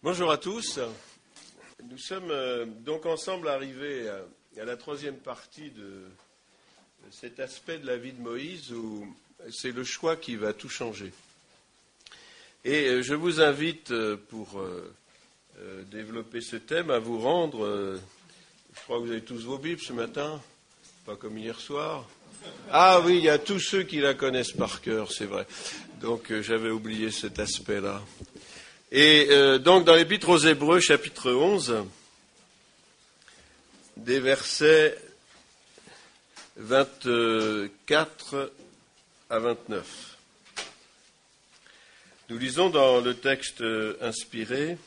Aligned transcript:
Bonjour 0.00 0.30
à 0.30 0.38
tous. 0.38 0.78
Nous 1.90 1.98
sommes 1.98 2.30
euh, 2.30 2.66
donc 2.66 3.04
ensemble 3.04 3.48
arrivés 3.48 4.08
à, 4.08 4.64
la 4.64 4.76
troisième 4.76 5.16
partie 5.16 5.70
de, 5.70 6.04
cet 7.10 7.40
aspect 7.40 7.78
de 7.78 7.86
la 7.88 7.96
vie 7.96 8.12
de 8.12 8.20
Moïse 8.20 8.70
où 8.70 9.12
c'est 9.50 9.72
le 9.72 9.82
choix 9.82 10.14
qui 10.14 10.36
va 10.36 10.52
tout 10.52 10.68
changer. 10.68 11.12
Et 12.64 12.86
euh, 12.86 13.02
je 13.02 13.14
vous 13.14 13.40
invite 13.40 13.90
euh, 13.90 14.16
pour 14.28 14.64
développer 15.90 16.42
ce 16.42 16.54
thème 16.54 16.90
à 16.90 17.00
vous 17.00 17.18
rendre, 17.18 17.98
je 18.72 18.80
crois 18.84 18.98
que 18.98 19.02
vous 19.02 19.10
avez 19.10 19.24
tous 19.24 19.42
vos 19.44 19.58
Bibles 19.58 19.82
ce 19.82 19.92
matin, 19.92 20.40
pas 21.06 21.16
comme 21.16 21.36
hier 21.36 21.58
soir. 21.58 22.08
Ah 22.70 23.02
oui, 23.04 23.18
il 23.18 23.24
y 23.24 23.28
a 23.28 23.38
tous 23.38 23.58
ceux 23.58 23.82
qui 23.82 23.98
la 23.98 24.14
connaissent 24.14 24.52
par 24.52 24.80
cœur, 24.80 25.10
c'est 25.10 25.26
vrai. 25.26 25.48
Donc 26.00 26.32
j'avais 26.42 26.70
oublié 26.70 27.10
cet 27.10 27.40
aspect-là. 27.40 28.00
Et 28.90 29.26
euh, 29.30 29.58
donc 29.58 29.84
dans 29.84 29.94
l'Épître 29.94 30.30
aux 30.30 30.38
Hébreux, 30.38 30.80
chapitre 30.80 31.30
11, 31.30 31.84
des 33.98 34.18
versets 34.18 34.96
24 36.56 38.52
à 39.28 39.38
29. 39.38 40.16
Nous 42.30 42.38
lisons 42.38 42.70
dans 42.70 43.00
le 43.00 43.14
texte 43.14 43.62
inspiré 44.00 44.78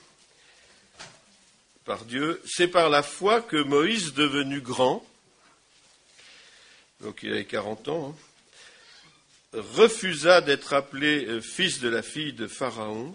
par 1.85 2.05
Dieu, 2.05 2.41
c'est 2.45 2.67
par 2.67 2.89
la 2.89 3.03
foi 3.03 3.41
que 3.41 3.61
Moïse, 3.61 4.13
devenu 4.13 4.61
grand, 4.61 5.05
donc 7.01 7.21
il 7.23 7.33
avait 7.33 7.45
40 7.45 7.87
ans, 7.87 8.15
hein, 8.15 9.59
refusa 9.75 10.41
d'être 10.41 10.73
appelé 10.73 11.25
euh, 11.25 11.41
fils 11.41 11.79
de 11.79 11.89
la 11.89 12.01
fille 12.01 12.33
de 12.33 12.47
Pharaon, 12.47 13.13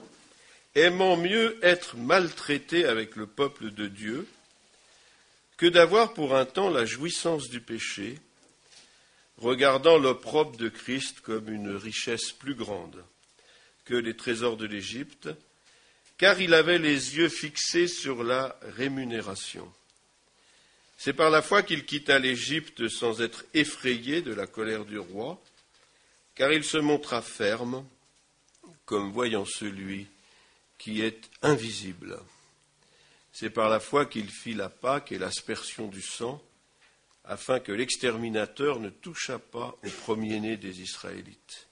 aimant 0.77 1.17
mieux 1.17 1.59
être 1.63 1.97
maltraité 1.97 2.85
avec 2.85 3.17
le 3.17 3.27
peuple 3.27 3.71
de 3.71 3.89
Dieu 3.89 4.29
que 5.57 5.67
d'avoir 5.67 6.13
pour 6.13 6.37
un 6.37 6.45
temps 6.45 6.69
la 6.69 6.85
jouissance 6.85 7.49
du 7.49 7.63
péché, 7.63 8.19
regardant 9.39 9.97
l'opprobre 9.97 10.57
de 10.59 10.69
Christ 10.69 11.23
comme 11.23 11.51
une 11.51 11.75
richesse 11.75 12.31
plus 12.31 12.55
grande 12.55 13.03
que 13.87 13.95
les 13.95 14.15
trésors 14.15 14.59
de 14.59 14.67
l'Égypte, 14.67 15.31
car 16.19 16.41
il 16.41 16.53
avait 16.53 16.79
les 16.79 17.17
yeux 17.17 17.31
fixés 17.31 17.89
sur 17.89 18.23
la 18.23 18.59
rémunération. 18.77 19.73
C'est 20.99 21.15
par 21.15 21.31
la 21.31 21.41
foi 21.41 21.63
qu'il 21.63 21.87
quitta 21.87 22.19
l'Égypte 22.19 22.89
sans 22.89 23.23
être 23.23 23.45
effrayé 23.55 24.21
de 24.21 24.35
la 24.35 24.47
colère 24.47 24.85
du 24.85 24.99
roi, 24.99 25.41
car 26.35 26.53
il 26.53 26.65
se 26.65 26.79
montra 26.79 27.23
ferme, 27.23 27.87
comme 28.85 29.11
voyant 29.13 29.47
celui 29.47 30.07
qui 30.79 31.03
est 31.03 31.31
invisible. 31.43 32.19
C'est 33.33 33.51
par 33.51 33.69
la 33.69 33.81
foi 33.81 34.07
qu'il 34.07 34.31
fit 34.31 34.55
la 34.55 34.69
Pâque 34.69 35.13
et 35.13 35.19
l'aspersion 35.19 35.89
du 35.89 36.03
sang, 36.03 36.43
afin 37.25 37.61
que 37.61 37.73
l'exterminateur 37.73 38.81
ne 38.81 38.89
touchât 38.89 39.39
pas 39.39 39.77
au 39.85 39.91
premier-né 40.05 40.57
des 40.57 40.81
Israélites. 40.81 41.67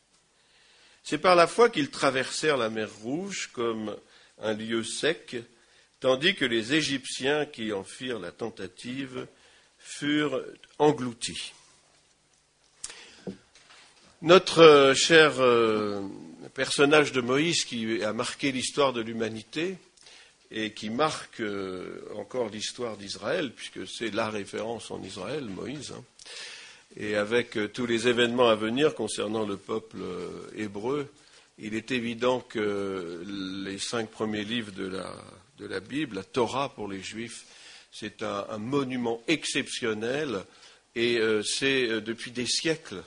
C'est 1.05 1.19
par 1.19 1.37
la 1.37 1.47
foi 1.47 1.71
qu'ils 1.71 1.91
traversèrent 1.91 2.57
la 2.57 2.71
mer 2.71 2.91
Rouge 3.03 3.51
comme 3.53 3.97
un 4.41 4.55
lieu 4.55 4.83
sec, 4.83 5.37
tandis 6.01 6.35
que 6.35 6.45
les 6.45 6.75
Égyptiens 6.75 7.47
qui 7.47 7.73
en 7.73 7.85
firent 7.85 8.19
la 8.19 8.33
tentative 8.33 9.27
furent 9.79 10.43
engloutis. 10.79 11.53
Notre 14.23 14.95
cher 14.97 15.35
euh, 16.45 16.49
personnage 16.49 17.13
de 17.13 17.21
Moïse 17.21 17.65
qui 17.65 18.03
a 18.03 18.13
marqué 18.13 18.53
l'histoire 18.53 18.93
de 18.93 19.01
l'humanité 19.01 19.77
et 20.55 20.71
qui 20.71 20.89
marque 20.89 21.41
euh, 21.41 22.01
encore 22.15 22.49
l'histoire 22.49 22.97
d'Israël, 22.97 23.53
puisque 23.53 23.87
c'est 23.89 24.15
la 24.15 24.31
référence 24.31 24.91
en 24.93 25.03
Israël, 25.03 25.45
Moïse. 25.45 25.93
Hein. 25.93 26.05
Et 26.97 27.17
avec 27.17 27.57
euh, 27.57 27.69
tous 27.69 27.87
les 27.87 28.07
événements 28.07 28.49
à 28.49 28.55
venir 28.55 28.95
concernant 28.95 29.45
le 29.45 29.57
peuple 29.57 29.97
euh, 30.01 30.29
hébreu, 30.57 31.09
il 31.59 31.75
est 31.75 31.91
évident 31.91 32.41
que 32.41 33.23
les 33.65 33.79
cinq 33.79 34.11
premiers 34.11 34.45
livres 34.45 34.73
de 34.73 34.87
la, 35.67 35.81
Bible, 35.81 36.17
la 36.17 36.25
Torah 36.25 36.69
pour 36.69 36.89
les 36.89 37.01
Juifs, 37.01 37.45
c'est 37.93 38.23
un, 38.23 38.59
monument 38.59 39.23
exceptionnel 39.29 40.41
et 40.97 41.21
c'est 41.45 42.01
depuis 42.01 42.33
des 42.33 42.47
siècles 42.47 43.01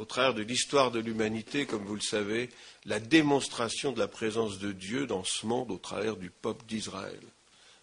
au 0.00 0.06
travers 0.06 0.32
de 0.32 0.42
l'histoire 0.42 0.90
de 0.90 0.98
l'humanité, 0.98 1.66
comme 1.66 1.84
vous 1.84 1.94
le 1.94 2.00
savez, 2.00 2.48
la 2.86 3.00
démonstration 3.00 3.92
de 3.92 3.98
la 3.98 4.08
présence 4.08 4.58
de 4.58 4.72
Dieu 4.72 5.06
dans 5.06 5.24
ce 5.24 5.44
monde 5.44 5.70
au 5.70 5.76
travers 5.76 6.16
du 6.16 6.30
peuple 6.30 6.64
d'Israël 6.66 7.20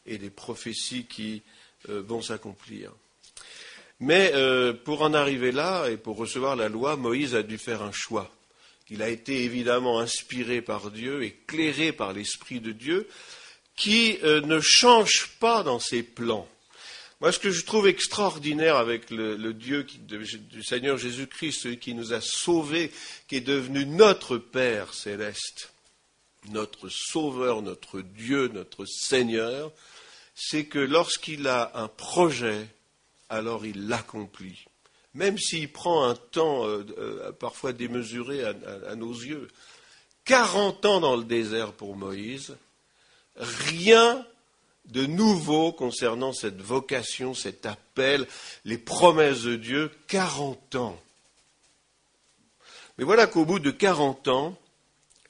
et 0.08 0.18
des 0.18 0.32
prophéties 0.32 1.06
qui 1.06 1.44
euh, 1.90 2.02
vont 2.02 2.24
s'accomplir. 2.24 2.92
Mais 4.00 4.32
euh, 4.34 4.74
pour 4.74 5.04
en 5.04 5.14
arriver 5.14 5.52
là 5.52 5.90
et 5.92 5.98
pour 5.98 6.18
recevoir 6.18 6.56
la 6.56 6.70
loi, 6.70 6.96
Moïse 6.96 7.36
a 7.36 7.44
dû 7.44 7.60
faire 7.60 7.84
un 7.84 7.92
choix. 7.92 8.34
Il 8.90 9.04
a 9.04 9.10
été 9.10 9.44
évidemment 9.44 10.00
inspiré 10.00 10.64
par 10.64 10.90
Dieu, 10.90 11.22
éclairé 11.22 11.92
par 11.92 12.14
l'Esprit 12.14 12.60
de 12.60 12.72
Dieu, 12.72 13.08
qui 13.76 14.18
euh, 14.24 14.42
ne 14.42 14.60
change 14.60 15.38
pas 15.40 15.62
dans 15.62 15.80
ses 15.80 16.02
plans. 16.02 16.48
Moi, 17.20 17.32
ce 17.32 17.40
que 17.40 17.50
je 17.50 17.66
trouve 17.66 17.88
extraordinaire 17.88 18.76
avec 18.76 19.10
le, 19.10 19.52
Dieu 19.52 19.84
du 19.84 20.64
Seigneur 20.64 21.00
Jésus-Christ, 21.00 21.62
celui 21.64 21.80
qui 21.80 21.96
nous 21.96 22.14
a 22.14 22.22
sauvés, 22.22 22.92
qui 23.28 23.38
est 23.38 23.42
devenu 23.42 23.88
notre 23.88 24.38
Père 24.38 24.94
céleste, 24.94 25.74
notre 26.52 26.90
Sauveur, 26.90 27.64
notre 27.64 28.02
Dieu, 28.02 28.50
notre 28.50 28.86
Seigneur, 28.86 29.72
c'est 30.36 30.66
que 30.66 30.78
lorsqu'il 30.78 31.48
a 31.48 31.72
un 31.74 31.88
projet, 31.88 32.68
alors 33.30 33.66
il 33.66 33.88
l'accomplit. 33.88 34.66
Même 35.16 35.40
s'il 35.40 35.72
prend 35.72 36.08
un 36.08 36.16
temps 36.16 36.68
euh, 36.68 36.86
euh, 37.00 37.32
parfois 37.32 37.74
démesuré 37.74 38.44
à 38.44 38.96
nos 38.96 39.14
yeux. 39.14 39.48
Quarante 40.24 40.86
ans 40.86 41.00
dans 41.00 41.16
le 41.16 41.24
désert 41.24 41.74
pour 41.74 41.96
Moïse, 41.96 42.56
rien 43.38 44.24
de 44.88 45.06
nouveau 45.06 45.72
concernant 45.72 46.34
cette 46.34 46.62
vocation, 46.62 47.34
cet 47.34 47.66
appel, 47.66 48.28
les 48.66 48.78
promesses 48.78 49.44
de 49.44 49.56
Dieu, 49.56 49.92
40 50.08 50.76
ans. 50.76 51.02
Mais 52.98 53.04
voilà 53.04 53.28
qu'au 53.28 53.46
bout 53.46 53.60
de 53.60 53.72
40 53.72 54.28
ans, 54.28 54.58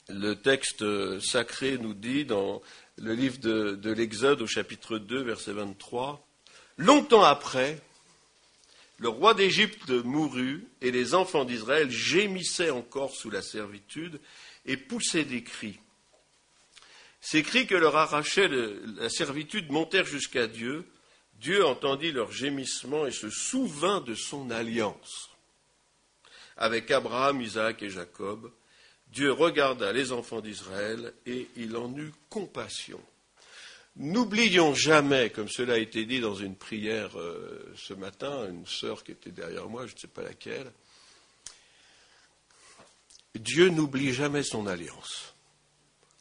le 0.09 0.35
texte 0.35 0.85
sacré 1.19 1.77
nous 1.77 1.93
dit 1.93 2.23
dans 2.23 2.61
le 2.97 3.13
livre 3.13 3.39
de, 3.39 3.75
de 3.75 3.91
l'Exode 3.91 4.41
au 4.41 4.47
chapitre 4.47 4.97
2, 4.97 5.21
verset 5.21 5.53
23, 5.53 6.23
Longtemps 6.77 7.23
après, 7.23 7.81
le 8.99 9.09
roi 9.09 9.33
d'Égypte 9.33 9.89
mourut 9.89 10.67
et 10.81 10.91
les 10.91 11.15
enfants 11.15 11.43
d'Israël 11.43 11.89
gémissaient 11.89 12.69
encore 12.69 13.15
sous 13.15 13.31
la 13.31 13.41
servitude 13.41 14.19
et 14.65 14.77
poussaient 14.77 15.23
des 15.23 15.43
cris. 15.43 15.79
Ces 17.29 17.43
cris 17.43 17.67
que 17.67 17.75
leur 17.75 17.97
arrachait 17.97 18.47
la 18.47 19.09
servitude 19.09 19.69
montèrent 19.69 20.05
jusqu'à 20.05 20.47
Dieu. 20.47 20.87
Dieu 21.33 21.65
entendit 21.65 22.13
leurs 22.13 22.31
gémissements 22.31 23.05
et 23.05 23.11
se 23.11 23.29
souvint 23.29 23.99
de 23.99 24.15
son 24.15 24.49
alliance. 24.49 25.31
Avec 26.55 26.89
Abraham, 26.89 27.41
Isaac 27.41 27.83
et 27.83 27.89
Jacob, 27.89 28.49
Dieu 29.07 29.33
regarda 29.33 29.91
les 29.91 30.13
enfants 30.13 30.39
d'Israël 30.39 31.13
et 31.25 31.49
il 31.57 31.75
en 31.75 31.93
eut 31.97 32.13
compassion. 32.29 33.01
N'oublions 33.97 34.73
jamais, 34.73 35.29
comme 35.29 35.49
cela 35.49 35.73
a 35.73 35.79
été 35.79 36.05
dit 36.05 36.21
dans 36.21 36.35
une 36.35 36.55
prière 36.55 37.19
euh, 37.19 37.73
ce 37.75 37.93
matin, 37.93 38.47
une 38.49 38.65
sœur 38.65 39.03
qui 39.03 39.11
était 39.11 39.31
derrière 39.31 39.67
moi, 39.67 39.85
je 39.85 39.95
ne 39.95 39.99
sais 39.99 40.07
pas 40.07 40.23
laquelle, 40.23 40.71
Dieu 43.35 43.67
n'oublie 43.67 44.13
jamais 44.13 44.43
son 44.43 44.65
alliance 44.65 45.33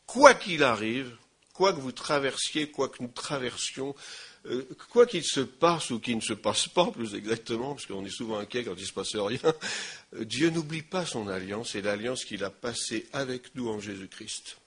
quoi 0.06 0.34
qu'il 0.34 0.62
arrive, 0.62 1.16
quoi 1.52 1.72
que 1.72 1.80
vous 1.80 1.92
traversiez, 1.92 2.70
quoi 2.70 2.88
que 2.88 3.02
nous 3.02 3.08
traversions, 3.08 3.94
euh, 4.46 4.66
quoi 4.90 5.06
qu'il 5.06 5.24
se 5.24 5.40
passe 5.40 5.90
ou 5.90 5.98
qu'il 5.98 6.16
ne 6.16 6.22
se 6.22 6.32
passe 6.32 6.68
pas, 6.68 6.90
plus 6.90 7.14
exactement, 7.14 7.74
parce 7.74 7.86
qu'on 7.86 8.04
est 8.04 8.10
souvent 8.10 8.38
inquiet 8.38 8.64
quand 8.64 8.74
il 8.74 8.82
ne 8.82 8.86
se 8.86 8.92
passe 8.92 9.16
rien, 9.16 9.40
euh, 10.14 10.24
Dieu 10.24 10.50
n'oublie 10.50 10.82
pas 10.82 11.04
son 11.04 11.28
alliance 11.28 11.74
et 11.74 11.82
l'alliance 11.82 12.24
qu'il 12.24 12.44
a 12.44 12.50
passée 12.50 13.06
avec 13.12 13.54
nous 13.54 13.68
en 13.68 13.80
Jésus-Christ. 13.80 14.58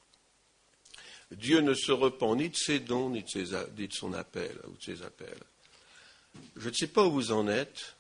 Dieu 1.32 1.62
ne 1.62 1.76
se 1.76 1.92
repent 1.92 2.36
ni 2.36 2.50
de 2.50 2.56
ses 2.56 2.80
dons, 2.80 3.10
ni 3.10 3.22
de, 3.22 3.70
ni 3.78 3.88
de 3.88 3.94
son 3.94 4.14
appel, 4.14 4.58
ou 4.68 4.76
de 4.76 4.84
ses 4.84 5.04
appels. 5.04 5.44
Je 6.56 6.70
ne 6.70 6.74
sais 6.74 6.88
pas 6.88 7.06
où 7.06 7.12
vous 7.12 7.32
en 7.32 7.48
êtes, 7.48 7.96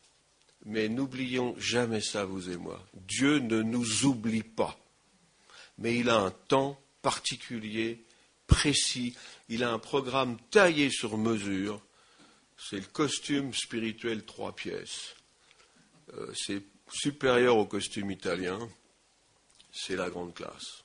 mais 0.66 0.90
n'oublions 0.90 1.56
jamais 1.58 2.02
ça, 2.02 2.26
vous 2.26 2.50
et 2.50 2.58
moi. 2.58 2.84
Dieu 2.94 3.40
ne 3.40 3.62
nous 3.62 4.06
oublie 4.06 4.44
pas, 4.44 4.78
mais 5.78 5.96
il 5.96 6.10
a 6.10 6.18
un 6.18 6.32
temps 6.32 6.80
particulier, 7.02 8.04
précis. 8.48 9.16
Il 9.48 9.64
a 9.64 9.72
un 9.72 9.80
programme 9.80 10.38
taillé 10.52 10.90
sur 10.90 11.18
mesure. 11.18 11.82
C'est 12.58 12.80
le 12.80 12.86
costume 12.86 13.54
spirituel 13.54 14.26
trois 14.26 14.56
pièces. 14.56 15.16
Euh, 16.14 16.34
c'est 16.36 16.64
supérieur 16.92 17.58
au 17.58 17.66
costume 17.66 18.12
italien. 18.12 18.60
C'est 19.72 19.96
la 19.96 20.10
grande 20.10 20.34
classe. 20.34 20.84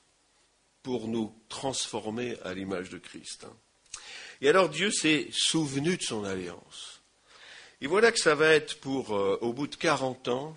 pour 0.83 1.07
nous 1.07 1.33
transformer 1.49 2.37
à 2.43 2.53
l'image 2.53 2.91
de 2.91 2.99
Christ. 2.99 3.47
Et 4.39 4.49
alors 4.49 4.69
Dieu 4.69 4.91
s'est 4.91 5.29
souvenu 5.31 5.97
de 5.97 6.03
son 6.03 6.23
alliance. 6.23 7.01
Et 7.81 7.87
voilà 7.87 8.11
que 8.11 8.19
ça 8.19 8.35
va 8.35 8.49
être 8.49 8.79
pour, 8.79 9.15
euh, 9.15 9.39
au 9.41 9.51
bout 9.51 9.65
de 9.65 9.75
40 9.75 10.27
ans, 10.27 10.55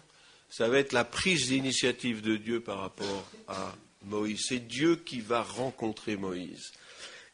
ça 0.50 0.69
va 0.69 0.78
être 0.78 0.93
la 0.93 1.05
prise 1.05 1.49
d'initiative 1.49 2.20
de 2.20 2.37
Dieu 2.37 2.60
par 2.60 2.81
rapport 2.81 3.25
à 3.49 3.75
Moïse. 4.08 4.46
C'est 4.49 4.66
Dieu 4.66 4.96
qui 4.96 5.20
va 5.20 5.43
rencontrer 5.43 6.16
Moïse. 6.16 6.72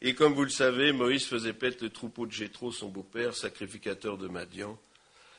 Et 0.03 0.15
comme 0.15 0.35
vous 0.35 0.45
le 0.45 0.51
savez, 0.51 0.93
Moïse 0.93 1.25
faisait 1.25 1.55
paître 1.55 1.83
le 1.83 1.91
troupeau 1.91 2.27
de 2.27 2.33
Jéthro, 2.33 2.73
son 2.73 2.89
beau-père, 2.89 3.35
sacrificateur 3.35 4.19
de 4.19 4.29
Madian. 4.29 4.79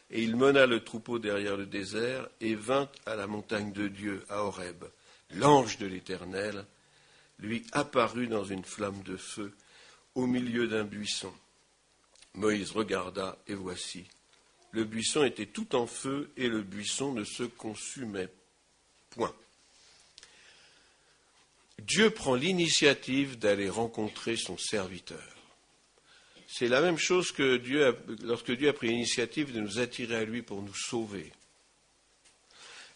Et 0.09 0.23
il 0.23 0.35
mena 0.35 0.65
le 0.65 0.83
troupeau 0.83 1.19
derrière 1.19 1.57
le 1.57 1.65
désert 1.65 2.27
et 2.41 2.55
vint 2.55 2.89
à 3.05 3.15
la 3.15 3.27
montagne 3.27 3.71
de 3.73 3.87
Dieu, 3.87 4.23
à 4.29 4.43
Horeb. 4.43 4.83
L'ange 5.35 5.77
de 5.77 5.87
l'Éternel 5.87 6.65
lui 7.39 7.65
apparut 7.73 8.27
dans 8.27 8.43
une 8.43 8.63
flamme 8.63 9.03
de 9.03 9.17
feu 9.17 9.53
au 10.13 10.25
milieu 10.25 10.67
d'un 10.67 10.83
buisson. 10.83 11.33
Moïse 12.33 12.71
regarda 12.71 13.37
et 13.47 13.55
voici, 13.55 14.05
le 14.71 14.83
buisson 14.83 15.23
était 15.23 15.45
tout 15.45 15.75
en 15.75 15.87
feu 15.87 16.31
et 16.37 16.49
le 16.49 16.61
buisson 16.61 17.13
ne 17.13 17.23
se 17.23 17.43
consumait 17.43 18.29
point. 19.09 19.33
Dieu 21.81 22.09
prend 22.09 22.35
l'initiative 22.35 23.37
d'aller 23.37 23.69
rencontrer 23.69 24.37
son 24.37 24.57
serviteur. 24.57 25.21
C'est 26.47 26.67
la 26.67 26.81
même 26.81 26.97
chose 26.97 27.31
que 27.31 27.61
lorsque 28.23 28.51
Dieu 28.51 28.69
a 28.69 28.73
pris 28.73 28.87
l'initiative 28.87 29.51
de 29.51 29.59
nous 29.59 29.79
attirer 29.79 30.15
à 30.15 30.25
lui 30.25 30.41
pour 30.41 30.61
nous 30.61 30.75
sauver. 30.75 31.31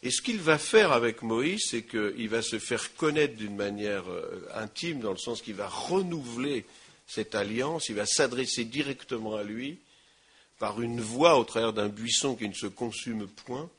Et 0.01 0.11
ce 0.11 0.21
qu'il 0.21 0.39
va 0.39 0.57
faire 0.57 0.93
avec 0.93 1.23
Moïse, 1.23 1.61
c'est 1.69 1.83
qu'il 1.83 2.29
va 2.29 2.41
se 2.41 2.57
faire 2.57 2.95
connaître 2.95 3.35
d'une 3.35 3.55
manière 3.55 4.09
euh, 4.09 4.47
intime, 4.55 5.01
dans 5.01 5.11
le 5.11 5.17
sens 5.17 5.41
qu'il 5.41 5.55
va 5.55 5.67
renouveler 5.67 6.65
cette 7.05 7.35
alliance, 7.35 7.89
il 7.89 7.95
va 7.95 8.05
s'adresser 8.05 8.63
directement 8.63 9.35
à 9.35 9.43
lui 9.43 9.79
par 10.57 10.81
une 10.81 11.01
voix 11.01 11.37
au 11.37 11.43
travers 11.43 11.73
d'un 11.73 11.89
buisson 11.89 12.35
qui 12.35 12.47
ne 12.47 12.53
se 12.53 12.67
consume 12.67 13.27
point. 13.27 13.69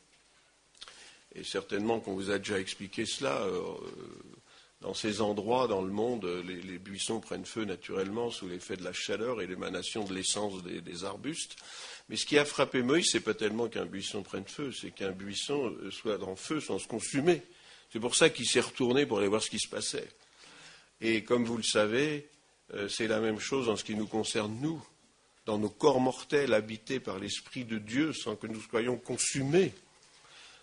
Et 1.34 1.44
certainement 1.44 2.00
qu'on 2.00 2.14
vous 2.14 2.30
a 2.30 2.38
déjà 2.38 2.58
expliqué 2.58 3.06
cela. 3.06 3.42
Euh, 3.42 3.62
dans 4.80 4.94
ces 4.94 5.20
endroits 5.20 5.66
dans 5.66 5.82
le 5.82 5.92
monde, 5.92 6.24
les, 6.46 6.78
buissons 6.78 7.20
prennent 7.20 7.44
feu 7.44 7.64
naturellement 7.64 8.30
sous 8.30 8.48
l'effet 8.48 8.76
de 8.76 8.84
la 8.84 8.94
chaleur 8.94 9.42
et 9.42 9.46
l'émanation 9.46 10.04
de 10.04 10.14
l'essence 10.14 10.62
des, 10.62 11.04
arbustes. 11.04 11.56
Mais 12.08 12.16
ce 12.16 12.24
qui 12.24 12.38
a 12.38 12.44
frappé 12.44 12.82
Moïse, 12.82 13.10
ce 13.10 13.18
n'est 13.18 13.22
pas 13.22 13.34
tellement 13.34 13.68
qu'un 13.68 13.84
buisson 13.84 14.22
prenne 14.22 14.46
feu, 14.46 14.72
c'est 14.72 14.90
qu'un 14.90 15.12
buisson 15.12 15.66
euh, 15.66 15.90
soit 15.90 16.22
en 16.22 16.34
feu 16.34 16.60
sans 16.60 16.78
se 16.78 16.88
consumer. 16.88 17.42
C'est 17.92 18.00
pour 18.00 18.14
ça 18.14 18.30
qu'il 18.30 18.46
s'est 18.46 18.60
retourné 18.60 19.04
pour 19.04 19.18
aller 19.18 19.28
voir 19.28 19.42
ce 19.42 19.50
qui 19.50 19.58
se 19.58 19.68
passait. 19.68 20.08
Et 21.00 21.24
comme 21.24 21.44
vous 21.44 21.56
le 21.56 21.62
savez, 21.62 22.28
euh, 22.74 22.88
c'est 22.88 23.06
la 23.06 23.20
même 23.20 23.38
chose 23.38 23.68
en 23.68 23.76
ce 23.76 23.84
qui 23.84 23.94
nous 23.94 24.06
concerne, 24.06 24.56
nous, 24.60 24.82
dans 25.44 25.58
nos 25.58 25.68
corps 25.68 26.00
mortels 26.00 26.54
habités 26.54 27.00
par 27.00 27.18
l'Esprit 27.18 27.64
de 27.64 27.78
Dieu 27.78 28.12
sans 28.12 28.34
que 28.34 28.46
nous 28.46 28.60
soyons 28.60 28.96
consumés. 28.96 29.72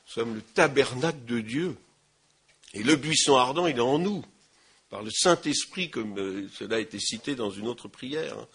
Nous 0.07 0.13
sommes 0.13 0.35
le 0.35 0.41
tabernacle 0.41 1.23
de 1.25 1.39
Dieu. 1.39 1.77
Et 2.73 2.83
le 2.83 2.95
buisson 2.95 3.35
ardent, 3.35 3.67
il 3.67 3.77
est 3.77 3.81
en 3.81 3.99
nous, 3.99 4.23
par 4.89 5.03
le 5.03 5.11
Saint-Esprit, 5.11 5.89
comme 5.89 6.17
euh, 6.17 6.47
cela 6.53 6.77
a 6.77 6.79
été 6.79 6.99
cité 6.99 7.35
dans 7.35 7.51
une 7.51 7.67
autre 7.67 7.87
prière. 7.87 8.37
Hein. 8.37 8.47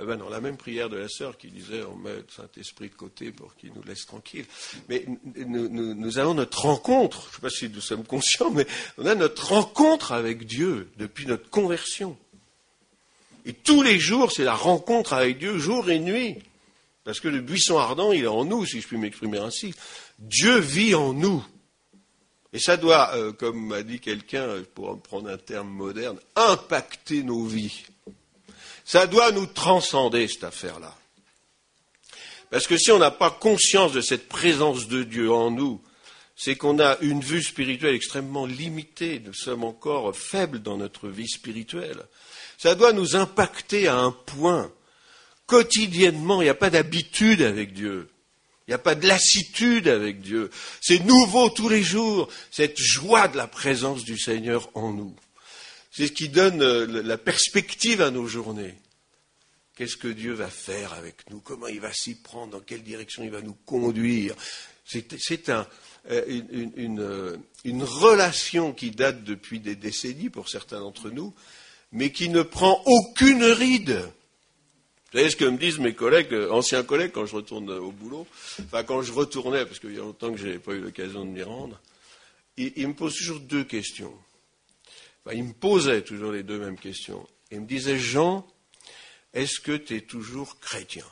Eh 0.00 0.04
ben, 0.04 0.16
dans 0.16 0.28
la 0.28 0.40
même 0.40 0.56
prière 0.56 0.88
de 0.88 0.96
la 0.96 1.08
sœur 1.08 1.36
qui 1.36 1.48
disait 1.48 1.82
on 1.82 1.96
met 1.96 2.14
le 2.14 2.26
Saint-Esprit 2.34 2.88
de 2.88 2.94
côté 2.94 3.32
pour 3.32 3.56
qu'il 3.56 3.72
nous 3.72 3.82
laisse 3.82 4.06
tranquille. 4.06 4.46
Mais 4.88 5.04
nous, 5.34 5.68
nous, 5.68 6.18
avons 6.18 6.34
notre 6.34 6.60
rencontre, 6.60 7.22
je 7.22 7.28
ne 7.28 7.34
sais 7.34 7.40
pas 7.40 7.50
si 7.50 7.68
nous 7.68 7.80
sommes 7.80 8.04
conscients, 8.04 8.50
mais 8.50 8.66
on 8.98 9.06
a 9.06 9.16
notre 9.16 9.48
rencontre 9.48 10.12
avec 10.12 10.46
Dieu 10.46 10.88
depuis 10.98 11.26
notre 11.26 11.50
conversion. 11.50 12.16
Et 13.44 13.54
tous 13.54 13.82
les 13.82 13.98
jours, 13.98 14.30
c'est 14.30 14.44
la 14.44 14.54
rencontre 14.54 15.14
avec 15.14 15.38
Dieu, 15.38 15.58
jour 15.58 15.90
et 15.90 15.98
nuit. 15.98 16.36
Parce 17.02 17.18
que 17.18 17.28
le 17.28 17.40
buisson 17.40 17.78
ardent, 17.78 18.12
il 18.12 18.24
est 18.24 18.28
en 18.28 18.44
nous, 18.44 18.66
si 18.66 18.80
je 18.80 18.86
puis 18.86 18.98
m'exprimer 18.98 19.38
ainsi. 19.38 19.74
Dieu 20.18 20.58
vit 20.58 20.94
en 20.94 21.12
nous. 21.12 21.44
Et 22.52 22.58
ça 22.58 22.76
doit, 22.76 23.14
euh, 23.14 23.32
comme 23.32 23.66
m'a 23.66 23.82
dit 23.82 24.00
quelqu'un, 24.00 24.62
pour 24.74 25.00
prendre 25.02 25.28
un 25.28 25.36
terme 25.36 25.68
moderne, 25.68 26.18
impacter 26.34 27.22
nos 27.22 27.44
vies. 27.44 27.84
Ça 28.84 29.06
doit 29.06 29.32
nous 29.32 29.46
transcender, 29.46 30.28
cette 30.28 30.44
affaire-là. 30.44 30.94
Parce 32.50 32.66
que 32.66 32.78
si 32.78 32.90
on 32.90 32.98
n'a 32.98 33.10
pas 33.10 33.30
conscience 33.30 33.92
de 33.92 34.00
cette 34.00 34.28
présence 34.28 34.88
de 34.88 35.02
Dieu 35.02 35.30
en 35.30 35.50
nous, 35.50 35.82
c'est 36.36 36.56
qu'on 36.56 36.78
a 36.78 36.96
une 37.00 37.20
vue 37.20 37.42
spirituelle 37.42 37.94
extrêmement 37.94 38.46
limitée. 38.46 39.20
Nous 39.20 39.34
sommes 39.34 39.64
encore 39.64 40.16
faibles 40.16 40.60
dans 40.60 40.76
notre 40.76 41.08
vie 41.08 41.28
spirituelle. 41.28 42.00
Ça 42.56 42.74
doit 42.74 42.92
nous 42.92 43.16
impacter 43.16 43.88
à 43.88 43.96
un 43.96 44.12
point. 44.12 44.72
Quotidiennement, 45.46 46.40
il 46.40 46.44
n'y 46.44 46.50
a 46.50 46.54
pas 46.54 46.70
d'habitude 46.70 47.42
avec 47.42 47.74
Dieu. 47.74 48.08
Il 48.68 48.72
n'y 48.72 48.74
a 48.74 48.78
pas 48.78 48.94
de 48.94 49.08
lassitude 49.08 49.88
avec 49.88 50.20
Dieu. 50.20 50.50
C'est 50.82 51.02
nouveau 51.02 51.48
tous 51.48 51.70
les 51.70 51.82
jours, 51.82 52.28
cette 52.50 52.78
joie 52.78 53.26
de 53.26 53.38
la 53.38 53.46
présence 53.46 54.04
du 54.04 54.18
Seigneur 54.18 54.68
en 54.74 54.92
nous. 54.92 55.16
C'est 55.90 56.08
ce 56.08 56.12
qui 56.12 56.28
donne 56.28 56.60
euh, 56.60 57.02
la 57.02 57.16
perspective 57.16 58.02
à 58.02 58.10
nos 58.10 58.26
journées. 58.26 58.74
Qu'est-ce 59.74 59.96
que 59.96 60.08
Dieu 60.08 60.34
va 60.34 60.48
faire 60.48 60.92
avec 60.92 61.30
nous? 61.30 61.40
Comment 61.40 61.68
il 61.68 61.80
va 61.80 61.94
s'y 61.94 62.14
prendre? 62.14 62.52
Dans 62.52 62.60
quelle 62.60 62.82
direction 62.82 63.24
il 63.24 63.30
va 63.30 63.40
nous 63.40 63.56
conduire? 63.64 64.34
C'est 64.84 65.48
euh, 65.48 65.64
euh, 66.10 67.36
une, 67.64 67.82
relation 67.84 68.74
qui 68.74 68.90
date 68.90 69.24
depuis 69.24 69.60
des 69.60 69.76
décennies 69.76 70.28
pour 70.28 70.50
certains 70.50 70.80
d'entre 70.80 71.08
nous, 71.08 71.32
mais 71.90 72.12
qui 72.12 72.28
ne 72.28 72.42
prend 72.42 72.82
aucune 72.84 73.44
ride. 73.44 74.04
Vous 75.10 75.18
savez 75.18 75.30
ce 75.30 75.36
que 75.36 75.46
me 75.46 75.56
disent 75.56 75.78
mes 75.78 75.94
collègues, 75.94 76.34
euh, 76.34 76.50
anciens 76.50 76.82
collègues, 76.82 77.12
quand 77.12 77.24
je 77.24 77.34
retourne 77.34 77.70
au 77.70 77.92
boulot, 77.92 78.26
enfin 78.64 78.84
quand 78.84 79.00
je 79.00 79.12
retournais, 79.12 79.64
parce 79.64 79.78
qu'il 79.78 79.94
y 79.94 79.96
a 79.96 80.00
longtemps 80.00 80.30
que 80.30 80.36
je 80.36 80.46
n'avais 80.46 80.58
pas 80.58 80.72
eu 80.72 80.80
l'occasion 80.80 81.24
de 81.24 81.30
m'y 81.30 81.42
rendre, 81.42 81.80
ils, 82.58 82.88
me 82.88 82.94
posent 82.94 83.16
toujours 83.16 83.40
deux 83.40 83.64
questions. 83.64 84.12
Ils 85.32 85.44
me 85.44 85.52
posaient 85.52 86.02
toujours 86.02 86.32
les 86.32 86.42
deux 86.42 86.58
mêmes 86.58 86.78
questions. 86.78 87.26
Ils 87.50 87.60
me 87.60 87.66
disaient, 87.66 87.98
Jean, 87.98 88.46
est-ce 89.32 89.60
que 89.60 89.76
tu 89.76 89.96
es 89.96 90.00
toujours 90.02 90.58
chrétien? 90.58 91.06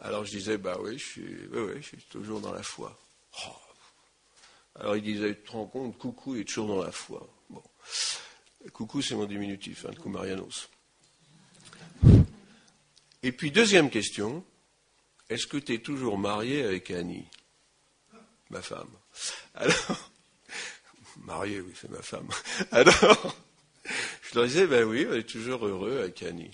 Alors 0.00 0.24
je 0.24 0.30
disais, 0.30 0.58
bah 0.58 0.78
oui, 0.80 0.98
je 0.98 1.04
suis, 1.04 1.36
oui, 1.52 1.74
je 1.76 1.86
suis 1.86 2.02
toujours 2.10 2.40
dans 2.40 2.52
la 2.52 2.62
foi. 2.62 2.98
Oh. 3.46 3.50
Alors 4.80 4.96
il 4.96 5.02
disait, 5.02 5.36
tu 5.36 5.42
te 5.42 5.52
rends 5.52 5.66
compte, 5.66 5.96
coucou, 5.98 6.34
il 6.34 6.40
est 6.40 6.44
toujours 6.44 6.66
dans 6.66 6.82
la 6.82 6.92
foi. 6.92 7.28
Bon. 7.48 7.62
Coucou, 8.72 9.02
c'est 9.02 9.14
mon 9.14 9.26
diminutif, 9.26 9.86
hein, 9.86 9.92
de 9.92 10.08
Marianos. 10.08 10.68
Et 13.26 13.32
puis, 13.32 13.50
deuxième 13.50 13.90
question, 13.90 14.44
est-ce 15.28 15.48
que 15.48 15.56
tu 15.56 15.74
es 15.74 15.78
toujours 15.78 16.16
marié 16.16 16.62
avec 16.62 16.92
Annie, 16.92 17.26
ma 18.50 18.62
femme? 18.62 18.88
Alors, 19.56 20.12
marié, 21.24 21.60
oui, 21.60 21.72
c'est 21.74 21.90
ma 21.90 22.02
femme. 22.02 22.28
Alors, 22.70 23.36
je 24.22 24.38
leur 24.38 24.46
disais, 24.46 24.68
ben 24.68 24.84
oui, 24.84 25.08
on 25.10 25.14
est 25.14 25.28
toujours 25.28 25.66
heureux 25.66 25.98
avec 25.98 26.22
Annie. 26.22 26.52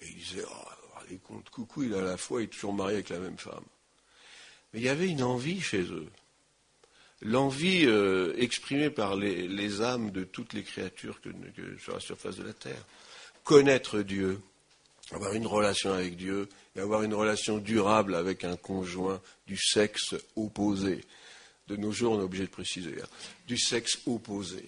Et 0.00 0.06
ils 0.06 0.14
disaient, 0.14 0.46
oh, 0.48 1.00
allez 1.02 1.18
compte, 1.18 1.50
coucou, 1.50 1.82
il 1.82 1.92
a 1.92 2.00
la 2.00 2.16
foi, 2.16 2.40
il 2.40 2.44
est 2.44 2.48
toujours 2.48 2.72
marié 2.72 2.94
avec 2.94 3.10
la 3.10 3.18
même 3.18 3.36
femme. 3.36 3.66
Mais 4.72 4.80
il 4.80 4.86
y 4.86 4.88
avait 4.88 5.10
une 5.10 5.22
envie 5.22 5.60
chez 5.60 5.82
eux. 5.82 6.08
L'envie 7.20 7.84
euh, 7.84 8.32
exprimée 8.38 8.88
par 8.88 9.16
les, 9.16 9.82
âmes 9.82 10.12
de 10.12 10.24
toutes 10.24 10.54
les 10.54 10.62
créatures 10.62 11.20
sur 11.78 11.92
la 11.92 12.00
surface 12.00 12.36
de 12.36 12.44
la 12.44 12.54
terre. 12.54 12.86
Connaître 13.44 14.00
Dieu, 14.00 14.40
avoir 15.12 15.34
une 15.34 15.46
relation 15.46 15.92
avec 15.92 16.16
Dieu 16.16 16.48
et 16.74 16.80
avoir 16.80 17.02
une 17.02 17.14
relation 17.14 17.58
durable 17.58 18.14
avec 18.14 18.44
un 18.44 18.56
conjoint 18.56 19.20
du 19.46 19.56
sexe 19.56 20.14
opposé. 20.36 21.04
De 21.68 21.76
nos 21.76 21.92
jours, 21.92 22.14
on 22.14 22.20
est 22.20 22.24
obligé 22.24 22.44
de 22.44 22.50
préciser, 22.50 23.00
hein, 23.00 23.08
du 23.46 23.58
sexe 23.58 23.98
opposé. 24.06 24.64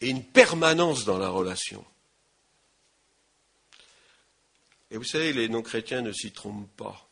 Et 0.00 0.08
une 0.08 0.24
permanence 0.24 1.04
dans 1.04 1.18
la 1.18 1.28
relation. 1.28 1.84
Et 4.90 4.96
vous 4.96 5.04
savez, 5.04 5.32
les 5.32 5.48
non-chrétiens 5.48 6.02
ne 6.02 6.12
s'y 6.12 6.32
trompent 6.32 6.68
pas. 6.76 7.08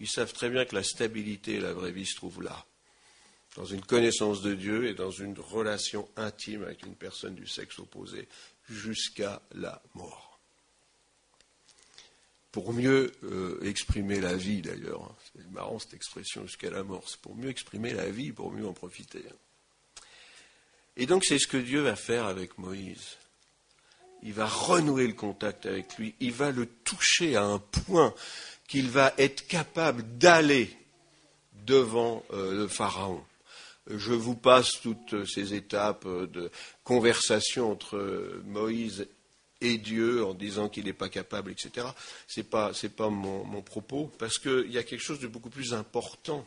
Ils 0.00 0.08
savent 0.08 0.32
très 0.32 0.50
bien 0.50 0.64
que 0.64 0.74
la 0.74 0.82
stabilité 0.82 1.54
et 1.54 1.60
la 1.60 1.72
vraie 1.72 1.92
vie 1.92 2.06
se 2.06 2.16
trouvent 2.16 2.42
là, 2.42 2.66
dans 3.56 3.64
une 3.64 3.82
connaissance 3.82 4.42
de 4.42 4.54
Dieu 4.54 4.88
et 4.88 4.94
dans 4.94 5.10
une 5.10 5.38
relation 5.38 6.08
intime 6.16 6.64
avec 6.64 6.84
une 6.84 6.96
personne 6.96 7.34
du 7.34 7.46
sexe 7.46 7.78
opposé, 7.78 8.28
jusqu'à 8.68 9.40
la 9.54 9.80
mort 9.94 10.35
pour 12.56 12.72
mieux 12.72 13.12
euh, 13.24 13.60
exprimer 13.64 14.18
la 14.18 14.34
vie 14.34 14.62
d'ailleurs. 14.62 15.14
C'est 15.34 15.46
marrant 15.50 15.78
cette 15.78 15.92
expression 15.92 16.46
jusqu'à 16.46 16.70
la 16.70 16.84
mort. 16.84 17.02
C'est 17.06 17.20
pour 17.20 17.36
mieux 17.36 17.50
exprimer 17.50 17.92
la 17.92 18.08
vie, 18.08 18.32
pour 18.32 18.50
mieux 18.50 18.66
en 18.66 18.72
profiter. 18.72 19.22
Et 20.96 21.04
donc 21.04 21.26
c'est 21.26 21.38
ce 21.38 21.46
que 21.46 21.58
Dieu 21.58 21.82
va 21.82 21.96
faire 21.96 22.24
avec 22.24 22.56
Moïse. 22.56 23.18
Il 24.22 24.32
va 24.32 24.46
renouer 24.46 25.06
le 25.06 25.12
contact 25.12 25.66
avec 25.66 25.98
lui, 25.98 26.14
il 26.18 26.32
va 26.32 26.50
le 26.50 26.64
toucher 26.64 27.36
à 27.36 27.44
un 27.44 27.58
point 27.58 28.14
qu'il 28.66 28.88
va 28.88 29.12
être 29.18 29.46
capable 29.46 30.16
d'aller 30.16 30.74
devant 31.66 32.24
euh, 32.32 32.54
le 32.54 32.68
Pharaon. 32.68 33.22
Je 33.86 34.14
vous 34.14 34.34
passe 34.34 34.80
toutes 34.82 35.26
ces 35.26 35.52
étapes 35.52 36.08
de 36.08 36.50
conversation 36.84 37.70
entre 37.70 38.40
Moïse 38.46 39.06
et 39.60 39.78
Dieu 39.78 40.24
en 40.24 40.34
disant 40.34 40.68
qu'il 40.68 40.84
n'est 40.84 40.92
pas 40.92 41.08
capable, 41.08 41.50
etc. 41.50 41.86
Ce 42.28 42.40
n'est 42.40 42.44
pas, 42.44 43.10
mon, 43.10 43.62
propos, 43.62 44.10
parce 44.18 44.38
qu'il 44.38 44.70
y 44.70 44.78
a 44.78 44.82
quelque 44.82 45.02
chose 45.02 45.20
de 45.20 45.26
beaucoup 45.26 45.50
plus 45.50 45.72
important 45.72 46.46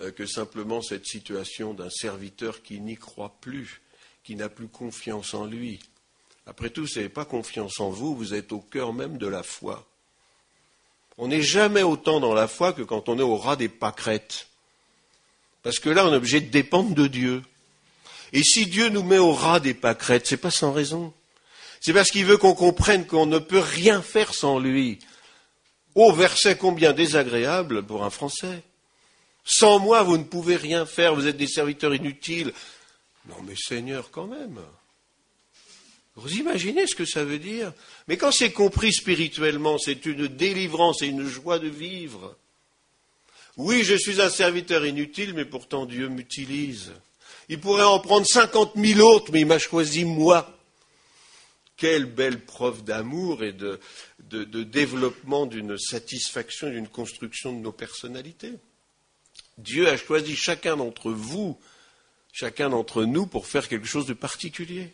euh, 0.00 0.10
que 0.10 0.26
simplement 0.26 0.82
cette 0.82 1.06
situation 1.06 1.74
d'un 1.74 1.90
serviteur 1.90 2.62
qui 2.62 2.80
n'y 2.80 2.96
croit 2.96 3.36
plus, 3.40 3.80
qui 4.24 4.34
n'a 4.34 4.48
plus 4.48 4.68
confiance 4.68 5.34
en 5.34 5.46
lui. 5.46 5.80
Après 6.46 6.70
tout, 6.70 6.84
vous 6.84 6.94
n'avez 6.96 7.08
pas 7.08 7.24
confiance 7.24 7.78
en 7.80 7.90
vous, 7.90 8.16
vous 8.16 8.34
êtes 8.34 8.52
au 8.52 8.60
cœur 8.60 8.92
même 8.92 9.18
de 9.18 9.28
la 9.28 9.42
foi. 9.42 9.86
On 11.18 11.28
n'est 11.28 11.42
jamais 11.42 11.82
autant 11.82 12.18
dans 12.18 12.34
la 12.34 12.48
foi 12.48 12.72
que 12.72 12.82
quand 12.82 13.08
on 13.08 13.18
est 13.18 13.22
au 13.22 13.36
ras 13.36 13.56
des 13.56 13.68
pâquerettes. 13.68 14.48
Parce 15.62 15.78
que 15.78 15.90
là, 15.90 16.06
on 16.06 16.12
est 16.12 16.16
obligé 16.16 16.40
de 16.40 16.50
dépendre 16.50 16.94
de 16.94 17.06
Dieu. 17.06 17.42
Et 18.32 18.42
si 18.42 18.66
Dieu 18.66 18.88
nous 18.88 19.02
met 19.02 19.18
au 19.18 19.32
ras 19.32 19.60
des 19.60 19.74
pâquerettes, 19.74 20.26
c'est 20.26 20.36
pas 20.36 20.50
sans 20.50 20.72
raison. 20.72 21.12
C'est 21.80 21.94
parce 21.94 22.10
qu'il 22.10 22.26
veut 22.26 22.36
qu'on 22.36 22.54
comprenne 22.54 23.06
qu'on 23.06 23.26
ne 23.26 23.38
peut 23.38 23.58
rien 23.58 24.02
faire 24.02 24.34
sans 24.34 24.58
lui. 24.58 24.98
Ô 25.94 26.12
verset 26.12 26.56
combien 26.56 26.92
désagréable 26.92 27.82
pour 27.82 28.04
un 28.04 28.10
Français. 28.10 28.62
Sans 29.44 29.78
moi, 29.78 30.02
vous 30.02 30.18
ne 30.18 30.24
pouvez 30.24 30.56
rien 30.56 30.86
faire, 30.86 31.14
vous 31.14 31.26
êtes 31.26 31.38
des 31.38 31.48
serviteurs 31.48 31.94
inutiles. 31.94 32.52
Non 33.28 33.36
mais 33.42 33.56
Seigneur, 33.56 34.10
quand 34.10 34.26
même. 34.26 34.60
Vous 36.16 36.34
imaginez 36.34 36.86
ce 36.86 36.94
que 36.94 37.06
ça 37.06 37.24
veut 37.24 37.38
dire? 37.38 37.72
Mais 38.06 38.18
quand 38.18 38.30
c'est 38.30 38.52
compris 38.52 38.92
spirituellement, 38.92 39.78
c'est 39.78 40.04
une 40.04 40.26
délivrance 40.26 41.02
et 41.02 41.06
une 41.06 41.26
joie 41.26 41.58
de 41.58 41.68
vivre. 41.68 42.36
Oui, 43.56 43.84
je 43.84 43.94
suis 43.94 44.20
un 44.20 44.28
serviteur 44.28 44.84
inutile, 44.84 45.32
mais 45.34 45.44
pourtant 45.44 45.86
Dieu 45.86 46.08
m'utilise. 46.08 46.92
Il 47.48 47.58
pourrait 47.58 47.84
en 47.84 48.00
prendre 48.00 48.26
cinquante 48.26 48.76
mille 48.76 49.00
autres, 49.00 49.32
mais 49.32 49.40
il 49.40 49.46
m'a 49.46 49.58
choisi 49.58 50.04
moi. 50.04 50.59
Quelle 51.80 52.04
belle 52.04 52.44
preuve 52.44 52.84
d'amour 52.84 53.42
et 53.42 53.54
de, 53.54 53.80
développement 54.64 55.46
d'une 55.46 55.78
satisfaction, 55.78 56.68
d'une 56.68 56.88
construction 56.88 57.54
de 57.54 57.60
nos 57.60 57.72
personnalités. 57.72 58.52
Dieu 59.56 59.88
a 59.88 59.96
choisi 59.96 60.36
chacun 60.36 60.76
d'entre 60.76 61.10
vous, 61.10 61.58
chacun 62.34 62.68
d'entre 62.68 63.06
nous 63.06 63.26
pour 63.26 63.46
faire 63.46 63.66
quelque 63.66 63.86
chose 63.86 64.04
de 64.04 64.12
particulier. 64.12 64.92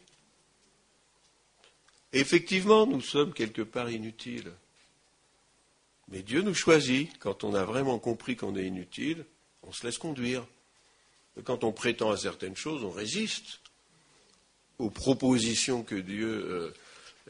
effectivement, 2.12 2.86
nous 2.86 3.00
sommes 3.00 3.34
quelque 3.34 3.62
part 3.62 3.90
inutiles. 3.90 4.52
Mais 6.06 6.22
Dieu 6.22 6.42
nous 6.42 6.54
choisit 6.54 7.10
quand 7.18 7.42
on 7.42 7.54
a 7.54 7.64
vraiment 7.64 7.98
compris 7.98 8.36
qu'on 8.36 8.54
est 8.54 8.64
inutile, 8.64 9.24
on 9.64 9.72
se 9.72 9.84
laisse 9.84 9.98
conduire. 9.98 10.46
quand 11.42 11.64
on 11.64 11.72
prétend 11.72 12.12
à 12.12 12.16
certaines 12.16 12.54
choses, 12.54 12.84
on 12.84 12.92
résiste 12.92 13.60
aux 14.78 14.90
propositions 14.90 15.82
que 15.82 15.94
Dieu 15.94 16.28
euh, 16.28 16.74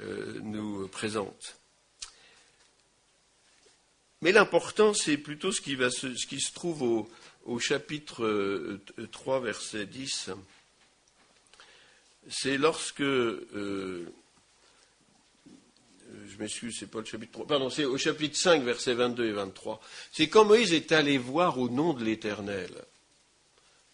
euh, 0.02 0.40
nous 0.42 0.88
présente. 0.88 1.56
Mais 4.22 4.32
l'important, 4.32 4.94
c'est 4.94 5.18
plutôt 5.18 5.52
ce 5.52 5.60
qui, 5.60 5.76
se, 5.76 6.52
trouve 6.52 7.08
au, 7.44 7.58
chapitre 7.58 8.78
3, 9.12 9.36
euh, 9.36 9.40
verset 9.40 9.86
10. 9.86 10.30
C'est 12.28 12.56
lorsque. 12.56 13.02
je 13.02 14.08
m'excuse, 16.38 16.76
c'est 16.80 16.90
pas 16.90 17.00
le 17.00 17.04
chapitre 17.04 17.32
3. 17.32 17.46
Pardon, 17.46 17.70
c'est 17.70 17.84
au 17.84 17.98
chapitre 17.98 18.36
5, 18.36 18.62
versets 18.62 18.94
22 18.94 19.26
et 19.26 19.32
23. 19.32 19.80
C'est 20.10 20.28
quand 20.28 20.44
Moïse 20.44 20.72
est 20.72 20.90
allé 20.92 21.18
voir 21.18 21.58
au 21.58 21.68
nom 21.68 21.92
de 21.92 22.02
l'Éternel. 22.02 22.70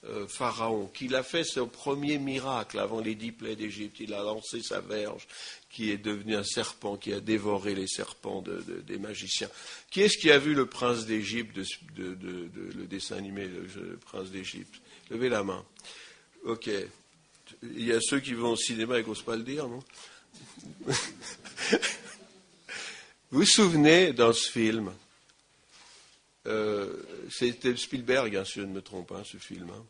Euh, 0.05 0.27
Pharaon, 0.27 0.89
qu'il 0.89 1.15
a 1.15 1.23
fait 1.23 1.45
son 1.45 1.69
premier 1.69 2.19
miracle 2.19 2.81
avant 2.81 2.99
les 2.99 3.15
dix 3.15 3.31
plaies 3.31 3.55
d'Égypte. 3.55 4.01
Il 4.01 4.15
a 4.15 4.23
lancé 4.23 4.61
sa 4.61 4.81
verge, 4.81 5.29
qui 5.71 5.93
est 5.93 5.97
devenu 5.97 6.35
un 6.35 6.43
serpent, 6.43 6.97
qui 6.97 7.13
a 7.13 7.21
dévoré 7.21 7.77
les 7.77 7.87
serpents 7.87 8.43
des 8.43 8.99
magiciens. 8.99 9.49
Qui 9.93 10.01
est-ce 10.01 10.19
qui 10.19 10.33
a 10.33 10.39
vu 10.39 10.55
le 10.55 10.67
prince 10.67 11.07
d'Égypte, 11.07 11.57
le 11.97 12.87
dessin 12.87 13.17
animé, 13.17 13.47
le, 13.47 13.97
prince 13.99 14.31
d'Égypte? 14.31 14.75
Levez 15.09 15.29
la 15.29 15.45
main. 15.45 15.65
Ok. 16.45 16.69
Il 17.63 17.85
y 17.85 17.93
a 17.93 18.01
ceux 18.01 18.19
qui 18.19 18.35
vont 18.35 18.51
au 18.51 18.57
cinéma 18.57 18.99
et 18.99 19.05
qui 19.05 19.09
n'osent 19.09 19.23
pas 19.23 19.37
le 19.37 19.45
dire, 19.45 19.69
non? 19.69 19.85
Vous 23.31 23.39
vous 23.39 23.47
souvenez 23.47 24.13
dans 24.13 24.33
ce 24.33 24.51
film 24.51 24.93
euh, 26.47 27.03
C'était 27.31 27.77
Spielberg, 27.77 28.37
hein, 28.37 28.45
si 28.45 28.61
je 28.61 28.63
ne 28.63 28.73
me 28.73 28.83
trompe, 28.83 29.13
hein, 29.13 29.23
ce 29.25 29.37
film. 29.37 29.71
Hein. 29.71 29.85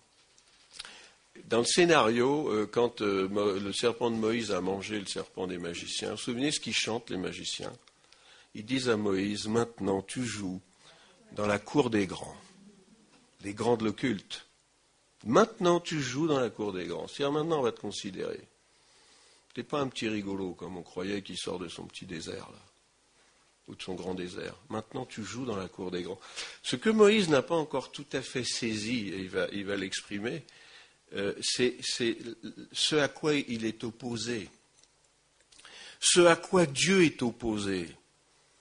Dans 1.46 1.58
le 1.58 1.64
scénario, 1.64 2.50
euh, 2.50 2.66
quand 2.70 3.00
euh, 3.00 3.58
le 3.58 3.72
serpent 3.72 4.10
de 4.10 4.16
Moïse 4.16 4.52
a 4.52 4.60
mangé 4.60 4.98
le 4.98 5.06
serpent 5.06 5.46
des 5.46 5.58
magiciens, 5.58 6.10
vous 6.10 6.16
vous 6.16 6.22
souvenez 6.22 6.52
ce 6.52 6.60
qu'ils 6.60 6.74
chantent, 6.74 7.10
les 7.10 7.16
magiciens? 7.16 7.72
Ils 8.54 8.66
disent 8.66 8.90
à 8.90 8.96
Moïse, 8.96 9.46
maintenant 9.46 10.02
tu 10.02 10.24
joues 10.24 10.60
dans 11.32 11.46
la 11.46 11.58
cour 11.58 11.88
des 11.88 12.06
grands, 12.06 12.36
des 13.40 13.54
grands 13.54 13.76
de 13.76 13.84
l'occulte. 13.84 14.46
Maintenant 15.24 15.80
tu 15.80 16.00
joues 16.00 16.26
dans 16.26 16.40
la 16.40 16.50
cour 16.50 16.72
des 16.72 16.84
grands. 16.84 17.08
C'est-à-dire 17.08 17.32
maintenant 17.32 17.60
on 17.60 17.62
va 17.62 17.72
te 17.72 17.80
considérer. 17.80 18.40
Tu 19.54 19.60
n'es 19.60 19.64
pas 19.64 19.80
un 19.80 19.88
petit 19.88 20.08
rigolo 20.08 20.52
comme 20.52 20.76
on 20.76 20.82
croyait 20.82 21.22
qui 21.22 21.36
sort 21.36 21.58
de 21.58 21.68
son 21.68 21.86
petit 21.86 22.06
désert 22.06 22.48
là, 22.50 22.58
ou 23.68 23.74
de 23.74 23.82
son 23.82 23.94
grand 23.94 24.14
désert. 24.14 24.56
Maintenant 24.68 25.06
tu 25.06 25.22
joues 25.22 25.44
dans 25.44 25.56
la 25.56 25.68
cour 25.68 25.90
des 25.90 26.02
grands. 26.02 26.20
Ce 26.62 26.76
que 26.76 26.90
Moïse 26.90 27.28
n'a 27.28 27.42
pas 27.42 27.54
encore 27.54 27.92
tout 27.92 28.06
à 28.12 28.22
fait 28.22 28.44
saisi, 28.44 29.08
et 29.08 29.28
il 29.52 29.64
va 29.64 29.76
l'exprimer, 29.76 30.44
euh, 31.14 31.34
c'est 31.40 31.76
ce 32.72 32.96
à 32.96 33.08
quoi 33.08 33.34
il 33.34 33.64
est 33.64 33.84
opposé. 33.84 34.48
Ce 36.00 36.20
à 36.20 36.36
quoi 36.36 36.66
Dieu 36.66 37.04
est 37.04 37.22
opposé, 37.22 37.88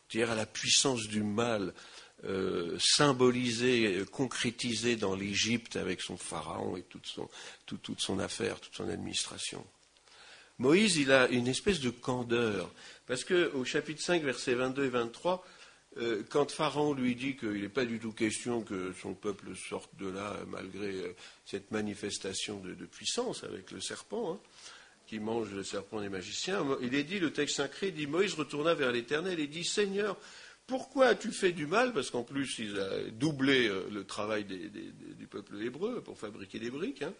c'est-à-dire 0.09 0.31
à 0.31 0.35
la 0.35 0.45
puissance 0.45 1.07
du 1.07 1.23
mal 1.23 1.73
euh, 2.25 2.77
symbolisée, 2.79 4.03
concrétisée 4.11 4.95
dans 4.95 5.15
l'Égypte 5.15 5.75
avec 5.75 6.01
son 6.01 6.17
pharaon 6.17 6.77
et 6.77 6.83
toute 6.83 7.07
son, 7.07 7.27
toute 7.65 7.99
son 7.99 8.19
affaire, 8.19 8.59
toute 8.59 8.75
son 8.75 8.89
administration. 8.89 9.65
Moïse, 10.61 10.97
il 10.97 11.11
a 11.11 11.27
une 11.29 11.47
espèce 11.47 11.79
de 11.79 11.89
candeur, 11.89 12.71
parce 13.07 13.23
qu'au 13.23 13.65
chapitre 13.65 13.99
5, 13.99 14.21
versets 14.21 14.53
22 14.53 14.85
et 14.85 14.89
23, 14.89 15.43
euh, 15.97 16.21
quand 16.29 16.51
Pharaon 16.51 16.93
lui 16.93 17.15
dit 17.15 17.35
qu'il 17.35 17.63
n'est 17.63 17.67
pas 17.67 17.83
du 17.83 17.97
tout 17.97 18.11
question 18.11 18.61
que 18.61 18.93
son 19.01 19.15
peuple 19.15 19.55
sorte 19.55 19.89
de 19.97 20.07
là, 20.07 20.37
malgré 20.49 20.85
euh, 20.85 21.15
cette 21.47 21.71
manifestation 21.71 22.59
de, 22.59 22.75
puissance 22.85 23.43
avec 23.43 23.71
le 23.71 23.81
serpent, 23.81 24.33
hein, 24.33 24.39
qui 25.07 25.19
mange 25.19 25.51
le 25.51 25.63
serpent 25.63 25.99
des 25.99 26.09
magiciens, 26.09 26.63
il 26.83 26.93
est 26.93 27.05
dit, 27.05 27.17
le 27.17 27.33
texte 27.33 27.55
sacré 27.55 27.89
dit 27.89 28.05
Moïse 28.05 28.35
retourna 28.35 28.75
vers 28.75 28.91
l'Éternel 28.91 29.39
et 29.39 29.47
dit 29.47 29.65
Seigneur, 29.65 30.15
pourquoi 30.67 31.07
as-tu 31.07 31.31
fait 31.31 31.53
du 31.53 31.65
mal? 31.65 31.91
Parce 31.91 32.11
qu'en 32.11 32.23
plus, 32.23 32.59
il 32.59 32.79
a 32.79 33.09
doublé 33.09 33.67
euh, 33.67 33.89
le 33.91 34.03
travail 34.03 34.45
du 34.45 35.25
peuple 35.25 35.59
hébreu 35.59 36.01
pour 36.01 36.19
fabriquer 36.19 36.59
des 36.59 36.69
briques. 36.69 37.01
Hein. 37.01 37.13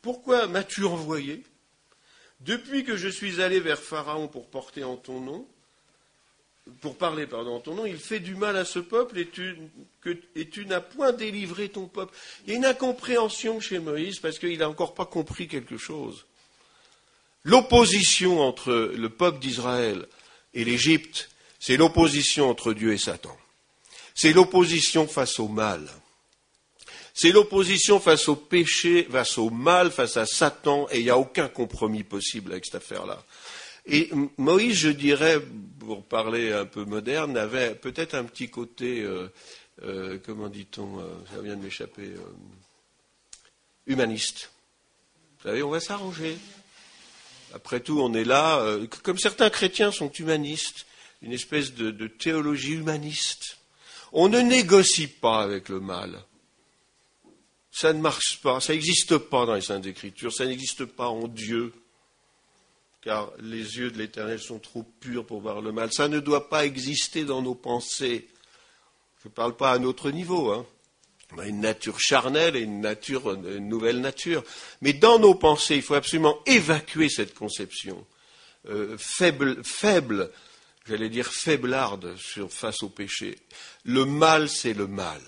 Pourquoi 0.00 0.46
m'as-tu 0.46 0.84
envoyé? 0.84 1.44
Depuis 2.40 2.84
que 2.84 2.96
je 2.96 3.08
suis 3.08 3.40
allé 3.40 3.60
vers 3.60 3.80
Pharaon 3.80 4.28
pour 4.28 4.46
porter 4.46 4.84
en 4.84 4.96
ton 4.96 5.20
nom, 5.20 5.46
pour 6.80 6.96
parler 6.96 7.26
pardon, 7.26 7.56
en 7.56 7.60
ton 7.60 7.74
nom, 7.74 7.86
il 7.86 7.98
fait 7.98 8.20
du 8.20 8.34
mal 8.34 8.56
à 8.56 8.64
ce 8.64 8.78
peuple 8.78 9.18
et 9.18 9.28
tu, 9.28 9.56
et 10.34 10.48
tu 10.48 10.66
n'as 10.66 10.80
point 10.80 11.12
délivré 11.12 11.68
ton 11.68 11.86
peuple. 11.86 12.14
Il 12.44 12.50
y 12.50 12.54
a 12.54 12.58
une 12.58 12.64
incompréhension 12.64 13.60
chez 13.60 13.78
Moïse 13.78 14.18
parce 14.18 14.38
qu'il 14.38 14.58
n'a 14.58 14.68
encore 14.68 14.94
pas 14.94 15.06
compris 15.06 15.48
quelque 15.48 15.78
chose. 15.78 16.26
L'opposition 17.44 18.40
entre 18.40 18.72
le 18.72 19.08
peuple 19.08 19.38
d'Israël 19.38 20.06
et 20.54 20.64
l'Égypte, 20.64 21.30
c'est 21.60 21.76
l'opposition 21.76 22.50
entre 22.50 22.72
Dieu 22.72 22.92
et 22.92 22.98
Satan. 22.98 23.36
C'est 24.14 24.32
l'opposition 24.32 25.06
face 25.06 25.38
au 25.38 25.46
mal. 25.46 25.88
C'est 27.18 27.32
l'opposition 27.32 27.98
face 27.98 28.28
au 28.28 28.36
péché, 28.36 29.08
face 29.10 29.38
au 29.38 29.48
mal, 29.48 29.90
face 29.90 30.18
à 30.18 30.26
Satan, 30.26 30.86
et 30.90 30.98
il 30.98 31.04
n'y 31.04 31.10
a 31.10 31.16
aucun 31.16 31.48
compromis 31.48 32.02
possible 32.02 32.52
avec 32.52 32.66
cette 32.66 32.74
affaire-là. 32.74 33.24
Et 33.86 34.10
Moïse, 34.36 34.76
je 34.76 34.90
dirais, 34.90 35.40
pour 35.80 36.04
parler 36.04 36.52
un 36.52 36.66
peu 36.66 36.84
moderne, 36.84 37.38
avait 37.38 37.74
peut-être 37.74 38.14
un 38.14 38.24
petit 38.24 38.50
côté, 38.50 39.00
euh, 39.00 39.32
euh, 39.82 40.18
comment 40.26 40.48
dit-on, 40.48 41.00
euh, 41.00 41.04
ça 41.34 41.40
vient 41.40 41.56
de 41.56 41.62
m'échapper, 41.62 42.10
humaniste. 43.86 44.50
Vous 45.38 45.48
savez, 45.48 45.62
on 45.62 45.70
va 45.70 45.80
s'arranger. 45.80 46.36
Après 47.54 47.80
tout, 47.80 47.98
on 47.98 48.12
est 48.12 48.24
là, 48.24 48.62
comme 49.02 49.18
certains 49.18 49.48
chrétiens 49.48 49.90
sont 49.90 50.10
humanistes, 50.10 50.84
une 51.22 51.32
espèce 51.32 51.72
de 51.72 52.06
théologie 52.08 52.74
humaniste. 52.74 53.56
On 54.12 54.28
ne 54.28 54.40
négocie 54.40 55.06
pas 55.06 55.40
avec 55.40 55.70
le 55.70 55.80
mal. 55.80 56.22
Ça 57.78 57.92
ne 57.92 58.00
marche 58.00 58.40
pas, 58.42 58.58
ça 58.58 58.72
n'existe 58.72 59.18
pas 59.18 59.44
dans 59.44 59.54
les 59.54 59.60
Saintes 59.60 59.84
Écritures, 59.84 60.32
ça 60.32 60.46
n'existe 60.46 60.86
pas 60.86 61.08
en 61.08 61.28
Dieu 61.28 61.74
car 63.02 63.30
les 63.38 63.76
yeux 63.76 63.90
de 63.90 63.98
l'Éternel 63.98 64.40
sont 64.40 64.58
trop 64.58 64.82
purs 64.98 65.26
pour 65.26 65.42
voir 65.42 65.60
le 65.60 65.72
mal. 65.72 65.92
Ça 65.92 66.08
ne 66.08 66.18
doit 66.18 66.48
pas 66.48 66.64
exister 66.64 67.26
dans 67.26 67.42
nos 67.42 67.54
pensées. 67.54 68.28
Je 69.22 69.28
ne 69.28 69.32
parle 69.34 69.54
pas 69.58 69.72
à 69.72 69.78
notre 69.78 70.10
niveau, 70.10 70.52
hein. 70.52 70.64
On 71.34 71.38
a 71.38 71.46
une 71.46 71.60
nature 71.60 72.00
charnelle 72.00 72.56
et 72.56 72.60
une, 72.60 72.80
nature, 72.80 73.30
une 73.34 73.68
nouvelle 73.68 74.00
nature. 74.00 74.42
Mais 74.80 74.94
dans 74.94 75.18
nos 75.18 75.34
pensées, 75.34 75.76
il 75.76 75.82
faut 75.82 75.94
absolument 75.94 76.38
évacuer 76.46 77.10
cette 77.10 77.34
conception 77.34 78.06
euh, 78.70 78.96
faible, 78.96 79.62
faible 79.64 80.30
j'allais 80.88 81.10
dire 81.10 81.30
faiblarde 81.30 82.16
sur, 82.16 82.50
face 82.50 82.82
au 82.82 82.88
péché. 82.88 83.38
Le 83.84 84.06
mal, 84.06 84.48
c'est 84.48 84.72
le 84.72 84.86
mal. 84.86 85.20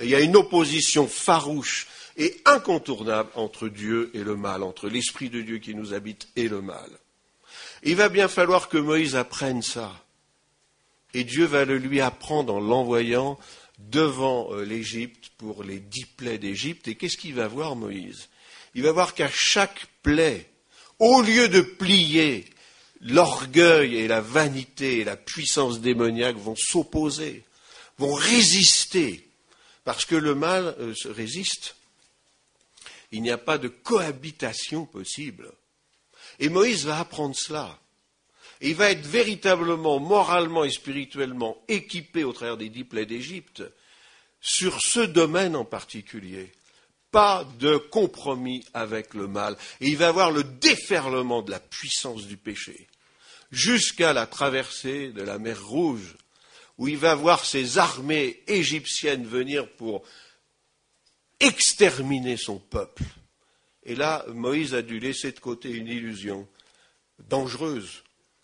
Il 0.00 0.08
y 0.08 0.14
a 0.14 0.20
une 0.20 0.36
opposition 0.36 1.06
farouche 1.06 1.86
et 2.16 2.40
incontournable 2.44 3.30
entre 3.34 3.68
Dieu 3.68 4.10
et 4.14 4.22
le 4.22 4.36
mal, 4.36 4.62
entre 4.62 4.88
l'Esprit 4.88 5.30
de 5.30 5.40
Dieu 5.40 5.58
qui 5.58 5.74
nous 5.74 5.94
habite 5.94 6.28
et 6.36 6.48
le 6.48 6.60
mal. 6.60 6.90
Il 7.82 7.96
va 7.96 8.08
bien 8.08 8.28
falloir 8.28 8.68
que 8.68 8.78
Moïse 8.78 9.16
apprenne 9.16 9.62
ça. 9.62 10.04
Et 11.14 11.24
Dieu 11.24 11.44
va 11.44 11.64
le 11.64 11.78
lui 11.78 12.00
apprendre 12.00 12.54
en 12.54 12.60
l'envoyant 12.60 13.38
devant 13.78 14.52
euh, 14.52 14.64
l'Égypte 14.64 15.30
pour 15.36 15.64
les 15.64 15.80
dix 15.80 16.06
plaies 16.06 16.38
d'Égypte. 16.38 16.88
Et 16.88 16.94
qu'est-ce 16.94 17.16
qu'il 17.16 17.34
va 17.34 17.48
voir, 17.48 17.76
Moïse? 17.76 18.28
Il 18.74 18.82
va 18.82 18.92
voir 18.92 19.14
qu'à 19.14 19.28
chaque 19.30 19.86
plaie, 20.02 20.48
au 20.98 21.20
lieu 21.20 21.48
de 21.48 21.60
plier, 21.60 22.46
l'orgueil 23.00 23.96
et 23.96 24.08
la 24.08 24.20
vanité 24.20 25.00
et 25.00 25.04
la 25.04 25.16
puissance 25.16 25.80
démoniaque 25.80 26.36
vont 26.36 26.56
s'opposer, 26.56 27.44
vont 27.98 28.14
résister, 28.14 29.28
parce 29.84 30.04
que 30.04 30.16
le 30.16 30.34
mal 30.34 30.74
euh, 30.78 30.94
résiste. 31.06 31.76
Il 33.10 33.22
n'y 33.22 33.30
a 33.30 33.38
pas 33.38 33.58
de 33.58 33.68
cohabitation 33.68 34.86
possible. 34.86 35.52
Et 36.38 36.48
Moïse 36.48 36.86
va 36.86 36.98
apprendre 36.98 37.36
cela. 37.36 37.78
Il 38.60 38.74
va 38.74 38.90
être 38.90 39.06
véritablement, 39.06 39.98
moralement 39.98 40.64
et 40.64 40.70
spirituellement 40.70 41.62
équipé 41.68 42.24
au 42.24 42.32
travers 42.32 42.56
des 42.56 42.68
dix 42.68 42.84
plaies 42.84 43.06
d'Égypte 43.06 43.62
sur 44.40 44.80
ce 44.80 45.00
domaine 45.00 45.56
en 45.56 45.64
particulier. 45.64 46.52
Pas 47.10 47.44
de 47.58 47.76
compromis 47.76 48.64
avec 48.72 49.12
le 49.14 49.26
mal. 49.26 49.56
Et 49.80 49.88
il 49.88 49.96
va 49.96 50.08
avoir 50.08 50.30
le 50.30 50.44
déferlement 50.44 51.42
de 51.42 51.50
la 51.50 51.60
puissance 51.60 52.26
du 52.26 52.36
péché 52.36 52.88
jusqu'à 53.52 54.14
la 54.14 54.26
traversée 54.26 55.12
de 55.12 55.22
la 55.22 55.38
mer 55.38 55.62
Rouge, 55.64 56.16
où 56.82 56.88
il 56.88 56.96
va 56.96 57.14
voir 57.14 57.44
ses 57.44 57.78
armées 57.78 58.42
égyptiennes 58.48 59.24
venir 59.24 59.70
pour 59.76 60.02
exterminer 61.38 62.36
son 62.36 62.58
peuple. 62.58 63.04
Et 63.84 63.94
là, 63.94 64.24
Moïse 64.34 64.74
a 64.74 64.82
dû 64.82 64.98
laisser 64.98 65.30
de 65.30 65.38
côté 65.38 65.70
une 65.70 65.86
illusion 65.86 66.48
dangereuse, 67.28 68.02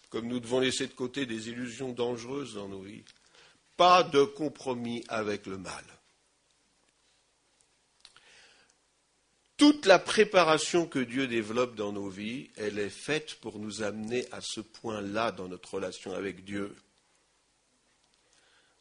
comme 0.08 0.28
nous 0.28 0.38
devons 0.38 0.60
laisser 0.60 0.86
de 0.86 0.92
côté 0.92 1.26
des 1.26 1.48
illusions 1.48 1.90
dangereuses 1.90 2.54
dans 2.54 2.68
nos 2.68 2.82
vies. 2.82 3.02
Pas 3.76 4.04
de 4.04 4.22
compromis 4.22 5.02
avec 5.08 5.46
le 5.46 5.58
mal. 5.58 5.84
Toute 9.56 9.84
la 9.84 9.98
préparation 9.98 10.86
que 10.86 11.00
Dieu 11.00 11.26
développe 11.26 11.74
dans 11.74 11.90
nos 11.90 12.08
vies, 12.08 12.50
elle 12.54 12.78
est 12.78 12.88
faite 12.88 13.34
pour 13.40 13.58
nous 13.58 13.82
amener 13.82 14.26
à 14.30 14.40
ce 14.40 14.60
point-là 14.60 15.32
dans 15.32 15.48
notre 15.48 15.74
relation 15.74 16.12
avec 16.12 16.44
Dieu. 16.44 16.72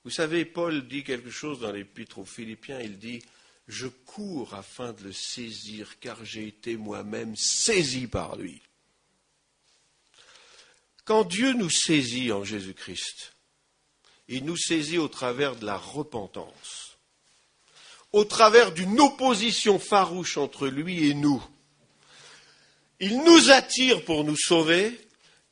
Vous 0.07 0.13
savez, 0.13 0.45
Paul 0.45 0.87
dit 0.87 1.03
quelque 1.03 1.29
chose 1.29 1.59
dans 1.59 1.73
l'épître 1.73 2.19
aux 2.19 2.25
Philippiens, 2.25 2.79
il 2.79 2.97
dit 2.97 3.21
Je 3.67 3.87
cours 3.87 4.53
afin 4.53 4.93
de 4.93 5.03
le 5.03 5.11
saisir, 5.11 5.99
car 5.99 6.23
j'ai 6.23 6.47
été 6.47 6.77
moi-même 6.77 7.35
saisi 7.35 8.07
par 8.07 8.37
lui. 8.37 8.61
Quand 11.03 11.25
Dieu 11.25 11.51
nous 11.51 11.69
saisit 11.69 12.31
en 12.31 12.45
Jésus-Christ, 12.45 13.33
il 14.29 14.45
nous 14.45 14.55
saisit 14.55 14.97
au 14.97 15.09
travers 15.09 15.57
de 15.57 15.65
la 15.65 15.75
repentance 15.75 16.97
au 18.13 18.23
travers 18.23 18.71
d'une 18.71 19.01
opposition 19.01 19.77
farouche 19.77 20.37
entre 20.37 20.67
lui 20.67 21.09
et 21.09 21.13
nous. 21.13 21.43
Il 23.01 23.25
nous 23.25 23.51
attire 23.51 24.05
pour 24.05 24.23
nous 24.23 24.37
sauver 24.37 24.97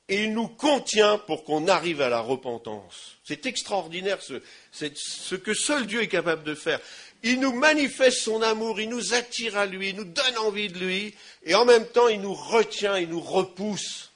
il 0.08 0.34
nous 0.34 0.48
contient 0.48 1.18
pour 1.18 1.44
qu'on 1.44 1.68
arrive 1.68 2.02
à 2.02 2.10
la 2.10 2.20
repentance. 2.20 3.18
C'est 3.24 3.46
extraordinaire 3.46 4.22
ce, 4.22 4.42
ce, 4.72 5.36
que 5.36 5.54
seul 5.54 5.88
Dieu 5.88 6.02
est 6.02 6.08
capable 6.08 6.44
de 6.44 6.54
faire. 6.54 6.80
Il 7.24 7.40
nous 7.40 7.54
manifeste 7.54 8.20
son 8.20 8.42
amour, 8.44 8.80
il 8.80 8.90
nous 8.90 9.14
attire 9.16 9.58
à 9.58 9.66
lui, 9.66 9.90
il 9.90 9.96
nous 9.96 10.04
donne 10.04 10.38
envie 10.38 10.70
de 10.70 10.78
lui, 10.78 11.16
et 11.44 11.56
en 11.56 11.66
même 11.66 11.88
temps 11.88 12.08
il 12.08 12.22
nous 12.22 12.36
retient, 12.36 12.98
il 13.00 13.10
nous 13.10 13.22
repousse, 13.22 14.12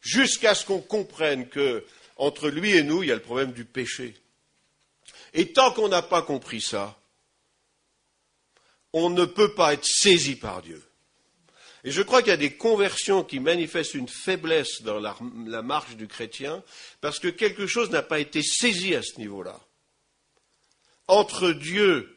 jusqu'à 0.00 0.54
ce 0.54 0.64
qu'on 0.64 0.80
comprenne 0.80 1.48
que 1.48 1.84
entre 2.16 2.48
lui 2.48 2.74
et 2.74 2.82
nous, 2.82 3.02
il 3.02 3.10
y 3.10 3.12
a 3.12 3.16
le 3.16 3.20
problème 3.20 3.52
du 3.52 3.66
péché. 3.66 4.14
Et 5.34 5.52
tant 5.52 5.70
qu'on 5.72 5.88
n'a 5.88 6.00
pas 6.00 6.22
compris 6.22 6.62
ça, 6.62 6.98
on 8.94 9.10
ne 9.10 9.26
peut 9.26 9.52
pas 9.52 9.74
être 9.74 9.84
saisi 9.84 10.36
par 10.36 10.62
Dieu. 10.62 10.82
Et 11.86 11.92
je 11.92 12.02
crois 12.02 12.20
qu'il 12.20 12.30
y 12.30 12.34
a 12.34 12.36
des 12.36 12.56
conversions 12.56 13.22
qui 13.22 13.38
manifestent 13.38 13.94
une 13.94 14.08
faiblesse 14.08 14.82
dans 14.82 14.98
la, 14.98 15.62
marche 15.62 15.94
du 15.94 16.08
chrétien 16.08 16.64
parce 17.00 17.20
que 17.20 17.28
quelque 17.28 17.68
chose 17.68 17.90
n'a 17.90 18.02
pas 18.02 18.18
été 18.18 18.42
saisi 18.42 18.96
à 18.96 19.02
ce 19.02 19.18
niveau-là. 19.18 19.60
Entre 21.06 21.52
Dieu 21.52 22.12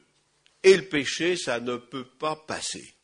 et 0.63 0.75
le 0.75 0.85
péché, 0.85 1.37
ça 1.37 1.59
ne 1.59 1.77
peut 1.77 2.07
pas 2.07 2.35
passer. 2.35 2.95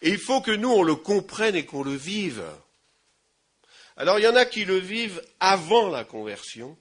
Il 0.00 0.18
faut 0.18 0.40
que 0.40 0.52
nous, 0.52 0.70
on 0.70 0.84
le 0.84 0.94
comprenne 0.94 1.56
et 1.56 1.66
qu'on 1.66 1.82
le 1.82 1.96
vive. 1.96 2.44
Alors 3.96 4.20
il 4.20 4.22
y 4.22 4.28
en 4.28 4.36
a 4.36 4.44
qui 4.44 4.64
le 4.64 4.78
vivent 4.78 5.20
avant 5.40 5.88
la 5.88 6.04
conversion, 6.04 6.78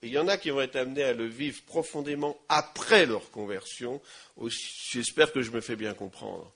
et 0.00 0.06
il 0.06 0.12
y 0.12 0.18
en 0.18 0.28
a 0.28 0.36
qui 0.36 0.50
vont 0.50 0.60
être 0.60 0.76
amenés 0.76 1.02
à 1.02 1.12
le 1.12 1.26
vivre 1.26 1.60
profondément 1.64 2.38
après 2.48 3.04
leur 3.04 3.32
conversion. 3.32 4.00
J'espère 4.92 5.32
que 5.32 5.42
je 5.42 5.50
me 5.50 5.60
fais 5.60 5.74
bien 5.74 5.94
comprendre. 5.94 6.54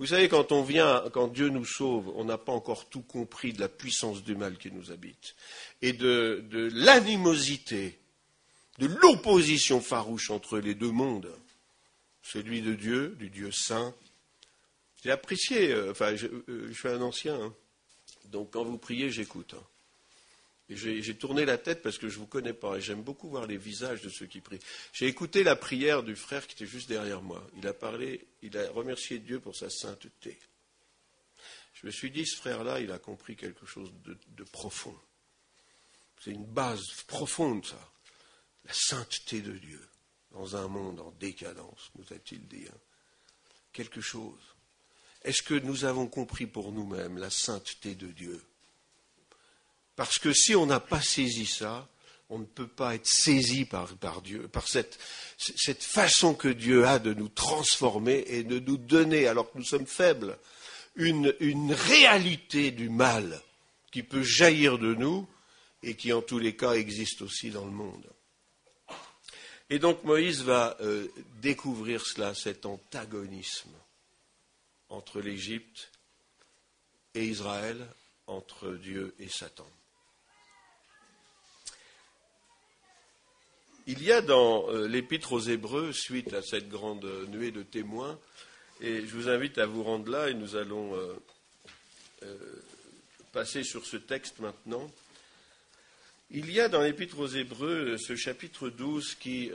Vous 0.00 0.06
savez, 0.06 0.30
quand 0.30 0.50
on 0.50 0.62
vient, 0.62 1.04
quand 1.12 1.28
Dieu 1.28 1.50
nous 1.50 1.66
sauve, 1.66 2.10
on 2.16 2.24
n'a 2.24 2.38
pas 2.38 2.52
encore 2.52 2.88
tout 2.88 3.02
compris 3.02 3.52
de 3.52 3.60
la 3.60 3.68
puissance 3.68 4.24
du 4.24 4.34
mal 4.34 4.56
qui 4.56 4.72
nous 4.72 4.90
habite 4.90 5.36
et 5.82 5.92
de, 5.92 6.70
l'animosité, 6.72 7.98
de 8.78 8.86
l'opposition 8.86 9.82
farouche 9.82 10.30
entre 10.30 10.58
les 10.58 10.74
deux 10.74 10.90
mondes, 10.90 11.30
celui 12.22 12.62
de 12.62 12.72
Dieu, 12.72 13.14
du 13.18 13.28
Dieu 13.28 13.50
saint. 13.52 13.94
J'ai 15.04 15.10
apprécié, 15.10 15.70
euh, 15.70 15.90
enfin, 15.90 16.16
je, 16.16 16.28
euh, 16.28 16.68
je, 16.70 16.72
suis 16.72 16.88
un 16.88 17.02
ancien, 17.02 17.38
hein. 17.38 17.54
donc 18.30 18.52
quand 18.52 18.64
vous 18.64 18.78
priez, 18.78 19.10
j'écoute. 19.10 19.54
Hein. 19.54 19.62
J'ai 20.72 21.16
tourné 21.16 21.44
la 21.44 21.58
tête 21.58 21.82
parce 21.82 21.98
que 21.98 22.08
je 22.08 22.14
ne 22.14 22.20
vous 22.20 22.26
connais 22.28 22.52
pas 22.52 22.76
et 22.76 22.80
j'aime 22.80 23.02
beaucoup 23.02 23.28
voir 23.28 23.46
les 23.46 23.56
visages 23.56 24.02
de 24.02 24.08
ceux 24.08 24.26
qui 24.26 24.40
prient. 24.40 24.60
J'ai 24.92 25.08
écouté 25.08 25.42
la 25.42 25.56
prière 25.56 26.04
du 26.04 26.14
frère 26.14 26.46
qui 26.46 26.54
était 26.54 26.66
juste 26.66 26.88
derrière 26.88 27.22
moi. 27.22 27.44
Il 27.56 27.66
a 27.66 27.72
parlé, 27.72 28.24
il 28.42 28.56
a 28.56 28.70
remercié 28.70 29.18
Dieu 29.18 29.40
pour 29.40 29.56
sa 29.56 29.68
sainteté. 29.68 30.38
Je 31.74 31.86
me 31.86 31.90
suis 31.90 32.12
dit, 32.12 32.24
ce 32.24 32.36
frère-là, 32.36 32.78
il 32.78 32.92
a 32.92 32.98
compris 32.98 33.34
quelque 33.34 33.66
chose 33.66 33.90
de, 34.04 34.44
profond. 34.44 34.94
C'est 36.22 36.30
une 36.30 36.46
base 36.46 36.84
profonde, 37.08 37.64
ça. 37.64 37.92
La 38.66 38.74
sainteté 38.74 39.40
de 39.40 39.52
Dieu 39.52 39.80
dans 40.32 40.54
un 40.54 40.68
monde 40.68 41.00
en 41.00 41.10
décadence, 41.12 41.90
nous 41.96 42.04
a-t-il 42.14 42.46
dit. 42.46 42.66
Hein. 42.70 42.78
Quelque 43.72 44.00
chose. 44.00 44.38
Est-ce 45.22 45.42
que 45.42 45.54
nous 45.54 45.84
avons 45.84 46.06
compris 46.06 46.46
pour 46.46 46.70
nous-mêmes 46.70 47.18
la 47.18 47.30
sainteté 47.30 47.94
de 47.94 48.08
Dieu? 48.08 48.40
Parce 50.00 50.18
que 50.18 50.32
si 50.32 50.56
on 50.56 50.64
n'a 50.64 50.80
pas 50.80 51.02
saisi 51.02 51.44
ça, 51.44 51.86
on 52.30 52.38
ne 52.38 52.46
peut 52.46 52.66
pas 52.66 52.94
être 52.94 53.06
saisi 53.06 53.66
par, 53.66 54.22
Dieu, 54.22 54.48
par 54.48 54.66
cette, 54.66 54.98
façon 55.78 56.32
que 56.32 56.48
Dieu 56.48 56.86
a 56.86 56.98
de 56.98 57.12
nous 57.12 57.28
transformer 57.28 58.24
et 58.28 58.42
de 58.42 58.60
nous 58.60 58.78
donner, 58.78 59.26
alors 59.26 59.52
que 59.52 59.58
nous 59.58 59.64
sommes 59.64 59.86
faibles, 59.86 60.38
une, 60.96 61.34
une 61.40 61.74
réalité 61.74 62.70
du 62.70 62.88
mal 62.88 63.42
qui 63.92 64.02
peut 64.02 64.22
jaillir 64.22 64.78
de 64.78 64.94
nous 64.94 65.28
et 65.82 65.94
qui, 65.94 66.14
en 66.14 66.22
tous 66.22 66.38
les 66.38 66.56
cas, 66.56 66.72
existe 66.72 67.20
aussi 67.20 67.50
dans 67.50 67.66
le 67.66 67.70
monde. 67.70 68.06
Et 69.68 69.78
donc 69.78 70.02
Moïse 70.04 70.44
va 70.44 70.78
euh, 70.80 71.08
découvrir 71.42 72.06
cela, 72.06 72.34
cet 72.34 72.64
antagonisme 72.64 73.76
entre 74.88 75.20
l'Égypte 75.20 75.90
et 77.12 77.26
Israël, 77.26 77.86
entre 78.26 78.70
Dieu 78.70 79.14
et 79.18 79.28
Satan. 79.28 79.68
Il 83.86 84.02
y 84.02 84.12
a 84.12 84.20
dans 84.20 84.68
euh, 84.70 84.86
l'épître 84.86 85.32
aux 85.32 85.40
Hébreux, 85.40 85.92
suite 85.92 86.34
à 86.34 86.42
cette 86.42 86.68
grande 86.68 87.06
nuée 87.28 87.50
de 87.50 87.62
témoins, 87.62 88.18
et 88.80 89.06
je 89.06 89.14
vous 89.14 89.28
invite 89.28 89.58
à 89.58 89.66
vous 89.66 89.82
rendre 89.82 90.10
là 90.10 90.28
et 90.28 90.34
nous 90.34 90.56
allons 90.56 90.94
euh, 90.94 91.14
euh, 92.24 92.36
passer 93.32 93.62
sur 93.62 93.86
ce 93.86 93.96
texte 93.96 94.38
maintenant. 94.38 94.90
Il 96.30 96.52
y 96.52 96.60
a 96.60 96.68
dans 96.68 96.82
l'épître 96.82 97.18
aux 97.18 97.26
Hébreux 97.26 97.96
ce 97.96 98.14
chapitre 98.14 98.68
12 98.68 99.16
qui, 99.16 99.50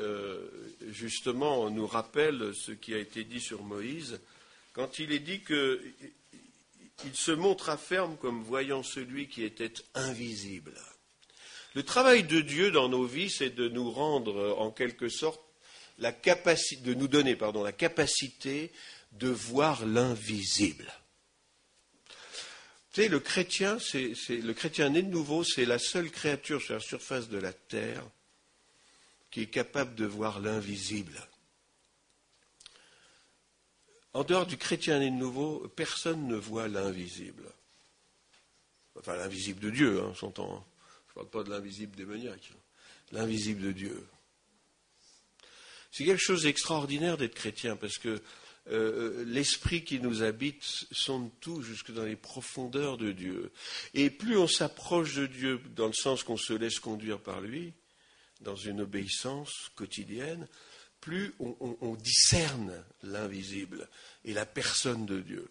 justement, 0.90 1.70
nous 1.70 1.88
rappelle 1.88 2.52
ce 2.54 2.74
qui 2.74 2.94
a 2.94 2.98
été 2.98 3.24
dit 3.24 3.40
sur 3.40 3.64
Moïse, 3.64 4.20
quand 4.74 5.00
il 5.00 5.14
est 5.14 5.20
dit 5.20 5.42
qu'il 5.42 7.16
se 7.16 7.32
montra 7.32 7.78
ferme 7.78 8.18
comme 8.18 8.44
voyant 8.44 8.84
celui 8.84 9.30
qui 9.30 9.46
était 9.46 9.72
invisible. 9.94 10.74
Le 11.76 11.84
travail 11.84 12.24
de 12.24 12.40
Dieu 12.40 12.72
dans 12.72 12.88
nos 12.88 13.06
vies, 13.06 13.30
c'est 13.30 13.50
de 13.50 13.68
nous 13.68 13.92
rendre, 13.92 14.56
en 14.58 14.72
quelque 14.72 15.10
sorte, 15.10 15.42
la 16.00 16.14
capacité, 16.14 16.82
de 16.82 16.94
nous 16.94 17.10
donner 17.10 17.38
la 17.64 17.72
capacité 17.74 18.72
de 19.12 19.28
voir 19.28 19.86
l'invisible. 19.86 20.92
Tu 22.94 23.02
sais, 23.02 23.08
le 23.10 23.20
chrétien, 23.20 23.78
le 23.94 24.54
chrétien 24.54 24.90
né 24.90 25.02
de 25.02 25.10
nouveau, 25.10 25.44
c'est 25.44 25.66
la 25.66 25.78
seule 25.78 26.12
créature 26.12 26.62
sur 26.62 26.76
la 26.76 26.80
surface 26.80 27.28
de 27.28 27.38
la 27.38 27.52
terre 27.52 28.04
qui 29.30 29.42
est 29.42 29.48
capable 29.48 29.96
de 29.96 30.06
voir 30.06 30.40
l'invisible. 30.40 31.28
En 34.14 34.24
dehors 34.24 34.46
du 34.46 34.56
chrétien 34.56 35.00
né 35.00 35.10
de 35.10 35.16
nouveau, 35.16 35.68
personne 35.76 36.26
ne 36.26 36.38
voit 36.38 36.70
l'invisible. 36.70 37.52
Enfin, 38.98 39.18
l'invisible 39.18 39.60
de 39.60 39.72
Dieu, 39.72 40.02
hein, 40.02 40.14
Je 41.16 41.22
ne 41.22 41.26
parle 41.26 41.44
pas 41.44 41.50
de 41.50 41.56
l'invisible 41.56 41.96
démoniaque. 41.96 42.52
L'invisible 43.12 43.62
de 43.62 43.72
Dieu. 43.72 44.08
C'est 45.92 46.04
quelque 46.04 46.22
chose 46.22 46.44
d'extraordinaire 46.44 47.18
d'être 47.18 47.36
chrétien 47.36 47.78
parce 47.78 47.98
que 47.98 48.22
euh, 48.72 49.24
l'esprit 49.26 49.84
qui 49.84 50.00
nous 50.00 50.24
habite 50.24 50.64
sonde 50.92 51.30
tout 51.40 51.62
jusque 51.62 51.92
dans 51.92 52.04
les 52.04 52.16
profondeurs 52.18 52.98
de 52.98 53.12
Dieu. 53.12 53.52
Et 53.94 54.10
plus 54.10 54.38
on 54.38 54.48
s'approche 54.48 55.16
de 55.16 55.28
Dieu 55.28 55.62
dans 55.76 55.88
le 55.88 55.94
sens 55.94 56.24
qu'on 56.24 56.36
se 56.36 56.52
laisse 56.52 56.80
conduire 56.80 57.20
par 57.20 57.40
lui, 57.42 57.74
dans 58.42 58.56
une 58.56 58.82
obéissance 58.82 59.72
quotidienne, 59.76 60.48
plus 61.00 61.34
on, 61.40 61.96
discerne 61.96 62.84
l'invisible 63.04 63.88
et 64.24 64.34
la 64.34 64.48
personne 64.48 65.06
de 65.06 65.22
Dieu. 65.22 65.48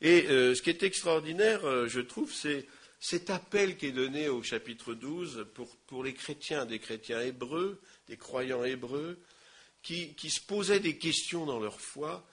Et 0.00 0.26
euh, 0.26 0.54
ce 0.54 0.60
qui 0.60 0.70
est 0.70 0.82
extraordinaire, 0.82 1.64
euh, 1.64 1.86
je 1.86 2.00
trouve, 2.00 2.32
c'est 2.34 2.66
cet 3.00 3.30
appel 3.30 3.76
qui 3.76 3.86
est 3.86 3.92
donné 3.92 4.28
au 4.28 4.42
chapitre 4.42 4.94
12 4.94 5.46
pour, 5.86 6.04
les 6.04 6.14
chrétiens, 6.14 6.64
des 6.64 6.78
chrétiens 6.78 7.20
hébreux, 7.20 7.80
des 8.08 8.16
croyants 8.16 8.64
hébreux, 8.64 9.18
qui, 9.82 10.30
se 10.30 10.40
posaient 10.40 10.80
des 10.80 10.98
questions 10.98 11.46
dans 11.46 11.60
leur 11.60 11.80
foi. 11.80 12.26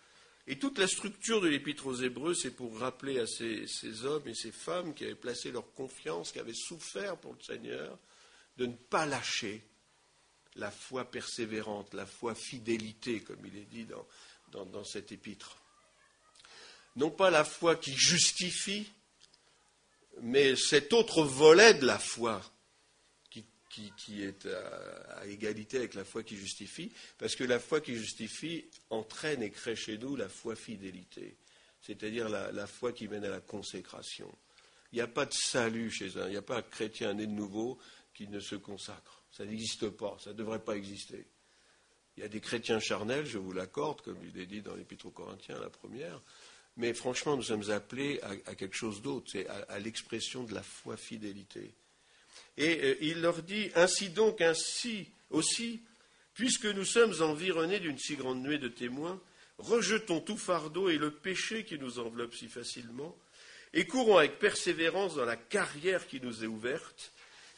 Et 0.47 0.58
toute 0.58 0.80
la 0.80 0.88
structure 0.88 1.39
de 1.39 1.47
l'épître 1.47 1.86
aux 1.86 1.95
Hébreux, 1.95 2.34
c'est 2.34 2.52
pour 2.52 2.80
rappeler 2.80 3.19
à 3.19 3.28
ces, 3.28 4.04
hommes 4.04 4.28
et 4.28 4.34
ces 4.34 4.52
femmes 4.52 4.93
qui 4.93 5.06
avaient 5.06 5.15
placé 5.15 5.52
leur 5.52 5.71
confiance, 5.73 6.32
qui 6.32 6.39
avaient 6.39 6.54
souffert 6.54 7.15
pour 7.17 7.34
le 7.34 7.41
Seigneur, 7.41 7.97
de 8.58 8.65
ne 8.65 8.73
pas 8.73 9.06
lâcher 9.06 9.63
la 10.56 10.71
foi 10.71 11.06
persévérante, 11.06 11.93
la 11.93 12.06
foi 12.06 12.36
fidélité, 12.36 13.21
comme 13.21 13.45
il 13.45 13.56
est 13.56 13.69
dit 13.69 13.86
dans, 13.86 14.65
dans 14.65 14.84
cet 14.84 15.12
épître. 15.12 15.58
Non 16.95 17.10
pas 17.10 17.30
la 17.30 17.43
foi 17.43 17.76
qui 17.76 17.93
justifie, 17.93 18.91
mais 20.21 20.56
cet 20.56 20.93
autre 20.93 21.23
volet 21.23 21.73
de 21.73 21.86
la 21.86 21.99
foi 21.99 22.41
qui, 23.97 24.21
est 24.21 24.45
à, 24.45 25.26
égalité 25.26 25.78
avec 25.78 25.95
la 25.95 26.06
foi 26.06 26.23
qui 26.23 26.38
justifie, 26.38 26.91
parce 27.17 27.36
que 27.36 27.43
la 27.43 27.60
foi 27.60 27.82
qui 27.82 27.95
justifie 27.95 28.65
entraîne 28.89 29.41
et 29.41 29.49
crée 29.49 29.76
chez 29.76 29.97
nous 29.97 30.15
la 30.15 30.30
foi 30.30 30.56
fidélité, 30.56 31.38
c'est-à-dire 31.82 32.30
la, 32.30 32.67
foi 32.67 32.93
qui 32.93 33.08
mène 33.08 33.26
à 33.26 33.30
la 33.30 33.41
consécration. 33.41 34.32
Il 34.91 34.97
n'y 34.97 35.02
a 35.02 35.08
pas 35.08 35.26
de 35.26 35.34
salut 35.34 35.89
chez 35.89 36.17
un, 36.17 36.28
il 36.28 36.32
n'y 36.32 36.38
a 36.38 36.43
pas 36.43 36.58
un 36.58 36.62
chrétien 36.62 37.13
né 37.15 37.26
de 37.26 37.32
nouveau 37.32 37.80
qui 38.13 38.28
ne 38.28 38.39
se 38.39 38.56
consacre. 38.56 39.23
Ça 39.32 39.43
n'existe 39.43 39.89
pas, 39.89 40.17
ça 40.23 40.32
ne 40.32 40.38
devrait 40.38 40.63
pas 40.63 40.78
exister. 40.78 41.26
Il 42.15 42.21
y 42.21 42.23
a 42.23 42.30
des 42.30 42.41
chrétiens 42.41 42.80
charnels, 42.80 43.26
je 43.26 43.39
vous 43.39 43.54
l'accorde, 43.54 44.02
comme 44.02 44.19
il 44.23 44.39
est 44.39 44.45
dit 44.45 44.62
dans 44.62 44.76
l'Épître 44.76 45.08
aux 45.08 45.12
Corinthiens, 45.12 45.60
la 45.60 45.71
première, 45.71 46.21
mais 46.77 46.93
franchement, 46.93 47.36
nous 47.36 47.43
sommes 47.43 47.69
appelés 47.69 48.19
à, 48.45 48.55
quelque 48.55 48.75
chose 48.75 49.01
d'autre, 49.01 49.27
c'est 49.31 49.47
à 49.47 49.79
l'expression 49.79 50.43
de 50.43 50.53
la 50.53 50.63
foi 50.63 50.97
fidélité. 50.97 51.73
Et 52.57 52.79
euh, 52.83 52.95
il 53.01 53.21
leur 53.21 53.41
dit, 53.41 53.69
ainsi 53.75 54.09
donc, 54.09 54.41
ainsi 54.41 55.07
aussi, 55.29 55.81
puisque 56.33 56.65
nous 56.65 56.86
sommes 56.86 57.13
environnés 57.21 57.79
d'une 57.79 57.97
si 57.97 58.15
grande 58.15 58.41
nuée 58.41 58.57
de 58.57 58.67
témoins, 58.67 59.19
rejetons 59.57 60.19
tout 60.19 60.38
fardeau 60.38 60.89
et 60.89 60.97
le 60.97 61.12
péché 61.12 61.63
qui 61.63 61.77
nous 61.77 61.99
enveloppe 61.99 62.36
si 62.36 62.47
facilement, 62.47 63.15
et 63.73 63.86
courons 63.86 64.17
avec 64.17 64.39
persévérance 64.39 65.15
dans 65.15 65.25
la 65.25 65.36
carrière 65.36 66.07
qui 66.07 66.21
nous 66.21 66.43
est 66.43 66.47
ouverte, 66.47 67.12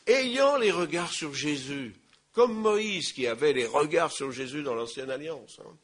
ayant 0.08 0.58
les 0.58 0.72
regards 0.72 1.12
sur 1.12 1.34
Jésus, 1.34 1.94
comme 2.32 2.54
Moïse 2.54 3.12
qui 3.12 3.28
avait 3.28 3.54
les 3.54 3.66
regards 3.66 4.12
sur 4.12 4.32
Jésus 4.32 4.64
dans 4.64 4.76
l'Ancienne 4.76 5.10
Alliance. 5.10 5.60
Hein. 5.60 5.78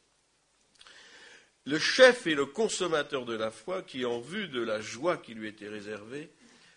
Le 1.64 1.78
chef 1.78 2.26
et 2.26 2.34
le 2.34 2.46
consommateur 2.46 3.24
de 3.24 3.34
la 3.34 3.50
foi, 3.50 3.82
qui, 3.82 4.04
en 4.04 4.20
vue 4.20 4.48
de 4.48 4.60
la 4.60 4.80
joie 4.80 5.16
qui 5.16 5.34
lui 5.34 5.48
était 5.48 5.68
réservée, 5.68 6.30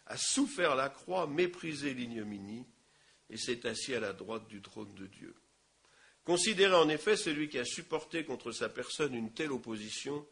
a 0.06 0.18
souffert 0.18 0.76
la 0.76 0.90
croix, 0.90 1.26
méprisé 1.26 1.94
l'ignominie, 1.94 2.66
et 3.30 3.38
s'est 3.38 3.66
assis 3.66 3.96
à 3.96 4.00
la 4.00 4.14
droite 4.14 4.48
du 4.48 4.62
trône 4.62 4.94
de 4.94 5.08
Dieu. 5.08 5.34
Considérez 6.24 6.76
en 6.76 6.90
effet 6.90 7.18
celui 7.18 7.50
qui 7.50 7.58
a 7.58 7.66
supporté 7.66 8.24
contre 8.24 8.52
sa 8.52 8.70
personne 8.70 9.16
une 9.16 9.32
telle 9.32 9.52
opposition 9.52 10.26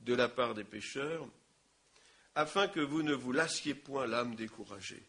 de 0.00 0.14
la 0.14 0.28
part 0.28 0.54
des 0.54 0.64
pécheurs, 0.64 1.26
afin 2.34 2.68
que 2.68 2.80
vous 2.80 3.02
ne 3.02 3.14
vous 3.14 3.32
lassiez 3.32 3.74
point 3.74 4.06
l'âme 4.06 4.34
découragée. 4.34 5.02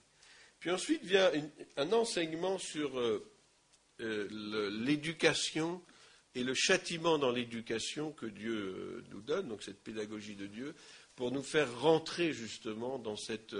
Puis 0.60 0.72
ensuite 0.72 1.04
vient 1.04 1.32
un 1.78 1.92
enseignement 1.92 2.58
sur 2.58 2.98
euh, 3.00 3.26
euh, 4.02 4.28
l'éducation 4.84 5.82
et 6.36 6.44
le 6.44 6.54
châtiment 6.54 7.18
dans 7.18 7.32
l'éducation 7.32 8.12
que 8.12 8.26
Dieu 8.26 8.54
euh, 8.54 9.04
nous 9.12 9.22
donne, 9.22 9.48
donc 9.48 9.64
cette 9.64 9.84
pédagogie 9.84 10.36
de 10.36 10.48
Dieu, 10.48 10.76
pour 11.16 11.32
nous 11.32 11.44
faire 11.44 11.80
rentrer 11.80 12.34
justement 12.34 13.00
dans 13.00 13.16
cette 13.16 13.56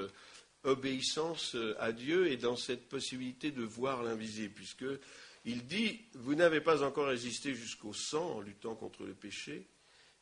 obéissance 0.66 1.56
euh, 1.56 1.76
à 1.80 1.92
Dieu 1.92 2.28
et 2.28 2.38
dans 2.38 2.58
cette 2.58 2.90
possibilité 2.90 3.52
de 3.52 3.64
voir 3.64 4.04
l'invisible, 4.04 4.54
puisqu'il 4.54 5.66
dit 5.66 6.02
Vous 6.14 6.36
n'avez 6.36 6.62
pas 6.62 6.84
encore 6.84 7.08
résisté 7.08 7.56
jusqu'au 7.56 7.94
sang 7.94 8.36
en 8.36 8.42
luttant 8.42 8.76
contre 8.76 9.04
le 9.04 9.14
péché, 9.14 9.68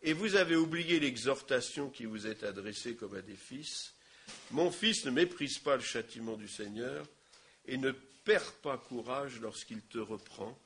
et 0.02 0.14
vous 0.14 0.36
avez 0.36 0.56
oublié 0.56 1.00
l'exhortation 1.00 1.90
qui 1.90 2.06
vous 2.06 2.28
est 2.28 2.44
adressée 2.44 2.96
comme 2.96 3.16
à 3.16 3.22
des 3.22 3.36
fils. 3.36 3.94
Mon 4.52 4.70
fils, 4.70 5.06
ne 5.06 5.12
méprise 5.12 5.60
pas 5.60 5.76
le 5.76 5.82
châtiment 5.82 6.36
du 6.36 6.48
Seigneur 6.48 7.06
et 7.66 7.78
ne 7.78 7.92
perds 7.92 8.54
pas 8.56 8.78
courage 8.78 9.40
lorsqu'il 9.42 9.82
te 9.82 9.98
reprend, 9.98 10.58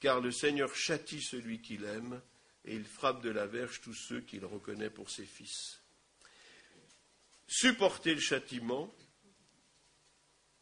car 0.00 0.20
le 0.20 0.32
Seigneur 0.32 0.74
châtie 0.74 1.22
celui 1.22 1.60
qu'il 1.60 1.84
aime 1.84 2.20
et 2.64 2.74
il 2.74 2.84
frappe 2.84 3.22
de 3.22 3.30
la 3.30 3.46
verge 3.46 3.80
tous 3.80 3.94
ceux 3.94 4.20
qu'il 4.20 4.44
reconnaît 4.44 4.90
pour 4.90 5.10
ses 5.10 5.26
fils. 5.26 5.80
Supporter 7.46 8.14
le 8.14 8.20
châtiment, 8.20 8.94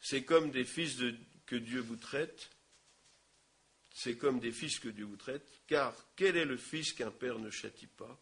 c'est 0.01 0.25
comme 0.25 0.51
des 0.51 0.65
fils 0.65 0.97
que 1.47 1.57
Dieu 1.57 1.81
vous 1.81 1.97
traite, 1.97 2.51
c'est 3.93 4.17
comme 4.17 4.39
des 4.39 4.53
fils 4.53 4.79
que 4.79 4.89
Dieu 4.89 5.05
vous 5.05 5.17
traite, 5.17 5.47
car 5.67 5.95
quel 6.15 6.37
est 6.37 6.45
le 6.45 6.57
fils 6.57 6.93
qu'un 6.93 7.11
père 7.11 7.39
ne 7.39 7.51
châtie 7.51 7.89
pas? 7.89 8.21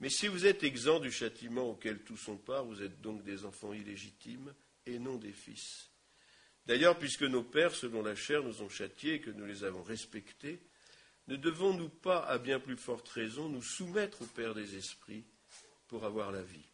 Mais 0.00 0.08
si 0.08 0.28
vous 0.28 0.46
êtes 0.46 0.64
exempt 0.64 1.00
du 1.00 1.12
châtiment 1.12 1.68
auquel 1.70 2.02
tous 2.02 2.16
sont 2.16 2.38
part, 2.38 2.64
vous 2.64 2.82
êtes 2.82 3.02
donc 3.02 3.22
des 3.22 3.44
enfants 3.44 3.74
illégitimes 3.74 4.54
et 4.86 4.98
non 4.98 5.16
des 5.16 5.32
fils. 5.32 5.89
D'ailleurs, 6.70 6.96
puisque 6.96 7.24
nos 7.24 7.42
pères, 7.42 7.74
selon 7.74 8.00
la 8.00 8.14
chair, 8.14 8.44
nous 8.44 8.62
ont 8.62 8.68
châtiés 8.68 9.14
et 9.14 9.20
que 9.20 9.32
nous 9.32 9.44
les 9.44 9.64
avons 9.64 9.82
respectés, 9.82 10.60
ne 11.26 11.34
devons-nous 11.34 11.88
pas, 11.88 12.20
à 12.20 12.38
bien 12.38 12.60
plus 12.60 12.76
forte 12.76 13.08
raison, 13.08 13.48
nous 13.48 13.60
soumettre 13.60 14.22
au 14.22 14.26
Père 14.26 14.54
des 14.54 14.76
esprits 14.76 15.24
pour 15.88 16.04
avoir 16.04 16.30
la 16.30 16.44
vie? 16.44 16.68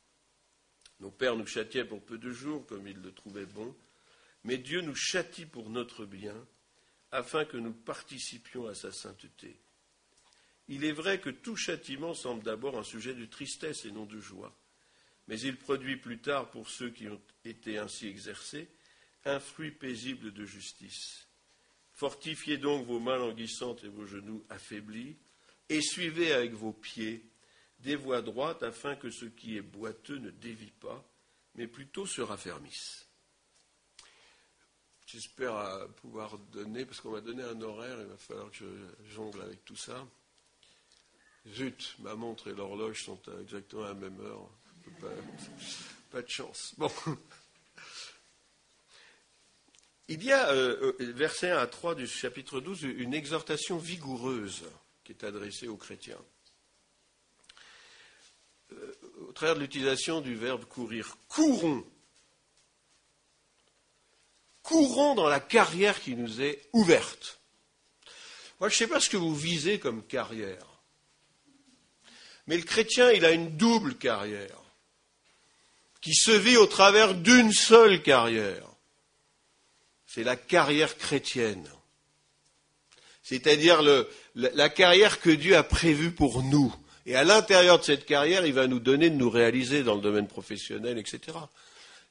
Nos 1.01 1.11
pères 1.11 1.35
nous 1.35 1.47
châtiaient 1.47 1.87
pour 1.87 2.05
peu 2.05 2.19
de 2.19 2.31
jours, 2.31 2.67
comme 2.67 2.87
ils 2.87 3.01
le 3.01 3.11
trouvaient 3.11 3.47
bon, 3.47 3.75
mais 4.45 4.59
Dieu 4.59 4.83
nous 4.83 4.95
châtie 4.95 5.47
pour 5.47 5.71
notre 5.71 6.05
bien, 6.05 6.47
afin 7.11 7.47
que 7.47 7.57
nous 7.57 7.73
participions 7.73 8.67
à 8.67 8.75
sa 8.75 8.93
sainteté. 8.93 9.59
Il 10.69 10.85
est 10.85 10.93
vrai 10.93 11.23
que 11.23 11.31
tout 11.31 11.57
châtiment 11.57 12.13
semble 12.13 12.43
d'abord 12.43 12.79
un 12.79 12.85
sujet 12.85 13.15
de 13.15 13.25
tristesse 13.25 13.87
et 13.87 13.93
non 13.93 14.05
de 14.05 14.21
joie, 14.21 14.55
mais 15.27 15.41
il 15.41 15.57
produit 15.57 15.97
plus 15.97 16.19
tard, 16.19 16.51
pour 16.51 16.69
ceux 16.69 16.91
qui 16.91 17.09
ont 17.09 17.23
été 17.47 17.79
ainsi 17.79 18.09
exercés, 18.09 18.69
un 19.27 19.41
fruit 19.41 19.73
paisible 19.73 20.33
de 20.33 20.45
justice. 20.45 21.27
Fortifiez 21.93 22.59
donc 22.59 22.87
vos 22.87 23.01
mains 23.01 23.17
languissantes 23.17 23.85
et 23.85 23.89
vos 23.89 24.07
genoux 24.07 24.45
affaiblis, 24.49 25.17
et 25.69 25.81
suivez 25.81 26.33
avec 26.33 26.53
vos 26.53 26.73
pieds 26.73 27.29
des 27.81 27.97
voies 27.97 28.23
droites 28.23 28.63
afin 28.63 28.97
que 28.97 29.11
ce 29.11 29.27
qui 29.27 29.57
est 29.57 29.63
boiteux 29.63 30.19
ne 30.19 30.31
dévie 30.31 30.71
pas, 30.71 31.05
mais 31.55 31.67
plutôt 31.67 32.07
se 32.07 32.21
raffermisse. 32.21 33.07
J'espère 35.07 35.89
pouvoir 35.97 36.39
donner, 36.39 36.85
parce 36.85 37.01
qu'on 37.01 37.13
m'a 37.13 37.21
donné 37.21 37.43
un 37.43 37.61
horaire, 37.61 38.01
il 38.01 38.07
va 38.07 38.17
falloir 38.17 38.51
que 38.51 38.57
je 38.59 39.15
jongle 39.15 39.43
avec 39.43 39.65
tout 39.65 39.77
ça. 39.77 40.07
Zut, 41.49 41.97
ma 42.01 42.15
montre 42.15 42.49
et 42.49 42.55
l'horloge 42.55 43.05
sont 43.05 43.21
exactement 43.41 43.85
à 43.85 43.89
la 43.89 43.95
même 43.95 44.21
heure. 44.21 44.51
Pas, 46.11 46.23
de 46.23 46.29
chance. 46.29 46.75
Bon. 46.77 46.91
Il 50.09 50.23
y 50.23 50.33
a, 50.33 50.51
euh, 50.51 50.95
euh, 51.01 51.13
verset 51.15 51.51
1 51.51 51.59
à 51.59 51.67
3 51.67 51.95
du 51.95 52.07
chapitre 52.07 52.61
12, 52.61 52.83
une 52.83 53.15
exhortation 53.15 53.79
vigoureuse 53.79 54.65
qui 55.05 55.13
est 55.13 55.25
adressée 55.25 55.69
aux 55.69 55.77
chrétiens 55.77 56.19
au 59.29 59.33
travers 59.33 59.55
de 59.55 59.61
l'utilisation 59.61 60.21
du 60.21 60.35
verbe 60.35 60.65
courir. 60.65 61.17
Courons. 61.29 61.85
Courons 64.63 65.15
dans 65.15 65.29
la 65.29 65.41
carrière 65.41 66.01
qui 66.01 66.17
nous 66.17 66.43
est 66.43 66.69
ouverte. 66.73 67.41
Moi, 68.59 68.69
je 68.69 68.75
ne 68.75 68.79
sais 68.79 68.87
pas 68.87 69.01
ce 69.01 69.11
que 69.11 69.17
vous 69.17 69.35
visez 69.35 69.79
comme 69.79 70.05
carrière. 70.05 70.67
Mais 72.47 72.57
le 72.57 72.63
chrétien, 72.63 73.11
il 73.13 73.25
a 73.25 73.33
une 73.33 73.57
double 73.57 73.97
carrière 73.97 74.61
qui 76.01 76.15
se 76.15 76.31
vit 76.31 76.57
au 76.57 76.67
travers 76.67 77.15
d'une 77.15 77.53
seule 77.53 78.03
carrière. 78.03 78.69
C'est 80.17 80.25
la 80.25 80.37
carrière 80.37 80.97
chrétienne. 80.97 81.69
C'est-à-dire 83.23 83.83
la 84.35 84.69
carrière 84.71 85.21
que 85.21 85.29
Dieu 85.29 85.55
a 85.59 85.63
prévue 85.63 86.11
pour 86.11 86.43
nous. 86.43 86.75
Et 87.05 87.15
à 87.17 87.23
l'intérieur 87.23 87.79
de 87.79 87.85
cette 87.85 88.07
carrière, 88.07 88.47
il 88.47 88.55
va 88.55 88.67
nous 88.67 88.81
donner 88.81 89.11
de 89.11 89.15
nous 89.15 89.29
réaliser 89.29 89.83
dans 89.83 89.95
le 89.95 90.01
domaine 90.01 90.27
professionnel, 90.27 90.97
etc. 90.97 91.37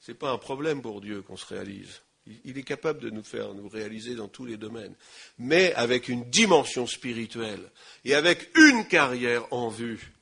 Ce 0.02 0.12
n'est 0.12 0.18
pas 0.20 0.30
un 0.30 0.38
problème 0.38 0.84
pour 0.84 1.02
Dieu 1.02 1.24
qu'on 1.24 1.36
se 1.36 1.48
réalise. 1.48 2.04
Il 2.44 2.60
est 2.60 2.64
capable 2.64 3.00
de 3.00 3.10
nous 3.10 3.24
faire 3.24 3.56
nous 3.56 3.68
réaliser 3.68 4.14
dans 4.14 4.28
tous 4.28 4.46
les 4.46 4.58
domaines, 4.58 4.94
mais 5.40 5.74
avec 5.74 6.08
une 6.08 6.30
dimension 6.30 6.86
spirituelle 6.86 7.72
et 8.04 8.14
avec 8.14 8.52
une 8.56 8.88
carrière 8.88 9.52
en 9.52 9.70
vue. 9.70 10.14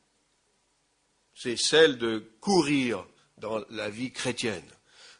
C'est 1.36 1.58
celle 1.58 1.98
de 1.98 2.32
courir 2.40 3.06
dans 3.40 3.62
la 3.72 3.90
vie 3.90 4.14
chrétienne, 4.14 4.64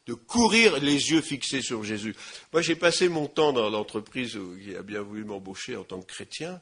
de 0.06 0.14
courir 0.14 0.80
les 0.80 1.12
yeux 1.12 1.22
fixés 1.22 1.62
sur 1.62 1.84
Jésus. 1.84 2.16
Moi, 2.52 2.62
j'ai 2.62 2.76
passé 2.76 3.08
mon 3.10 3.28
temps 3.28 3.54
dans 3.54 3.70
l'entreprise 3.70 4.38
qui 4.62 4.76
a 4.76 4.82
bien 4.82 5.02
voulu 5.02 5.24
m'embaucher 5.24 5.76
en 5.76 5.84
tant 5.84 6.02
que 6.02 6.12
chrétien. 6.12 6.62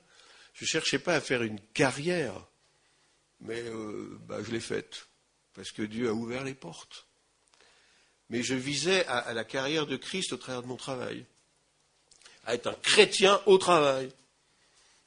Je 0.54 0.66
ne 0.66 0.68
cherchais 0.68 1.00
pas 1.00 1.16
à 1.16 1.22
faire 1.22 1.42
une 1.42 1.60
carrière, 1.74 2.34
mais 3.40 3.62
euh, 3.62 4.20
bah, 4.28 4.40
je 4.44 4.52
l'ai 4.52 4.60
faite, 4.60 5.08
parce 5.56 5.72
que 5.72 5.82
Dieu 5.82 6.10
a 6.10 6.14
ouvert 6.14 6.44
les 6.44 6.54
portes 6.54 7.08
mais 8.32 8.44
je 8.44 8.56
visais 8.56 9.06
à, 9.08 9.34
la 9.34 9.44
carrière 9.44 9.86
de 9.86 9.98
Christ 9.98 10.32
au 10.32 10.38
travers 10.38 10.62
de 10.62 10.68
mon 10.68 10.78
travail, 10.78 11.26
à 12.46 12.56
être 12.56 12.68
un 12.68 12.74
chrétien 12.82 13.42
au 13.46 13.58
travail, 13.58 14.10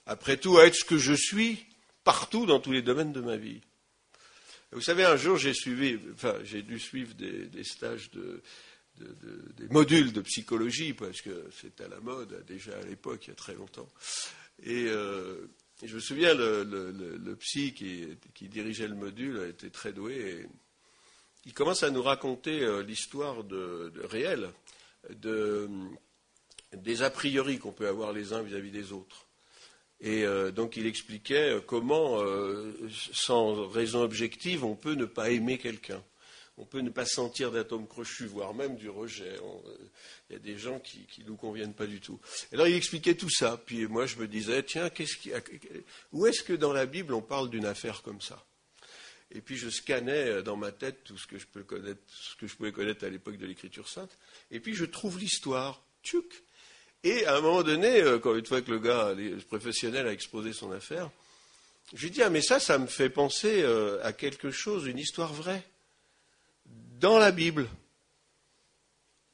après 0.07 0.37
tout 0.37 0.59
à 0.59 0.67
être 0.67 0.75
ce 0.75 0.85
que 0.85 0.99
je 0.99 1.15
suis 1.15 1.65
partout 2.05 2.45
dans 2.45 2.61
tous 2.61 2.71
les 2.71 2.83
domaines 2.83 3.15
de 3.15 3.23
ma 3.23 3.37
vie. 3.37 3.63
Vous 4.75 4.81
savez, 4.81 5.05
un 5.05 5.17
jour 5.17 5.37
j'ai 5.37 5.53
dû 6.63 6.81
suivre 6.81 7.15
des, 7.15 7.63
stages 7.63 8.11
de, 8.11 8.43
des 8.99 9.69
modules 9.69 10.13
de 10.13 10.21
psychologie 10.21 10.95
parce 10.95 11.21
que 11.21 11.49
c'était 11.61 11.85
à 11.85 11.89
la 11.89 12.01
mode 12.01 12.45
déjà 12.47 12.77
à 12.77 12.83
l'époque, 12.83 13.27
il 13.27 13.31
y 13.31 13.33
a 13.33 13.37
très 13.37 13.55
longtemps. 13.55 13.89
Et, 14.65 14.87
euh, 14.89 15.47
je 15.83 15.95
me 15.95 16.01
souviens, 16.01 16.35
le, 16.35 17.37
psy 17.37 17.73
qui, 17.73 18.49
dirigeait 18.49 18.89
le 18.89 18.97
module 18.97 19.47
était 19.49 19.71
très 19.71 19.93
doué. 19.93 20.47
Il 21.47 21.55
commence 21.55 21.85
à 21.85 21.91
nous 21.91 22.03
raconter 22.03 22.63
euh, 22.63 22.83
l'histoire 22.83 23.45
de, 23.45 23.93
réelle 24.03 24.51
des 26.73 27.03
a 27.03 27.11
priori 27.11 27.59
qu'on 27.59 27.73
peut 27.73 27.87
avoir 27.87 28.13
les 28.13 28.33
uns 28.33 28.43
vis-à-vis 28.43 28.73
des 28.73 28.93
autres. 28.93 29.27
Et 30.05 30.23
euh, 30.25 30.53
donc 30.53 30.77
il 30.77 30.87
expliquait 30.87 31.55
euh, 31.55 31.61
comment, 31.61 32.23
sans 33.13 33.67
raison 33.69 34.03
objective, 34.03 34.65
on 34.65 34.77
peut 34.77 34.95
ne 34.95 35.07
pas 35.07 35.31
aimer 35.31 35.59
quelqu'un. 35.59 36.03
On 36.57 36.65
peut 36.65 36.81
ne 36.81 36.91
pas 36.91 37.05
sentir 37.05 37.51
d'atomes 37.51 37.89
crochus, 37.89 38.27
voire 38.27 38.55
même 38.55 38.77
du 38.77 38.89
rejet. 38.89 39.37
Il 40.31 40.35
y 40.35 40.37
a 40.37 40.39
des 40.39 40.57
gens 40.57 40.79
qui 40.79 41.09
ne 41.19 41.25
nous 41.25 41.37
conviennent 41.37 41.75
pas 41.75 41.87
du 41.87 42.01
tout. 42.01 42.21
Alors 42.53 42.69
il 42.69 42.77
expliquait 42.77 43.17
tout 43.17 43.31
ça. 43.31 43.61
Puis 43.67 43.89
moi 43.89 44.07
je 44.07 44.17
me 44.17 44.29
disais, 44.29 44.63
tiens, 44.63 44.89
où 46.13 46.27
est-ce 46.27 46.45
que 46.45 46.53
dans 46.53 46.73
la 46.73 46.87
Bible 46.87 47.13
on 47.13 47.23
parle 47.23 47.51
d'une 47.51 47.67
affaire 47.67 48.03
comme 48.03 48.21
ça? 48.21 48.45
Et 49.33 49.41
puis 49.41 49.57
je 49.57 49.69
scannais 49.69 50.29
euh, 50.29 50.43
dans 50.43 50.57
ma 50.57 50.71
tête 50.71 51.03
tout 51.03 51.19
ce 51.19 51.27
que 51.27 51.39
je, 51.39 51.47
peux 51.47 51.65
connaître, 51.65 52.01
ce 52.07 52.37
que 52.37 52.47
je 52.47 52.55
pouvais 52.55 52.73
connaître 52.73 53.05
à 53.05 53.09
l'époque 53.09 53.37
de 53.37 53.47
l'Écriture 53.47 53.89
sainte. 53.89 54.17
Et 54.53 54.61
puis 54.61 54.75
je 54.75 54.85
trouve 54.85 55.19
l'histoire. 55.19 55.83
Tchouk 56.05 56.45
Et 57.05 57.27
à 57.27 57.37
un 57.37 57.41
moment 57.43 57.63
donné, 57.63 58.01
euh, 58.01 58.19
quand 58.19 58.35
une 58.35 58.47
fois 58.47 58.63
que 58.63 58.71
le 58.71 58.79
gars, 58.79 59.13
le 59.15 59.37
professionnel, 59.37 60.07
a 60.07 60.13
exposé 60.13 60.55
son 60.55 60.73
affaire, 60.73 61.11
j'ai 61.93 62.09
dit, 62.09 62.23
ah 62.23 62.31
mais 62.31 62.41
ça, 62.41 62.59
ça 62.59 62.79
me 62.79 62.87
fait 62.87 63.11
penser 63.11 63.63
euh, 63.63 64.03
à 64.03 64.15
quelque 64.15 64.51
chose, 64.51 64.87
une 64.87 64.99
histoire 64.99 65.35
vraie, 65.35 65.63
dans 66.99 67.19
la 67.19 67.31
Bible. 67.31 67.69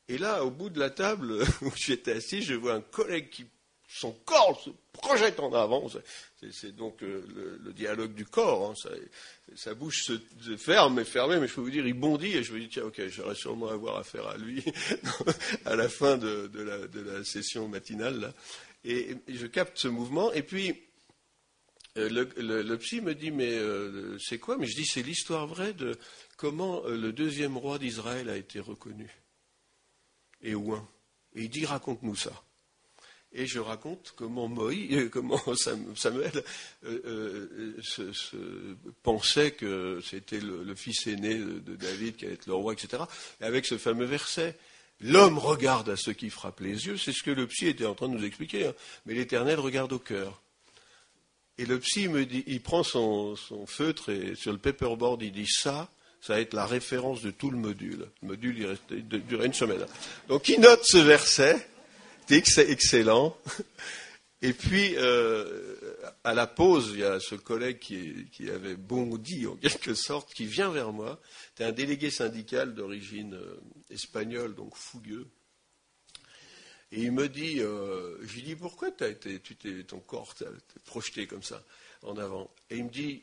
Et 0.08 0.18
là, 0.18 0.44
au 0.44 0.50
bout 0.50 0.68
de 0.68 0.80
la 0.80 0.90
table 0.90 1.44
où 1.62 1.70
j'étais 1.76 2.12
assis, 2.12 2.42
je 2.42 2.54
vois 2.54 2.74
un 2.74 2.80
collègue 2.80 3.30
qui 3.30 3.46
son 3.92 4.12
corps 4.12 4.60
se 4.60 4.70
projette 4.92 5.40
en 5.40 5.52
avant. 5.52 5.88
C'est 6.52 6.74
donc 6.76 7.02
euh, 7.02 7.58
le, 7.60 7.72
dialogue 7.72 8.14
du 8.14 8.24
corps. 8.24 8.70
Hein. 8.70 8.90
sa 9.56 9.74
bouche 9.74 10.04
se, 10.04 10.56
ferme 10.56 11.00
et 11.00 11.04
fermée, 11.04 11.40
mais 11.40 11.48
je 11.48 11.54
peux 11.54 11.60
vous 11.60 11.70
dire, 11.70 11.86
il 11.86 11.94
bondit 11.94 12.36
et 12.36 12.44
je 12.44 12.52
me 12.52 12.60
dis, 12.60 12.68
tiens, 12.68 12.84
ok, 12.84 13.02
j'aurais 13.08 13.34
sûrement 13.34 13.68
avoir 13.68 13.96
affaire 13.96 14.28
à 14.28 14.36
lui 14.36 14.64
à 15.64 15.74
la 15.74 15.88
fin 15.88 16.18
de, 16.18 16.50
la, 16.54 17.24
session 17.24 17.66
matinale. 17.66 18.32
Et, 18.84 19.16
je 19.28 19.46
capte 19.48 19.76
ce 19.76 19.88
mouvement. 19.88 20.32
Et 20.32 20.44
puis, 20.44 20.80
euh, 21.98 22.08
le, 22.36 22.78
psy 22.78 23.00
me 23.00 23.14
dit, 23.16 23.32
mais 23.32 23.58
euh, 23.58 24.16
c'est 24.18 24.38
quoi? 24.38 24.56
Mais 24.56 24.66
je 24.66 24.76
dis, 24.76 24.86
c'est 24.86 25.02
l'histoire 25.02 25.48
vraie 25.48 25.72
de 25.72 25.98
comment 26.36 26.84
le 26.86 27.12
deuxième 27.12 27.56
roi 27.56 27.78
d'Israël 27.80 28.30
a 28.30 28.36
été 28.36 28.60
reconnu. 28.60 29.10
Et 30.42 30.54
ouin. 30.54 30.88
Et 31.34 31.42
il 31.42 31.50
dit, 31.50 31.66
raconte-nous 31.66 32.14
ça 32.14 32.44
et 33.32 33.46
je 33.46 33.60
raconte 33.60 34.12
comment 34.16 34.48
Moïse, 34.48 34.92
euh, 34.96 35.08
comment 35.08 35.40
Samuel 35.94 36.44
euh, 36.84 37.76
euh, 37.84 38.76
pensait 39.02 39.52
que 39.52 40.00
c'était 40.04 40.40
le, 40.40 40.74
fils 40.74 41.06
aîné 41.06 41.34
de, 41.34 41.76
David 41.76 42.16
qui 42.16 42.24
allait 42.24 42.34
être 42.34 42.46
le 42.46 42.54
roi, 42.54 42.72
etc. 42.72 43.04
Et 43.40 43.44
avec 43.44 43.66
ce 43.66 43.78
fameux 43.78 44.04
verset, 44.04 44.56
l'homme 45.00 45.38
regarde 45.38 45.90
à 45.90 45.96
ce 45.96 46.10
qui 46.10 46.30
frappe 46.30 46.60
les 46.60 46.86
yeux, 46.86 46.96
c'est 46.96 47.12
ce 47.12 47.22
que 47.22 47.30
le 47.30 47.46
psy 47.46 47.68
était 47.68 47.86
en 47.86 47.94
train 47.94 48.08
de 48.08 48.14
nous 48.14 48.24
expliquer, 48.24 48.66
hein. 48.66 48.74
mais 49.06 49.14
l'Éternel 49.14 49.58
regarde 49.58 49.92
au 49.92 49.98
cœur. 49.98 50.42
Et 51.58 51.66
le 51.66 51.78
psy 51.78 52.08
me 52.08 52.22
il 52.22 52.62
prend 52.62 52.82
son, 52.82 53.36
feutre 53.66 54.08
et 54.08 54.34
sur 54.34 54.50
le 54.50 54.58
paperboard, 54.58 55.22
il 55.22 55.32
dit 55.32 55.46
ça, 55.46 55.90
ça 56.22 56.34
va 56.34 56.40
être 56.40 56.54
la 56.54 56.66
référence 56.66 57.22
de 57.22 57.30
tout 57.30 57.50
le 57.50 57.58
module. 57.58 58.06
Le 58.22 58.28
module, 58.28 58.78
durait 59.28 59.46
une 59.46 59.52
semaine. 59.52 59.84
Donc 60.28 60.48
il 60.48 60.58
note 60.60 60.84
ce 60.84 60.96
verset 60.96 61.68
c'est 62.44 62.70
excellent. 62.70 63.36
Et 64.42 64.54
puis, 64.54 64.94
euh, 64.96 65.76
à 66.24 66.32
la 66.32 66.46
pause, 66.46 66.92
il 66.94 67.00
y 67.00 67.04
a 67.04 67.20
ce 67.20 67.34
collègue 67.34 67.78
qui, 67.78 68.50
avait 68.50 68.76
bondi, 68.76 69.46
en 69.46 69.56
quelque 69.56 69.94
sorte, 69.94 70.32
qui 70.32 70.46
vient 70.46 70.70
vers 70.70 70.92
moi. 70.92 71.20
C'est 71.56 71.64
un 71.64 71.72
délégué 71.72 72.10
syndical 72.10 72.74
d'origine 72.74 73.34
euh, 73.34 73.60
espagnole, 73.90 74.54
donc 74.54 74.76
fougueux. 74.76 75.28
Et 76.92 77.02
il 77.02 77.12
me 77.12 77.28
dit, 77.28 77.60
euh, 77.60 78.16
je 78.22 78.34
lui 78.34 78.42
dis, 78.42 78.56
pourquoi 78.56 78.90
as 79.00 79.08
été, 79.08 79.38
ton 79.86 80.00
corps 80.00 80.34
t'es 80.34 80.46
projeté 80.86 81.26
comme 81.26 81.42
ça 81.42 81.62
en 82.02 82.16
avant? 82.16 82.50
Et 82.70 82.78
il 82.78 82.84
me 82.84 82.90
dit, 82.90 83.22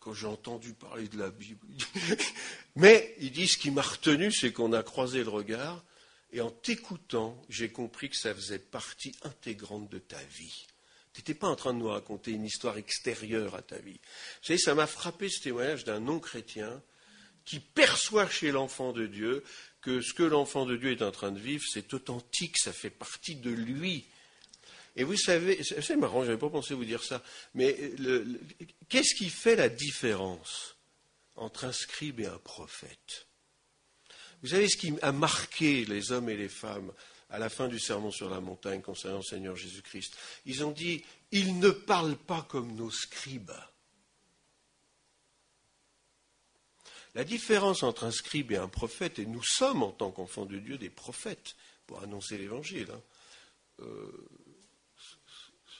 quand 0.00 0.14
j'ai 0.14 0.26
entendu 0.26 0.72
parler 0.72 1.08
de 1.08 1.18
la 1.18 1.30
Bible, 1.30 1.66
mais 2.76 3.14
il 3.20 3.32
dit, 3.32 3.46
ce 3.46 3.58
qui 3.58 3.70
m'a 3.70 3.82
retenu, 3.82 4.32
c'est 4.32 4.52
qu'on 4.52 4.72
a 4.72 4.82
croisé 4.82 5.22
le 5.22 5.30
regard, 5.30 5.84
et 6.34 6.40
en 6.40 6.50
t'écoutant, 6.50 7.40
j'ai 7.48 7.70
compris 7.70 8.10
que 8.10 8.16
ça 8.16 8.34
faisait 8.34 8.58
partie 8.58 9.14
intégrante 9.22 9.88
de 9.88 10.00
ta 10.00 10.20
vie. 10.24 10.66
Tu 11.12 11.20
n'étais 11.20 11.34
pas 11.34 11.46
en 11.46 11.54
train 11.54 11.72
de 11.72 11.78
nous 11.78 11.88
raconter 11.88 12.32
une 12.32 12.44
histoire 12.44 12.76
extérieure 12.76 13.54
à 13.54 13.62
ta 13.62 13.78
vie. 13.78 14.00
Vous 14.40 14.46
savez, 14.48 14.58
ça 14.58 14.74
m'a 14.74 14.88
frappé 14.88 15.28
ce 15.28 15.40
témoignage 15.40 15.84
d'un 15.84 16.00
non-chrétien 16.00 16.82
qui 17.44 17.60
perçoit 17.60 18.28
chez 18.28 18.50
l'enfant 18.50 18.92
de 18.92 19.06
Dieu 19.06 19.44
que 19.80 20.00
ce 20.00 20.12
que 20.12 20.24
l'enfant 20.24 20.66
de 20.66 20.76
Dieu 20.76 20.90
est 20.90 21.02
en 21.02 21.12
train 21.12 21.30
de 21.30 21.38
vivre, 21.38 21.62
c'est 21.70 21.94
authentique, 21.94 22.58
ça 22.58 22.72
fait 22.72 22.90
partie 22.90 23.36
de 23.36 23.50
lui. 23.50 24.04
Et 24.96 25.04
vous 25.04 25.16
savez, 25.16 25.62
c'est 25.62 25.96
marrant, 25.96 26.22
je 26.22 26.28
n'avais 26.28 26.40
pas 26.40 26.50
pensé 26.50 26.74
vous 26.74 26.84
dire 26.84 27.04
ça, 27.04 27.22
mais 27.54 27.76
qu'est-ce 28.88 29.14
qui 29.14 29.30
fait 29.30 29.54
la 29.54 29.68
différence 29.68 30.74
entre 31.36 31.64
un 31.64 31.72
scribe 31.72 32.18
et 32.18 32.26
un 32.26 32.38
prophète? 32.38 33.28
Vous 34.44 34.50
savez 34.50 34.68
ce 34.68 34.76
qui 34.76 34.92
a 35.00 35.10
marqué 35.10 35.86
les 35.86 36.12
hommes 36.12 36.28
et 36.28 36.36
les 36.36 36.50
femmes 36.50 36.92
à 37.30 37.38
la 37.38 37.48
fin 37.48 37.66
du 37.66 37.80
sermon 37.80 38.10
sur 38.10 38.28
la 38.28 38.40
montagne 38.40 38.82
concernant 38.82 39.16
le 39.16 39.22
Seigneur 39.22 39.56
Jésus-Christ? 39.56 40.14
Ils 40.44 40.62
ont 40.66 40.70
dit, 40.70 41.02
il 41.30 41.58
ne 41.58 41.70
parle 41.70 42.14
pas 42.14 42.42
comme 42.42 42.74
nos 42.74 42.90
scribes. 42.90 43.54
La 47.14 47.24
différence 47.24 47.82
entre 47.82 48.04
un 48.04 48.10
scribe 48.10 48.52
et 48.52 48.58
un 48.58 48.68
prophète, 48.68 49.18
et 49.18 49.24
nous 49.24 49.42
sommes 49.42 49.82
en 49.82 49.92
tant 49.92 50.10
qu'enfants 50.10 50.44
de 50.44 50.58
Dieu 50.58 50.76
des 50.76 50.90
prophètes 50.90 51.56
pour 51.86 52.02
annoncer 52.02 52.36
l'Évangile, 52.36 52.90
hein, 52.92 53.02
euh, 53.80 54.28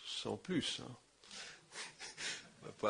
sans 0.07 0.39
plus. 0.39 0.81
Hein 0.81 0.97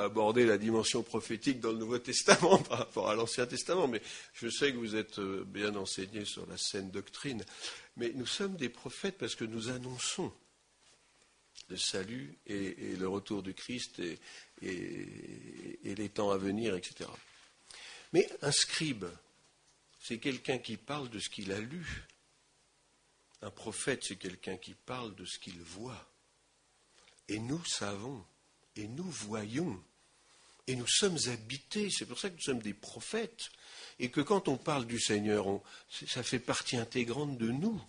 aborder 0.02 0.44
la 0.46 0.58
dimension 0.58 1.02
prophétique 1.02 1.60
dans 1.60 1.72
le 1.72 1.78
Nouveau 1.78 1.98
Testament 1.98 2.58
par 2.68 2.78
rapport 2.78 3.08
à 3.08 3.14
l'Ancien 3.14 3.46
Testament, 3.46 3.88
mais 3.88 4.02
je 4.34 4.48
sais 4.48 4.72
que 4.72 4.78
vous 4.78 4.96
êtes 4.96 5.18
euh, 5.18 5.44
bien 5.46 5.74
enseigné 5.76 6.24
sur 6.24 6.46
la 6.46 6.56
saine 6.56 6.90
doctrine. 6.90 7.44
Mais 7.96 8.12
nous 8.14 8.26
sommes 8.26 8.56
des 8.56 8.68
prophètes 8.68 9.18
parce 9.18 9.34
que 9.34 9.44
nous 9.44 9.68
annonçons 9.68 10.32
le 11.68 11.76
salut 11.76 12.36
et, 12.46 12.96
le 12.96 13.08
retour 13.08 13.42
du 13.42 13.54
Christ 13.54 14.00
et, 14.00 14.18
les 15.82 16.08
temps 16.08 16.30
à 16.30 16.38
venir, 16.38 16.74
etc. 16.74 17.08
Mais 18.12 18.28
un 18.42 18.52
scribe, 18.52 19.06
c'est 20.00 20.18
quelqu'un 20.18 20.58
qui 20.58 20.76
parle 20.76 21.08
de 21.10 21.18
ce 21.18 21.28
qu'il 21.28 21.52
a 21.52 21.60
lu. 21.60 22.04
Un 23.42 23.50
prophète, 23.50 24.04
c'est 24.04 24.16
quelqu'un 24.16 24.56
qui 24.56 24.74
parle 24.74 25.14
de 25.14 25.24
ce 25.24 25.38
qu'il 25.38 25.60
voit. 25.60 26.10
Et 27.28 27.38
nous 27.38 27.64
savons, 27.64 28.24
et 28.76 28.86
nous 28.88 29.04
voyons, 29.04 29.82
et 30.66 30.76
nous 30.76 30.86
sommes 30.86 31.18
habités. 31.26 31.90
C'est 31.90 32.06
pour 32.06 32.18
ça 32.18 32.30
que 32.30 32.34
nous 32.34 32.40
sommes 32.40 32.62
des 32.62 32.74
prophètes. 32.74 33.50
Et 33.98 34.10
que 34.10 34.20
quand 34.20 34.48
on 34.48 34.56
parle 34.56 34.86
du 34.86 34.98
Seigneur, 34.98 35.46
ça 35.88 36.22
fait 36.22 36.38
partie 36.38 36.76
intégrante 36.76 37.38
de 37.38 37.50
nous. 37.50 37.80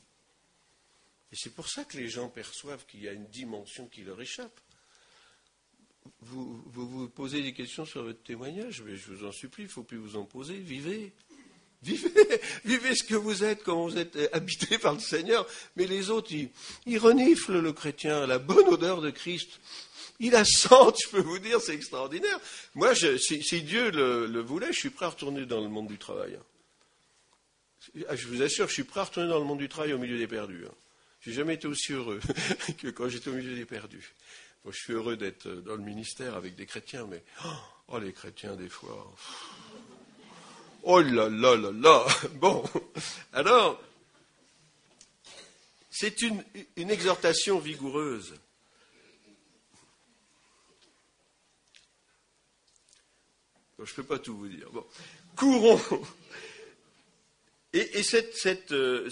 Et 1.31 1.35
c'est 1.35 1.53
pour 1.53 1.67
ça 1.67 1.83
que 1.83 1.97
les 1.97 2.09
gens 2.09 2.29
perçoivent 2.29 2.85
qu'il 2.85 3.01
y 3.03 3.09
a 3.09 3.13
une 3.13 3.27
dimension 3.27 3.87
qui 3.87 4.03
leur 4.03 4.21
échappe. 4.21 4.59
Vous, 6.21 6.63
vous, 6.67 7.09
posez 7.09 7.41
des 7.41 7.53
questions 7.53 7.85
sur 7.85 8.03
votre 8.03 8.21
témoignage, 8.21 8.83
mais 8.83 8.95
je 8.95 9.11
vous 9.11 9.25
en 9.25 9.31
supplie, 9.31 9.63
il 9.63 9.67
ne 9.67 9.71
faut 9.71 9.83
plus 9.83 9.97
vous 9.97 10.15
en 10.17 10.25
poser. 10.25 10.55
Vivez. 10.55 11.13
Vivez, 11.81 12.09
vivez 12.65 12.95
ce 12.95 13.03
que 13.03 13.15
vous 13.15 13.43
êtes, 13.43 13.63
quand 13.63 13.87
vous 13.87 13.97
êtes 13.97 14.17
habité 14.33 14.77
par 14.77 14.93
le 14.93 14.99
Seigneur. 14.99 15.47
Mais 15.75 15.87
les 15.87 16.09
autres, 16.09 16.31
ils, 16.85 16.97
reniflent 16.97 17.59
le 17.59 17.73
chrétien, 17.73 18.27
la 18.27 18.39
bonne 18.39 18.67
odeur 18.67 19.01
de 19.01 19.09
Christ. 19.09 19.59
Il 20.19 20.31
la 20.31 20.45
sent, 20.45 20.93
je 21.03 21.09
peux 21.09 21.21
vous 21.21 21.39
dire, 21.39 21.59
c'est 21.59 21.75
extraordinaire. 21.75 22.39
Moi, 22.73 22.93
si, 22.95 23.61
Dieu 23.63 23.91
le, 23.91 24.39
voulait, 24.41 24.71
je 24.71 24.79
suis 24.79 24.89
prêt 24.89 25.05
à 25.05 25.09
retourner 25.09 25.45
dans 25.45 25.61
le 25.61 25.67
monde 25.67 25.87
du 25.87 25.97
travail. 25.97 26.39
Ah, 28.07 28.15
je 28.15 28.27
vous 28.27 28.41
assure, 28.41 28.67
je 28.67 28.73
suis 28.73 28.83
prêt 28.83 29.01
à 29.01 29.03
retourner 29.03 29.29
dans 29.29 29.39
le 29.39 29.45
monde 29.45 29.59
du 29.59 29.69
travail 29.69 29.93
au 29.93 29.97
milieu 29.97 30.17
des 30.17 30.27
perdus. 30.27 30.65
Hein. 30.65 30.73
Je 31.21 31.29
n'ai 31.29 31.35
jamais 31.35 31.55
été 31.55 31.67
aussi 31.67 31.93
heureux 31.93 32.19
que 32.77 32.87
quand 32.89 33.09
j'étais 33.09 33.29
au 33.29 33.33
milieu 33.33 33.55
des 33.55 33.65
perdus. 33.65 34.13
je 34.65 34.77
suis 34.77 34.93
heureux 34.93 35.17
d'être 35.17 35.47
dans 35.49 35.75
le 35.75 35.83
ministère 35.83 36.35
avec 36.35 36.55
des 36.55 36.65
chrétiens, 36.65 37.07
mais 37.09 37.21
oh, 37.89 37.99
les 37.99 38.13
chrétiens, 38.13 38.55
des 38.55 38.69
fois. 38.69 39.13
Oh 40.83 41.01
là 41.01 41.29
là 41.29 41.55
là 41.55 41.71
là 41.73 42.05
Bon, 42.35 42.63
alors, 43.33 43.81
c'est 45.91 46.21
une 46.21 46.89
exhortation 46.89 47.59
vigoureuse. 47.59 48.33
Je 53.79 53.91
ne 53.91 53.95
peux 53.95 54.03
pas 54.03 54.19
tout 54.19 54.37
vous 54.37 54.47
dire. 54.47 54.69
Courons 55.35 55.79
et, 57.75 58.03
cette, 58.03 58.71
euh, 58.71 59.09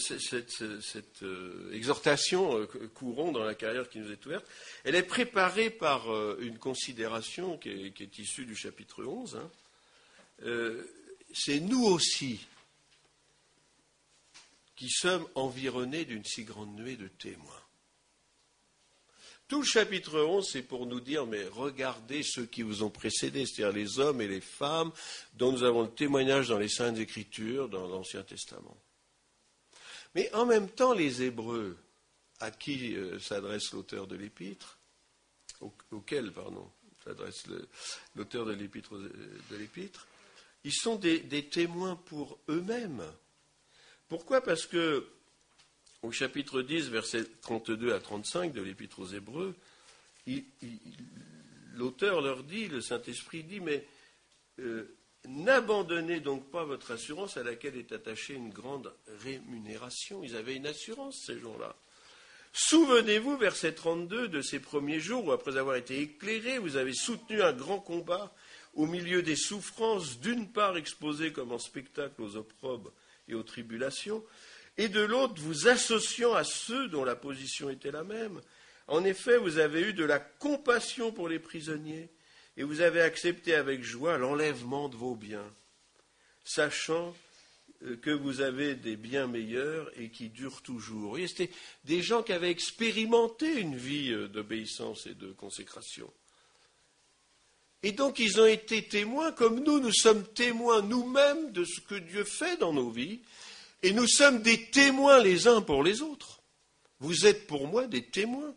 euh, 1.21 1.73
exhortation 1.73 2.59
euh, 2.59 2.65
courant 2.93 3.33
dans 3.33 3.43
la 3.43 3.55
carrière 3.55 3.89
qui 3.89 3.99
nous 3.99 4.09
est 4.09 4.25
ouverte, 4.25 4.45
elle 4.85 4.95
est 4.95 5.03
préparée 5.03 5.69
par 5.69 6.05
une 6.39 6.57
considération 6.57 7.57
qui 7.57 7.69
est, 7.69 8.17
issue 8.19 8.45
du 8.45 8.55
chapitre 8.55 9.03
11. 9.03 9.35
Hein. 9.35 9.51
C'est 11.33 11.59
nous 11.59 11.83
aussi 11.83 12.39
qui 14.77 14.89
sommes 14.89 15.27
environnés 15.35 16.05
d'une 16.05 16.23
si 16.23 16.45
grande 16.45 16.73
nuée 16.75 16.95
de 16.95 17.07
témoins. 17.07 17.62
Tout 19.53 19.61
le 19.61 19.67
chapitre 19.67 20.19
11, 20.19 20.49
c'est 20.51 20.63
pour 20.63 20.87
nous 20.87 20.99
dire, 20.99 21.27
mais 21.27 21.43
regardez 21.45 22.23
ceux 22.23 22.47
qui 22.47 22.63
vous 22.63 22.81
ont 22.81 22.89
précédés, 22.89 23.45
c'est-à-dire 23.45 23.71
les 23.71 23.99
hommes 23.99 24.19
et 24.19 24.27
les 24.27 24.41
femmes 24.41 24.91
dont 25.35 25.51
nous 25.51 25.61
avons 25.61 25.83
le 25.83 25.91
témoignage 25.91 26.47
dans 26.47 26.57
les 26.57 26.69
Saintes 26.69 26.97
Écritures, 26.97 27.69
dans 27.69 27.87
l'Ancien 27.87 28.23
Testament. 28.23 28.75
Mais 30.15 30.33
en 30.33 30.47
même 30.47 30.69
temps, 30.69 30.93
les 30.93 31.21
Hébreux, 31.21 31.77
à 32.39 32.49
qui 32.49 32.95
euh, 32.95 33.19
s'adresse 33.19 33.73
l'auteur 33.73 34.07
de 34.07 34.15
l'Épître, 34.15 34.79
auquel, 35.91 36.31
pardon, 36.31 36.71
s'adresse 37.03 37.43
l'auteur 38.15 38.47
de 38.47 38.53
l'Épître, 38.53 38.97
de 38.97 39.55
l'Épître, 39.55 40.07
ils 40.63 40.73
sont 40.73 40.95
des 40.95 41.47
témoins 41.51 41.95
pour 41.95 42.39
eux-mêmes. 42.49 43.03
Pourquoi? 44.07 44.41
Parce 44.41 44.65
que 44.65 45.07
au 46.03 46.11
chapitre 46.11 46.61
10, 46.61 46.89
versets 46.89 47.25
32 47.41 47.93
à 47.93 47.99
35 47.99 48.53
de 48.53 48.61
l'Épître 48.61 48.99
aux 48.99 49.07
Hébreux, 49.07 49.55
l'auteur 51.75 52.21
leur 52.21 52.43
dit, 52.43 52.67
le 52.67 52.81
Saint-Esprit 52.81 53.43
dit, 53.43 53.61
mais 53.61 53.85
euh, 54.59 54.83
n'abandonnez 55.27 56.19
donc 56.19 56.49
pas 56.51 56.65
votre 56.65 56.91
assurance 56.91 57.37
à 57.37 57.43
laquelle 57.43 57.77
est 57.77 57.93
attachée 57.93 58.33
une 58.33 58.49
grande 58.49 58.93
rémunération. 59.23 60.23
Ils 60.23 60.35
avaient 60.35 60.55
une 60.55 60.67
assurance 60.67 61.23
ces 61.25 61.39
gens-là. 61.39 61.75
Souvenez-vous, 62.51 63.37
verset 63.37 63.73
32, 63.73 64.27
de 64.27 64.41
ces 64.41 64.59
premiers 64.59 64.99
jours 64.99 65.25
où, 65.25 65.31
après 65.31 65.57
avoir 65.57 65.77
été 65.77 65.99
éclairés, 66.01 66.59
vous 66.59 66.75
avez 66.75 66.93
soutenu 66.93 67.41
un 67.41 67.53
grand 67.53 67.79
combat 67.79 68.31
au 68.75 68.85
milieu 68.85 69.23
des 69.23 69.35
souffrances, 69.35 70.19
d'une 70.19 70.51
part 70.51 70.77
exposées 70.77 71.31
comme 71.31 71.51
en 71.51 71.59
spectacle 71.59 72.21
aux 72.21 72.35
opprobes 72.35 72.91
et 73.27 73.33
aux 73.33 73.43
tribulations, 73.43 74.23
et 74.77 74.89
de 74.89 75.01
l'autre 75.01 75.35
vous 75.37 75.67
associant 75.67 76.33
à 76.33 76.43
ceux 76.43 76.87
dont 76.87 77.03
la 77.03 77.15
position 77.15 77.69
était 77.69 77.91
la 77.91 78.03
même. 78.03 78.41
En 78.87 79.03
effet, 79.03 79.37
vous 79.37 79.59
avez 79.59 79.81
eu 79.81 79.93
de 79.93 80.03
la 80.03 80.19
compassion 80.19 81.11
pour 81.11 81.29
les 81.29 81.39
prisonniers 81.39 82.09
et 82.57 82.63
vous 82.63 82.81
avez 82.81 83.01
accepté 83.01 83.55
avec 83.55 83.83
joie 83.83 84.17
l'enlèvement 84.17 84.89
de 84.89 84.95
vos 84.95 85.15
biens, 85.15 85.51
sachant 86.43 87.15
euh, 87.83 87.95
que 87.97 88.11
vous 88.11 88.41
avez 88.41 88.75
des 88.75 88.95
biens 88.95 89.27
meilleurs 89.27 89.89
et 89.99 90.09
qui 90.09 90.29
durent 90.29 90.61
toujours. 90.61 91.17
C'était 91.27 91.51
des 91.85 92.01
gens 92.01 92.23
qui 92.23 92.33
avaient 92.33 92.51
expérimenté 92.51 93.59
une 93.59 93.75
vie 93.75 94.11
euh, 94.11 94.27
d'obéissance 94.27 95.07
et 95.07 95.15
de 95.15 95.31
consécration. 95.31 96.11
Et 97.81 97.91
donc 97.91 98.19
ils 98.19 98.39
ont 98.39 98.45
été 98.45 98.87
témoins, 98.87 99.31
comme 99.31 99.63
nous, 99.63 99.79
nous 99.79 99.93
sommes 99.93 100.25
témoins 100.33 100.81
nous-mêmes 100.81 101.51
de 101.51 101.65
ce 101.65 101.81
que 101.81 101.95
Dieu 101.95 102.23
fait 102.23 102.57
dans 102.57 102.71
nos 102.71 102.89
vies, 102.89 103.21
et 103.83 103.91
nous 103.91 104.07
sommes 104.07 104.41
des 104.41 104.69
témoins 104.71 105.21
les 105.21 105.47
uns 105.47 105.61
pour 105.61 105.83
les 105.83 106.01
autres. 106.01 106.41
Vous 106.99 107.25
êtes 107.25 107.47
pour 107.47 107.67
moi 107.67 107.85
des 107.85 108.03
témoins. 108.03 108.55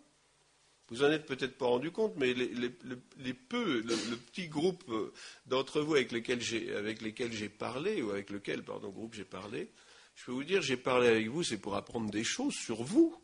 Vous 0.88 1.02
en 1.02 1.10
êtes 1.10 1.26
peut-être 1.26 1.58
pas 1.58 1.66
rendu 1.66 1.90
compte, 1.90 2.14
mais 2.16 2.32
les, 2.32 3.34
peu, 3.34 3.80
le, 3.80 4.16
petit 4.16 4.46
groupe 4.46 4.84
euh, 4.88 5.12
d'entre 5.46 5.80
vous 5.80 5.96
avec 5.96 6.12
lesquels 6.12 6.40
j'ai 6.40 7.48
parlé, 7.48 8.02
ou 8.02 8.12
avec 8.12 8.30
lequel, 8.30 8.62
pardon, 8.62 8.90
groupe 8.90 9.14
j'ai 9.14 9.24
parlé, 9.24 9.68
je 10.14 10.24
peux 10.26 10.32
vous 10.32 10.44
dire, 10.44 10.62
j'ai 10.62 10.76
parlé 10.76 11.08
avec 11.08 11.28
vous, 11.28 11.42
c'est 11.42 11.56
pour 11.56 11.74
apprendre 11.74 12.08
des 12.08 12.22
choses 12.22 12.54
sur 12.54 12.84
vous, 12.84 13.20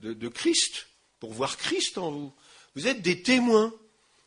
de, 0.00 0.12
de, 0.12 0.26
Christ, 0.26 0.88
pour 1.20 1.32
voir 1.32 1.56
Christ 1.56 1.98
en 1.98 2.10
vous. 2.10 2.32
Vous 2.74 2.88
êtes 2.88 3.00
des 3.00 3.22
témoins. 3.22 3.72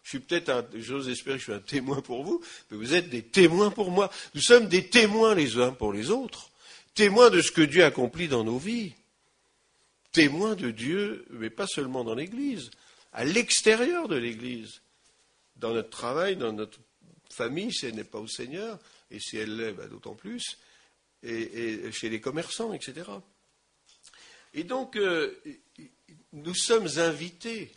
Je 0.04 0.12
suis 0.12 0.20
peut-être, 0.20 0.70
j'ose 0.76 1.10
espérer 1.10 1.36
que 1.36 1.40
je 1.40 1.44
suis 1.44 1.54
un 1.54 1.60
témoin 1.60 2.00
pour 2.02 2.24
vous, 2.24 2.42
mais 2.72 2.78
vous 2.78 2.94
êtes 2.94 3.10
des 3.10 3.24
témoins 3.24 3.70
pour 3.70 3.92
moi. 3.92 4.10
Nous 4.34 4.42
sommes 4.42 4.70
des 4.70 4.88
témoins 4.88 5.36
les 5.36 5.58
uns 5.58 5.74
pour 5.74 5.92
les 5.92 6.10
autres 6.10 6.52
témoins 6.96 7.30
de 7.30 7.42
ce 7.42 7.52
que 7.52 7.62
Dieu 7.62 7.84
accomplit 7.84 8.28
dans 8.28 8.44
nos 8.44 8.58
vies, 8.58 8.94
témoins 10.12 10.56
de 10.56 10.72
Dieu, 10.72 11.26
mais 11.30 11.50
pas 11.50 11.68
seulement 11.68 12.04
dans 12.04 12.16
l'Église, 12.16 12.72
à 13.14 13.26
l'extérieur 13.26 14.08
de 14.08 14.16
l'Église, 14.16 14.82
dans 15.58 15.74
notre 15.74 15.90
travail, 15.90 16.38
dans 16.38 16.54
notre 16.54 16.80
famille, 17.30 17.74
si 17.74 17.86
elle 17.86 17.96
n'est 17.96 18.04
pas 18.04 18.20
au 18.20 18.28
Seigneur, 18.28 18.80
et 19.12 19.20
si 19.20 19.38
elle 19.38 19.56
l'est, 19.58 19.74
ben, 19.74 19.88
d'autant 19.88 20.16
plus, 20.16 20.58
et, 21.22 21.92
chez 21.92 22.10
les 22.10 22.22
commerçants, 22.22 22.74
etc. 22.74 23.10
Et 24.54 24.64
donc, 24.64 24.96
euh, 24.96 25.36
nous 26.34 26.56
sommes 26.56 26.88
invités 26.98 27.72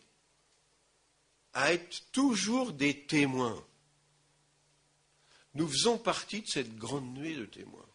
à 1.54 1.72
être 1.72 2.02
toujours 2.12 2.72
des 2.72 3.06
témoins. 3.06 3.64
Nous 5.54 5.66
faisons 5.66 5.98
partie 5.98 6.42
de 6.42 6.46
cette 6.46 6.76
grande 6.76 7.14
nuée 7.14 7.34
de 7.34 7.46
témoins. 7.46 7.87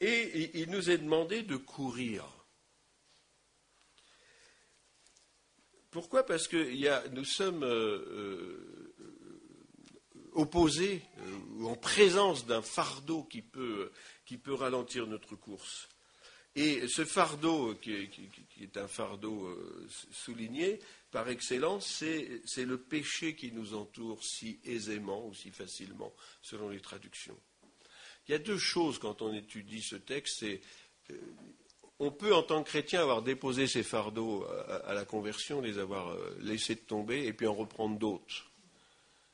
Et 0.00 0.60
il 0.60 0.70
nous 0.70 0.90
est 0.90 0.98
demandé 0.98 1.42
de 1.42 1.56
courir. 1.56 2.24
Pourquoi? 5.90 6.24
Parce 6.24 6.46
que 6.46 7.08
nous 7.08 7.24
sommes 7.24 7.64
euh, 7.64 7.98
euh, 8.10 9.02
opposés 10.32 11.02
euh, 11.18 11.36
ou 11.56 11.68
en 11.68 11.74
présence 11.74 12.46
d'un 12.46 12.62
fardeau 12.62 13.24
qui 13.24 13.42
peut, 13.42 13.90
ralentir 14.46 15.06
notre 15.06 15.34
course. 15.34 15.88
Et 16.54 16.86
ce 16.88 17.04
fardeau, 17.04 17.74
qui 17.76 17.92
est, 18.60 18.76
un 18.76 18.88
fardeau 18.88 19.56
souligné 20.10 20.80
par 21.12 21.28
excellence, 21.28 21.86
c'est 21.86 22.64
le 22.64 22.78
péché 22.78 23.36
qui 23.36 23.52
nous 23.52 23.74
entoure 23.74 24.24
si 24.24 24.58
aisément 24.64 25.26
ou 25.26 25.34
si 25.34 25.50
facilement, 25.50 26.12
selon 26.42 26.68
les 26.68 26.80
traductions. 26.80 27.38
Il 28.28 28.32
y 28.32 28.34
a 28.34 28.38
deux 28.38 28.58
choses 28.58 28.98
quand 28.98 29.22
on 29.22 29.32
étudie 29.32 29.82
ce 29.82 29.96
texte. 29.96 30.44
Euh, 30.44 31.16
on 31.98 32.10
peut, 32.10 32.34
en 32.34 32.42
tant 32.42 32.62
que 32.62 32.68
chrétien, 32.68 33.02
avoir 33.02 33.22
déposé 33.22 33.66
ses 33.66 33.82
fardeaux 33.82 34.46
à, 34.84 34.94
la 34.94 35.04
conversion, 35.04 35.60
les 35.60 35.78
avoir 35.78 36.10
euh, 36.10 36.36
laissés 36.40 36.76
tomber, 36.76 37.26
et 37.26 37.32
puis 37.32 37.46
en 37.46 37.54
reprendre 37.54 37.98
d'autres. 37.98 38.50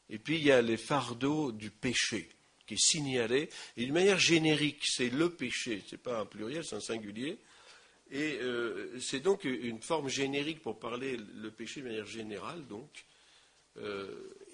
Et 0.09 0.18
puis 0.18 0.37
il 0.37 0.45
y 0.45 0.51
a 0.51 0.62
les 0.62 0.76
fardeaux 0.76 1.53
du 1.53 1.70
péché, 1.70 2.28
qui 2.66 2.74
est 2.74 2.84
signalé, 2.84 3.51
et 3.76 3.84
d'une 3.84 3.95
manière 3.95 4.18
générique, 4.18 4.84
c'est 4.84 5.11
le 5.11 5.30
péché, 5.30 5.82
ce 5.87 5.95
n'est 5.95 6.01
pas 6.01 6.20
un 6.20 6.26
pluriel, 6.26 6.64
c'est 6.64 6.76
un 6.76 6.80
singulier. 6.80 7.39
Et 8.11 8.39
euh, 8.41 8.99
c'est 9.01 9.20
donc 9.20 9.45
une 9.45 9.82
forme 9.82 10.09
générique 10.09 10.62
pour 10.62 10.78
parler 10.78 11.16
le 11.16 11.51
péché 11.51 11.80
de 11.80 11.89
manière 11.89 12.07
générale, 12.07 12.66
donc, 12.66 12.89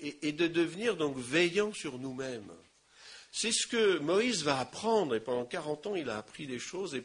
et, 0.01 0.33
de 0.33 0.49
devenir 0.49 0.97
donc 0.97 1.17
veillant 1.17 1.73
sur 1.73 1.99
nous-mêmes. 1.99 2.51
C'est 3.33 3.51
ce 3.51 3.67
que 3.67 3.99
Moïse 3.99 4.45
va 4.45 4.61
apprendre, 4.61 5.15
et 5.15 5.21
pendant 5.21 5.47
40 5.47 5.87
ans, 5.89 5.95
il 5.97 6.11
a 6.11 6.19
appris 6.19 6.47
des 6.47 6.59
choses, 6.59 6.95
et 6.95 7.03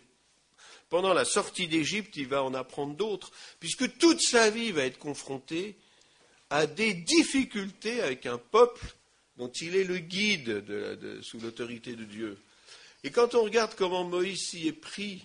pendant 0.90 1.14
la 1.14 1.26
sortie 1.26 1.68
d'Égypte, 1.68 2.16
il 2.18 2.28
va 2.28 2.44
en 2.44 2.54
apprendre 2.54 2.96
d'autres, 2.96 3.32
puisque 3.60 3.98
toute 3.98 4.22
sa 4.22 4.50
vie 4.50 4.72
va 4.72 4.84
être 4.84 5.00
confronté 5.00 5.76
à 6.50 6.68
des 6.68 6.94
difficultés 6.94 8.02
avec 8.02 8.26
un 8.26 8.38
peuple 8.38 8.86
dont 9.38 9.50
il 9.50 9.76
est 9.76 9.84
le 9.84 10.00
guide 10.00 10.64
sous 11.22 11.40
l'autorité 11.40 11.96
de 11.96 12.04
Dieu. 12.04 12.38
Et 13.04 13.12
quand 13.12 13.36
on 13.36 13.44
regarde 13.44 13.76
comment 13.76 14.04
Moïse 14.04 14.54
y 14.54 14.68
est 14.68 14.74
pris, 14.74 15.24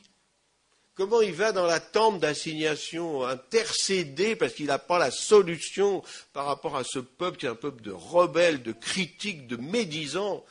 comment 0.94 1.20
il 1.20 1.32
va 1.32 1.52
dans 1.52 1.66
la 1.66 1.80
tente 1.80 2.20
d'assignation 2.20 3.24
intercéder 3.26 4.36
parce 4.36 4.52
qu'il 4.54 4.66
n'a 4.66 4.78
pas 4.78 4.98
la 4.98 5.10
solution 5.10 6.02
par 6.32 6.46
rapport 6.46 6.76
à 6.76 6.84
ce 6.84 6.98
peuple 6.98 7.38
qui 7.38 7.46
est 7.46 7.50
un 7.50 7.54
peuple 7.54 7.82
de 7.82 7.90
rebelles, 7.90 8.62
de 8.62 8.72
critiques, 8.72 9.46
de 9.46 9.56
médisants, 9.56 10.44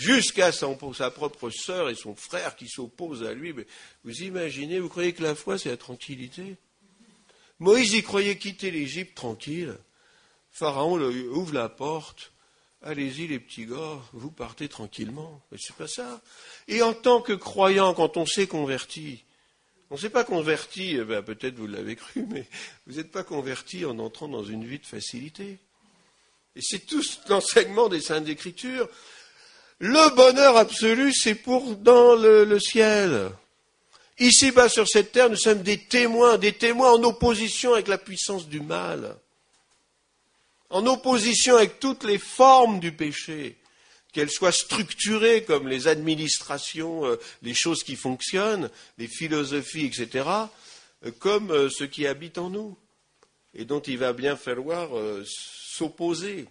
jusqu'à 0.00 0.50
sa 0.50 1.10
propre 1.10 1.50
sœur 1.50 1.90
et 1.90 1.94
son 1.94 2.14
frère 2.14 2.56
qui 2.56 2.68
s'opposent 2.68 3.22
à 3.22 3.34
lui. 3.34 3.52
Mais 3.52 3.66
vous 4.04 4.22
imaginez, 4.22 4.80
vous 4.80 4.88
croyez 4.88 5.12
que 5.12 5.22
la 5.22 5.34
foi, 5.34 5.58
c'est 5.58 5.68
la 5.68 5.76
tranquillité? 5.76 6.56
Moïse 7.58 7.92
y 7.92 8.02
croyait 8.02 8.38
quitter 8.38 8.70
l'Égypte 8.70 9.14
tranquille. 9.14 9.76
Pharaon 10.50 10.98
ouvre 10.98 11.52
la 11.52 11.68
porte. 11.68 12.32
Allez-y 12.82 13.26
les 13.26 13.38
petits 13.38 13.66
gars, 13.66 14.00
vous 14.14 14.30
partez 14.30 14.68
tranquillement. 14.68 15.42
Mais 15.52 15.58
c'est 15.60 15.76
pas 15.76 15.86
ça. 15.86 16.22
Et 16.66 16.80
en 16.80 16.94
tant 16.94 17.20
que 17.20 17.34
croyant, 17.34 17.92
quand 17.92 18.16
on 18.16 18.24
s'est 18.24 18.46
converti, 18.46 19.22
on 19.90 19.96
ne 19.96 20.00
s'est 20.00 20.08
pas 20.08 20.24
converti, 20.24 20.96
eh 20.96 21.04
ben, 21.04 21.20
peut-être 21.20 21.56
vous 21.56 21.66
l'avez 21.66 21.96
cru, 21.96 22.24
mais 22.30 22.46
vous 22.86 22.94
n'êtes 22.94 23.10
pas 23.10 23.22
converti 23.24 23.84
en 23.84 23.98
entrant 23.98 24.28
dans 24.28 24.44
une 24.44 24.64
vie 24.64 24.78
de 24.78 24.86
facilité. 24.86 25.58
Et 26.56 26.62
c'est 26.62 26.86
tout 26.86 27.02
l'enseignement 27.28 27.90
des 27.90 28.00
Saintes 28.00 28.28
Écritures. 28.28 28.88
Le 29.80 30.14
bonheur 30.14 30.58
absolu, 30.58 31.10
c'est 31.14 31.34
pour 31.34 31.74
dans 31.76 32.14
le, 32.14 32.58
ciel. 32.60 33.30
Ici-bas 34.18 34.68
sur 34.68 34.86
cette 34.86 35.12
terre, 35.12 35.30
nous 35.30 35.36
sommes 35.36 35.62
des 35.62 35.78
témoins, 35.78 36.36
des 36.36 36.52
témoins 36.52 36.92
en 36.92 37.02
opposition 37.02 37.72
avec 37.72 37.88
la 37.88 37.96
puissance 37.96 38.46
du 38.46 38.60
mal, 38.60 39.16
en 40.68 40.86
opposition 40.86 41.56
avec 41.56 41.80
toutes 41.80 42.04
les 42.04 42.18
formes 42.18 42.78
du 42.78 42.92
péché, 42.92 43.56
qu'elles 44.12 44.30
soient 44.30 44.52
structurées 44.52 45.44
comme 45.44 45.66
les 45.66 45.88
administrations, 45.88 47.06
euh, 47.06 47.16
les 47.40 47.54
choses 47.54 47.82
qui 47.82 47.96
fonctionnent, 47.96 48.68
les 48.98 49.08
philosophies, 49.08 49.86
etc., 49.86 50.28
euh, 51.06 51.10
comme 51.20 51.50
euh, 51.52 51.70
ce 51.70 51.84
qui 51.84 52.06
habite 52.06 52.36
en 52.36 52.50
nous, 52.50 52.76
et 53.54 53.64
dont 53.64 53.80
il 53.80 53.96
va 53.96 54.12
bien 54.12 54.36
falloir 54.36 54.90
s'opposer. 55.24 56.46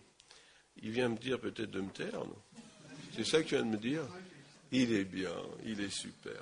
Il 0.81 0.91
vient 0.91 1.09
me 1.09 1.17
dire 1.17 1.39
peut-être 1.39 1.71
de 1.71 1.81
me 1.81 1.91
taire, 1.91 2.23
c'est 3.19 3.31
ça 3.31 3.43
que 3.43 3.49
tu 3.49 3.55
viens 3.55 3.65
de 3.65 3.71
me 3.71 3.77
dire 3.77 4.03
Il 4.71 4.93
est 4.93 5.03
bien, 5.03 5.35
il 5.65 5.81
est 5.81 5.89
super. 5.89 6.41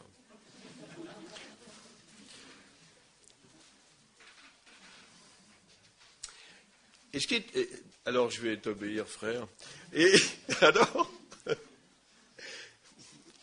Alors, 8.06 8.30
je 8.30 8.42
vais 8.42 8.58
t'obéir, 8.58 9.08
frère. 9.08 9.48
Et 9.92 10.14
alors, 10.62 11.12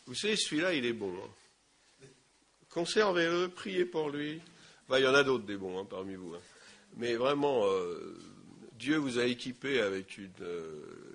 vous 0.06 0.14
savez, 0.14 0.36
celui-là, 0.36 0.74
il 0.74 0.86
est 0.86 0.92
beau. 0.92 1.12
Hein. 1.20 2.06
Conservez-le, 2.70 3.48
priez 3.48 3.84
pour 3.84 4.10
lui. 4.10 4.40
il 4.90 5.00
y 5.00 5.06
en 5.08 5.14
a 5.14 5.24
d'autres 5.24 5.44
des 5.44 5.56
bons 5.56 5.80
hein, 5.80 5.86
parmi 5.90 6.14
vous. 6.14 6.34
Hein. 6.34 6.40
Mais 6.98 7.14
vraiment, 7.14 7.66
euh, 7.66 8.16
Dieu 8.78 8.96
vous 8.96 9.18
a 9.18 9.24
équipé 9.24 9.80
avec 9.80 10.18
une, 10.18 10.30
euh, 10.40 11.13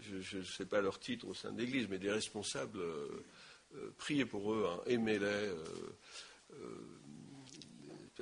je 0.00 0.38
ne 0.38 0.44
sais 0.44 0.66
pas 0.66 0.80
leur 0.80 0.98
titre 1.00 1.28
au 1.28 1.34
sein 1.34 1.52
de 1.52 1.60
l'Église, 1.60 1.88
mais 1.88 1.98
des 1.98 2.10
responsables, 2.10 2.78
euh, 2.78 3.24
euh, 3.74 3.90
priez 3.98 4.24
pour 4.24 4.52
eux, 4.52 4.66
hein, 4.68 4.80
aimez-les, 4.86 5.24
euh, 5.24 6.74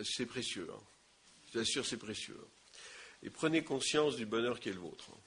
c'est 0.02 0.26
précieux. 0.26 0.68
Hein. 0.72 0.80
Je 1.46 1.52
vous 1.52 1.58
assure, 1.60 1.86
c'est 1.86 1.96
précieux. 1.96 2.38
Et 3.22 3.30
prenez 3.30 3.64
conscience 3.64 4.16
du 4.16 4.26
bonheur 4.26 4.60
qui 4.60 4.68
est 4.68 4.72
le 4.72 4.80
vôtre. 4.80 5.10
Hein. 5.12 5.18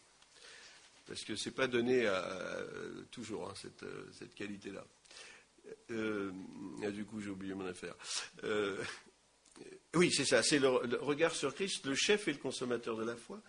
parce 1.08 1.24
que 1.24 1.36
ce 1.36 1.50
n'est 1.50 1.56
pas 1.56 1.68
donné 1.68 2.06
à, 2.06 2.64
toujours 3.12 3.52
cette, 3.58 3.86
cette 4.18 4.34
qualité-là. 4.34 4.86
du 5.90 7.06
coup, 7.06 7.20
j'ai 7.20 7.30
oublié 7.30 7.54
mon 7.54 7.66
affaire. 7.66 7.96
oui, 9.96 10.12
c'est 10.12 10.26
ça, 10.26 10.42
c'est 10.44 10.60
le, 10.60 10.70
regard 11.02 11.36
sur 11.36 11.54
Christ, 11.54 11.86
le 11.86 11.96
chef 11.96 12.28
et 12.28 12.34
le 12.34 12.38
consommateur 12.38 12.96
de 12.96 13.04
la 13.04 13.16
foi 13.16 13.42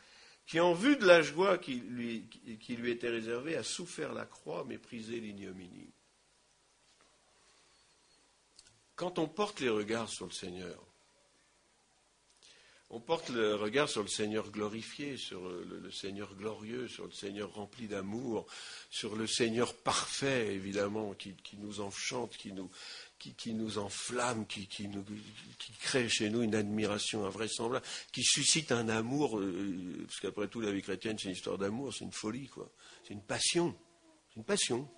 qui, 0.47 0.61
en 0.61 0.75
vue 0.75 0.97
de 0.97 1.07
la 1.07 1.23
joie 1.23 1.59
qui 1.59 1.75
lui, 1.75 2.91
était 2.91 3.09
réservée, 3.09 3.57
a 3.57 3.63
souffert 3.63 4.13
la 4.13 4.27
croix, 4.27 4.65
méprisé 4.65 5.21
l'ignominie. 5.21 5.93
Quand 8.97 9.19
on 9.19 9.29
porte 9.29 9.61
les 9.61 9.71
regards 9.71 10.11
sur 10.11 10.27
le 10.27 10.33
Seigneur, 10.33 10.79
on 12.91 13.01
porte 13.01 13.31
le 13.31 13.55
regard 13.55 13.89
sur 13.89 14.03
le 14.03 14.09
Seigneur 14.09 14.51
glorifié, 14.51 15.17
sur 15.17 15.49
le, 15.49 15.91
Seigneur 15.91 16.35
glorieux, 16.35 16.89
sur 16.89 17.07
le 17.07 17.13
Seigneur 17.13 17.51
rempli 17.55 17.89
d'amour, 17.89 18.47
sur 18.91 19.17
le 19.17 19.27
Seigneur 19.27 19.75
parfait, 19.75 20.55
évidemment, 20.55 21.15
qui 21.15 21.57
nous 21.57 21.81
enchante, 21.81 22.37
qui 22.37 22.53
nous, 22.53 22.71
qui, 23.31 23.55
nous 23.55 23.79
enflamme, 23.79 24.47
qui, 24.47 24.69
crée 25.81 26.09
chez 26.09 26.31
nous 26.31 26.43
une 26.43 26.55
admiration 26.55 27.25
invraisemblable, 27.25 27.85
qui 28.13 28.23
suscite 28.23 28.73
un 28.73 28.89
amour, 28.89 29.39
euh, 29.39 30.05
parce 30.07 30.21
qu'après 30.21 30.49
tout, 30.49 30.61
la 30.61 30.73
vie 30.73 30.83
chrétienne, 30.83 31.17
c'est 31.19 31.29
une 31.29 31.35
histoire 31.35 31.59
d'amour, 31.59 31.95
c'est 31.95 32.05
une 32.05 32.13
folie, 32.13 32.49
quoi. 32.49 32.71
C'est 33.07 33.15
une 33.15 33.23
passion. 33.23 33.77
C'est 34.29 34.37
une 34.37 34.45
passion. 34.45 34.89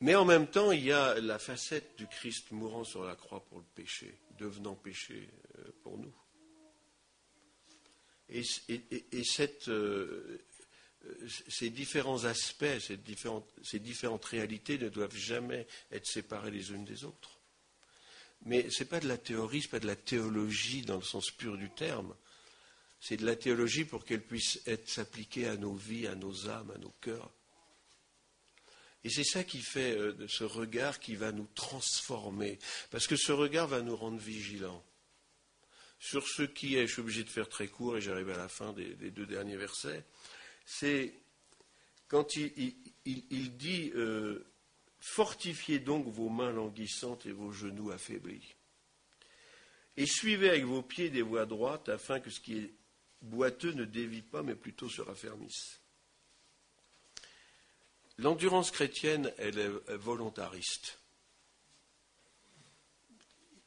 Mais 0.00 0.14
en 0.14 0.24
même 0.24 0.46
temps, 0.46 0.72
il 0.72 0.84
y 0.84 0.92
a 0.92 1.18
la 1.20 1.38
facette 1.38 1.96
du 1.98 2.06
Christ 2.06 2.52
mourant 2.52 2.84
sur 2.84 3.04
la 3.04 3.16
croix 3.16 3.44
pour 3.44 3.58
le 3.58 3.66
péché, 3.74 4.18
devenant 4.38 4.74
péché 4.74 5.28
euh, 5.58 5.70
pour 5.82 5.98
nous. 5.98 6.14
Et, 8.32 8.44
cette, 9.24 9.68
euh, 9.68 10.38
ces 11.48 11.70
différents 11.70 12.24
aspects, 12.24 12.78
ces 12.78 12.96
différentes, 12.96 14.24
réalités 14.24 14.78
ne 14.78 14.88
doivent 14.88 15.16
jamais 15.16 15.66
être 15.92 16.06
séparées 16.06 16.50
les 16.50 16.72
unes 16.72 16.84
des 16.84 17.04
autres. 17.04 17.38
Mais 18.44 18.70
ce 18.70 18.80
n'est 18.80 18.88
pas 18.88 19.00
de 19.00 19.08
la 19.08 19.18
théorie, 19.18 19.60
ce 19.60 19.66
n'est 19.66 19.70
pas 19.70 19.80
de 19.80 19.86
la 19.86 19.96
théologie 19.96 20.82
dans 20.82 20.96
le 20.96 21.02
sens 21.02 21.30
pur 21.30 21.56
du 21.56 21.70
terme. 21.70 22.14
C'est 23.00 23.16
de 23.16 23.26
la 23.26 23.36
théologie 23.36 23.84
pour 23.84 24.04
qu'elle 24.04 24.22
puisse 24.22 24.60
être 24.66 24.88
s'appliquer 24.88 25.46
à 25.46 25.56
nos 25.56 25.74
vies, 25.74 26.06
à 26.06 26.14
nos 26.14 26.48
âmes, 26.48 26.70
à 26.74 26.78
nos 26.78 26.94
cœurs. 27.00 27.30
Et 29.02 29.08
c'est 29.08 29.24
ça 29.24 29.44
qui 29.44 29.62
fait 29.62 29.96
euh, 29.96 30.14
ce 30.28 30.44
regard 30.44 31.00
qui 31.00 31.16
va 31.16 31.32
nous 31.32 31.48
transformer. 31.54 32.58
Parce 32.90 33.06
que 33.06 33.16
ce 33.16 33.32
regard 33.32 33.66
va 33.66 33.80
nous 33.80 33.96
rendre 33.96 34.18
vigilants. 34.18 34.84
Sur 35.98 36.26
ce 36.28 36.42
qui 36.42 36.76
est, 36.76 36.86
je 36.86 36.92
suis 36.92 37.00
obligé 37.00 37.24
de 37.24 37.30
faire 37.30 37.48
très 37.48 37.68
court 37.68 37.96
et 37.96 38.02
j'arrive 38.02 38.30
à 38.30 38.36
la 38.36 38.48
fin 38.48 38.72
des 38.74 39.10
deux 39.10 39.26
derniers 39.26 39.56
versets 39.56 40.04
c'est 40.64 41.14
quand 42.08 42.36
il, 42.36 43.56
dit 43.56 43.92
euh, 43.94 44.44
Fortifiez 45.00 45.78
donc 45.78 46.06
vos 46.08 46.28
mains 46.28 46.52
languissantes 46.52 47.24
et 47.24 47.32
vos 47.32 47.52
genoux 47.52 47.90
affaiblis. 47.90 48.54
Et 49.96 50.06
suivez 50.06 50.50
avec 50.50 50.64
vos 50.64 50.82
pieds 50.82 51.08
des 51.08 51.22
voies 51.22 51.46
droites 51.46 51.88
afin 51.88 52.20
que 52.20 52.30
ce 52.30 52.40
qui 52.40 52.58
est 52.58 52.74
boiteux 53.22 53.72
ne 53.72 53.84
dévie 53.84 54.22
pas, 54.22 54.42
mais 54.42 54.54
plutôt 54.54 54.88
se 54.88 55.00
raffermisse. 55.00 55.80
L'endurance 58.18 58.70
chrétienne, 58.70 59.32
elle 59.38 59.58
est 59.58 59.94
volontariste. 59.96 60.98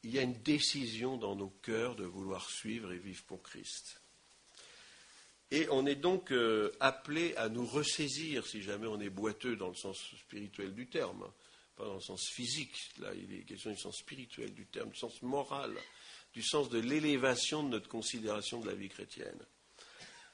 Il 0.03 0.11
y 0.11 0.19
a 0.19 0.21
une 0.21 0.41
décision 0.43 1.17
dans 1.17 1.35
nos 1.35 1.49
cœurs 1.49 1.95
de 1.95 2.03
vouloir 2.03 2.49
suivre 2.49 2.91
et 2.91 2.99
vivre 2.99 3.23
pour 3.23 3.41
Christ. 3.41 4.02
Et 5.53 5.67
on 5.69 5.85
est 5.85 5.93
donc 5.93 6.31
euh, 6.31 6.71
appelé 6.79 7.35
à 7.35 7.47
nous 7.47 7.67
ressaisir 7.67 8.43
si 8.47 8.63
jamais 8.63 8.87
on 8.87 8.99
est 8.99 9.11
boiteux 9.11 9.55
dans 9.55 9.69
le 9.69 9.75
sens 9.75 9.99
spirituel 10.17 10.73
du 10.73 10.87
terme, 10.87 11.29
pas 11.75 11.85
dans 11.85 11.93
le 11.93 12.01
sens 12.01 12.27
physique. 12.27 12.75
Là, 12.97 13.11
il 13.13 13.31
est 13.31 13.43
question 13.43 13.69
du 13.69 13.77
sens 13.77 13.97
spirituel 13.97 14.51
du 14.55 14.65
terme, 14.65 14.89
du 14.89 14.97
sens 14.97 15.21
moral, 15.21 15.71
du 16.33 16.41
sens 16.41 16.69
de 16.69 16.79
l'élévation 16.79 17.61
de 17.61 17.69
notre 17.69 17.87
considération 17.87 18.61
de 18.61 18.67
la 18.67 18.73
vie 18.73 18.89
chrétienne. 18.89 19.37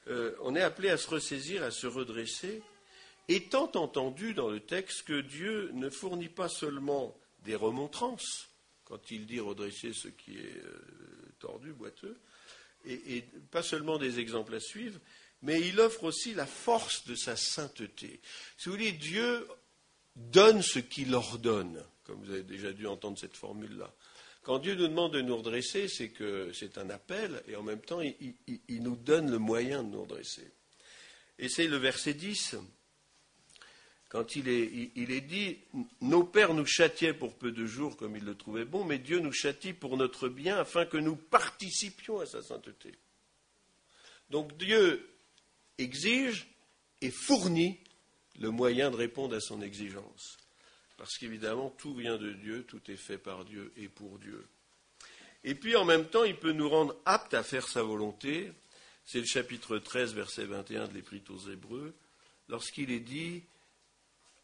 Euh, 0.08 0.34
on 0.40 0.56
est 0.56 0.62
appelé 0.62 0.88
à 0.88 0.96
se 0.96 1.10
ressaisir, 1.10 1.62
à 1.64 1.70
se 1.70 1.86
redresser, 1.86 2.62
étant 3.28 3.70
entendu 3.74 4.32
dans 4.32 4.48
le 4.48 4.60
texte 4.60 5.02
que 5.02 5.20
Dieu 5.20 5.70
ne 5.74 5.90
fournit 5.90 6.30
pas 6.30 6.48
seulement 6.48 7.14
des 7.44 7.56
remontrances, 7.56 8.48
quand 8.86 9.10
il 9.10 9.26
dit 9.26 9.38
redresser 9.38 9.92
ce 9.92 10.08
qui 10.08 10.38
est 10.38 10.64
euh, 10.64 10.82
tordu, 11.40 11.74
boiteux, 11.74 12.18
et, 12.86 13.24
pas 13.50 13.62
seulement 13.62 13.98
des 13.98 14.18
exemples 14.18 14.54
à 14.54 14.60
suivre, 14.60 15.00
mais 15.42 15.60
il 15.60 15.80
offre 15.80 16.04
aussi 16.04 16.34
la 16.34 16.46
force 16.46 17.06
de 17.06 17.14
sa 17.14 17.36
sainteté. 17.36 18.20
Si 18.56 18.68
vous 18.68 18.74
voulez, 18.74 18.92
Dieu 18.92 19.46
donne 20.16 20.62
ce 20.62 20.78
qu'il 20.78 21.14
ordonne, 21.14 21.82
comme 22.04 22.22
vous 22.22 22.32
avez 22.32 22.42
déjà 22.42 22.72
dû 22.72 22.86
entendre 22.86 23.18
cette 23.18 23.36
formule-là. 23.36 23.94
Quand 24.42 24.58
Dieu 24.58 24.74
nous 24.74 24.88
demande 24.88 25.12
de 25.12 25.20
nous 25.20 25.36
redresser, 25.36 25.88
c'est 25.88 26.08
que 26.08 26.50
c'est 26.52 26.78
un 26.78 26.90
appel, 26.90 27.42
et 27.46 27.56
en 27.56 27.62
même 27.62 27.80
temps, 27.80 28.00
il, 28.00 28.34
il, 28.68 28.82
nous 28.82 28.96
donne 28.96 29.30
le 29.30 29.38
moyen 29.38 29.82
de 29.82 29.90
nous 29.90 30.02
redresser. 30.02 30.50
Et 31.38 31.48
c'est 31.48 31.66
le 31.66 31.76
verset 31.76 32.14
10. 32.14 32.56
Quand 34.10 34.34
il 34.34 34.48
est, 34.48 35.20
dit 35.20 35.56
Nos 36.00 36.24
pères 36.24 36.52
nous 36.52 36.66
châtiaient 36.66 37.14
pour 37.14 37.36
peu 37.36 37.52
de 37.52 37.64
jours 37.64 37.96
comme 37.96 38.16
ils 38.16 38.24
le 38.24 38.34
trouvaient 38.34 38.64
bon, 38.64 38.84
mais 38.84 38.98
Dieu 38.98 39.20
nous 39.20 39.32
châtie 39.32 39.72
pour 39.72 39.96
notre 39.96 40.28
bien 40.28 40.58
afin 40.58 40.84
que 40.84 40.96
nous 40.96 41.14
participions 41.14 42.18
à 42.18 42.26
sa 42.26 42.42
sainteté. 42.42 42.92
Donc 44.28 44.56
Dieu 44.56 45.08
exige 45.78 46.48
et 47.00 47.12
fournit 47.12 47.78
le 48.40 48.50
moyen 48.50 48.90
de 48.90 48.96
répondre 48.96 49.36
à 49.36 49.40
son 49.40 49.62
exigence. 49.62 50.38
Parce 50.96 51.16
qu'évidemment, 51.16 51.70
tout 51.78 51.94
vient 51.94 52.18
de 52.18 52.32
Dieu, 52.32 52.64
tout 52.64 52.82
est 52.90 52.96
fait 52.96 53.16
par 53.16 53.44
Dieu 53.44 53.72
et 53.76 53.88
pour 53.88 54.18
Dieu. 54.18 54.44
Et 55.44 55.54
puis 55.54 55.76
en 55.76 55.84
même 55.84 56.06
temps, 56.06 56.24
il 56.24 56.36
peut 56.36 56.52
nous 56.52 56.68
rendre 56.68 56.96
aptes 57.04 57.34
à 57.34 57.44
faire 57.44 57.68
sa 57.68 57.84
volonté. 57.84 58.50
C'est 59.06 59.20
le 59.20 59.26
chapitre 59.26 59.78
13, 59.78 60.14
verset 60.14 60.46
21 60.46 60.88
de 60.88 60.94
l'Épître 60.94 61.32
aux 61.32 61.48
Hébreux, 61.48 61.94
lorsqu'il 62.48 62.90
est 62.90 63.00
dit 63.00 63.44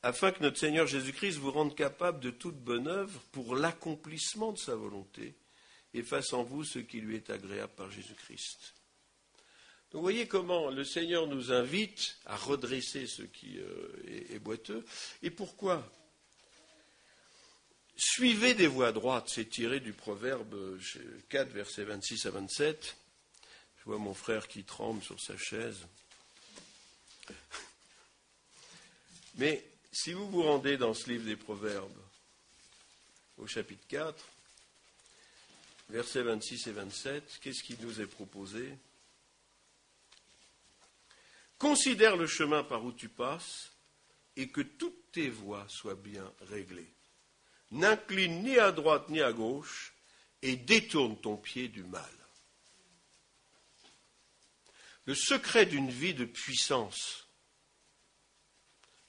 afin 0.07 0.31
que 0.31 0.41
notre 0.41 0.59
Seigneur 0.59 0.87
Jésus-Christ 0.87 1.39
vous 1.39 1.51
rende 1.51 1.75
capable 1.75 2.21
de 2.21 2.31
toute 2.31 2.55
bonne 2.55 2.87
œuvre 2.87 3.21
pour 3.33 3.57
l'accomplissement 3.57 4.53
de 4.53 4.59
sa 4.59 4.77
volonté, 4.77 5.35
et 5.95 6.03
fasse 6.03 6.33
en 6.33 6.45
vous 6.45 6.63
ce 6.63 6.79
qui 6.79 7.01
lui 7.01 7.17
est 7.17 7.29
agréable 7.29 7.73
par 7.77 7.91
Jésus-Christ. 7.91 8.75
Donc 9.91 10.03
voyez 10.03 10.29
comment 10.29 10.71
le 10.71 10.85
Seigneur 10.85 11.27
nous 11.27 11.51
invite 11.51 12.19
à 12.25 12.37
redresser 12.37 13.09
ce 13.09 13.23
qui 13.23 13.59
euh, 13.59 14.29
est, 14.31 14.39
boiteux. 14.39 14.85
Et 15.25 15.31
pourquoi? 15.31 15.85
Suivez 17.97 18.55
des 18.55 18.69
voies 18.69 18.93
droites, 18.93 19.29
c'est 19.29 19.49
tiré 19.49 19.81
du 19.81 19.93
proverbe 19.93 20.79
4, 21.31 21.49
versets 21.49 21.85
26 21.85 22.27
à 22.27 22.31
27. 22.31 22.97
Je 23.79 23.85
vois 23.87 23.99
mon 23.99 24.15
frère 24.15 24.47
qui 24.47 24.63
tremble 24.63 25.03
sur 25.03 25.21
sa 25.21 25.37
chaise. 25.37 25.79
Mais 29.37 29.65
si 29.97 30.13
vous 30.13 30.29
vous 30.29 30.43
rendez 30.43 30.77
dans 30.77 30.93
ce 30.93 31.09
livre 31.09 31.25
des 31.25 31.37
Proverbes, 31.37 32.03
au 33.39 33.47
chapitre 33.47 33.87
4, 33.89 34.15
versets 35.89 36.23
26 36.23 36.67
et 36.67 36.73
27, 36.73 37.39
qu'est-ce 37.41 37.63
qui 37.63 37.79
nous 37.81 37.99
est 38.03 38.07
proposé? 38.07 38.77
Considère 41.57 42.17
le 42.17 42.27
chemin 42.27 42.63
par 42.63 42.85
où 42.85 42.93
tu 42.93 43.09
passes 43.09 43.73
et 44.37 44.49
que 44.49 44.61
toutes 44.61 45.13
tes 45.13 45.31
voies 45.31 45.67
soient 45.71 45.95
bien 45.95 46.31
réglées. 46.43 46.93
N'incline 47.71 48.43
ni 48.43 48.59
à 48.59 48.73
droite 48.73 49.09
ni 49.09 49.23
à 49.23 49.33
gauche 49.33 49.95
et 50.43 50.57
détourne 50.57 51.19
ton 51.19 51.39
pied 51.39 51.69
du 51.69 51.85
mal. 51.85 52.05
Le 55.07 55.15
secret 55.15 55.65
d'une 55.65 55.91
vie 55.91 56.13
de 56.13 56.27
puissance 56.27 57.26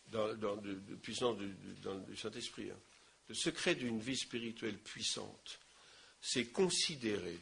dans, 0.08 0.58
puissance 1.02 1.38
du, 1.38 2.18
Saint-Esprit. 2.18 2.72
Hein. 2.72 2.80
Le 3.30 3.36
secret 3.36 3.76
d'une 3.76 4.00
vie 4.00 4.18
spirituelle 4.18 4.78
puissante, 4.78 5.60
c'est 6.22 6.46
considérer 6.46 7.38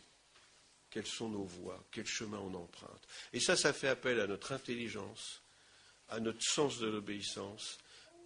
quelles 0.89 1.05
sont 1.05 1.29
nos 1.29 1.43
voies, 1.43 1.83
quel 1.91 2.07
chemin 2.07 2.39
on 2.39 2.53
emprunte. 2.53 3.07
Et 3.33 3.39
ça, 3.39 3.55
ça 3.55 3.73
fait 3.73 3.87
appel 3.87 4.19
à 4.19 4.27
notre 4.27 4.51
intelligence, 4.51 5.41
à 6.09 6.19
notre 6.19 6.41
sens 6.41 6.79
de 6.79 6.87
l'obéissance, 6.87 7.77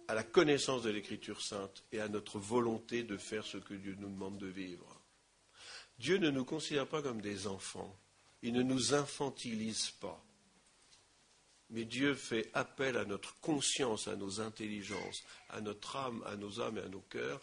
à 0.08 0.14
la 0.14 0.22
connaissance 0.22 0.82
de 0.82 0.90
l'Écriture 0.90 1.42
sainte 1.42 1.84
et 1.92 2.00
à 2.00 2.08
notre 2.08 2.38
volonté 2.38 3.02
de 3.02 3.16
faire 3.16 3.44
ce 3.44 3.58
que 3.58 3.74
Dieu 3.74 3.96
nous 3.98 4.08
demande 4.08 4.38
de 4.38 4.46
vivre. 4.46 5.00
Dieu 5.98 6.16
ne 6.16 6.30
nous 6.30 6.44
considère 6.44 6.86
pas 6.86 7.02
comme 7.02 7.20
des 7.20 7.46
enfants. 7.46 7.94
Il 8.42 8.54
ne 8.54 8.62
nous 8.62 8.94
infantilise 8.94 9.90
pas. 10.00 10.24
Mais 11.70 11.84
Dieu 11.84 12.14
fait 12.14 12.50
appel 12.52 12.96
à 12.96 13.04
notre 13.04 13.38
conscience, 13.40 14.08
à 14.08 14.16
nos 14.16 14.40
intelligences, 14.40 15.22
à 15.50 15.60
notre 15.60 15.96
âme, 15.96 16.22
à 16.26 16.36
nos 16.36 16.60
âmes 16.60 16.78
et 16.78 16.82
à 16.82 16.88
nos 16.88 17.00
cœurs, 17.00 17.40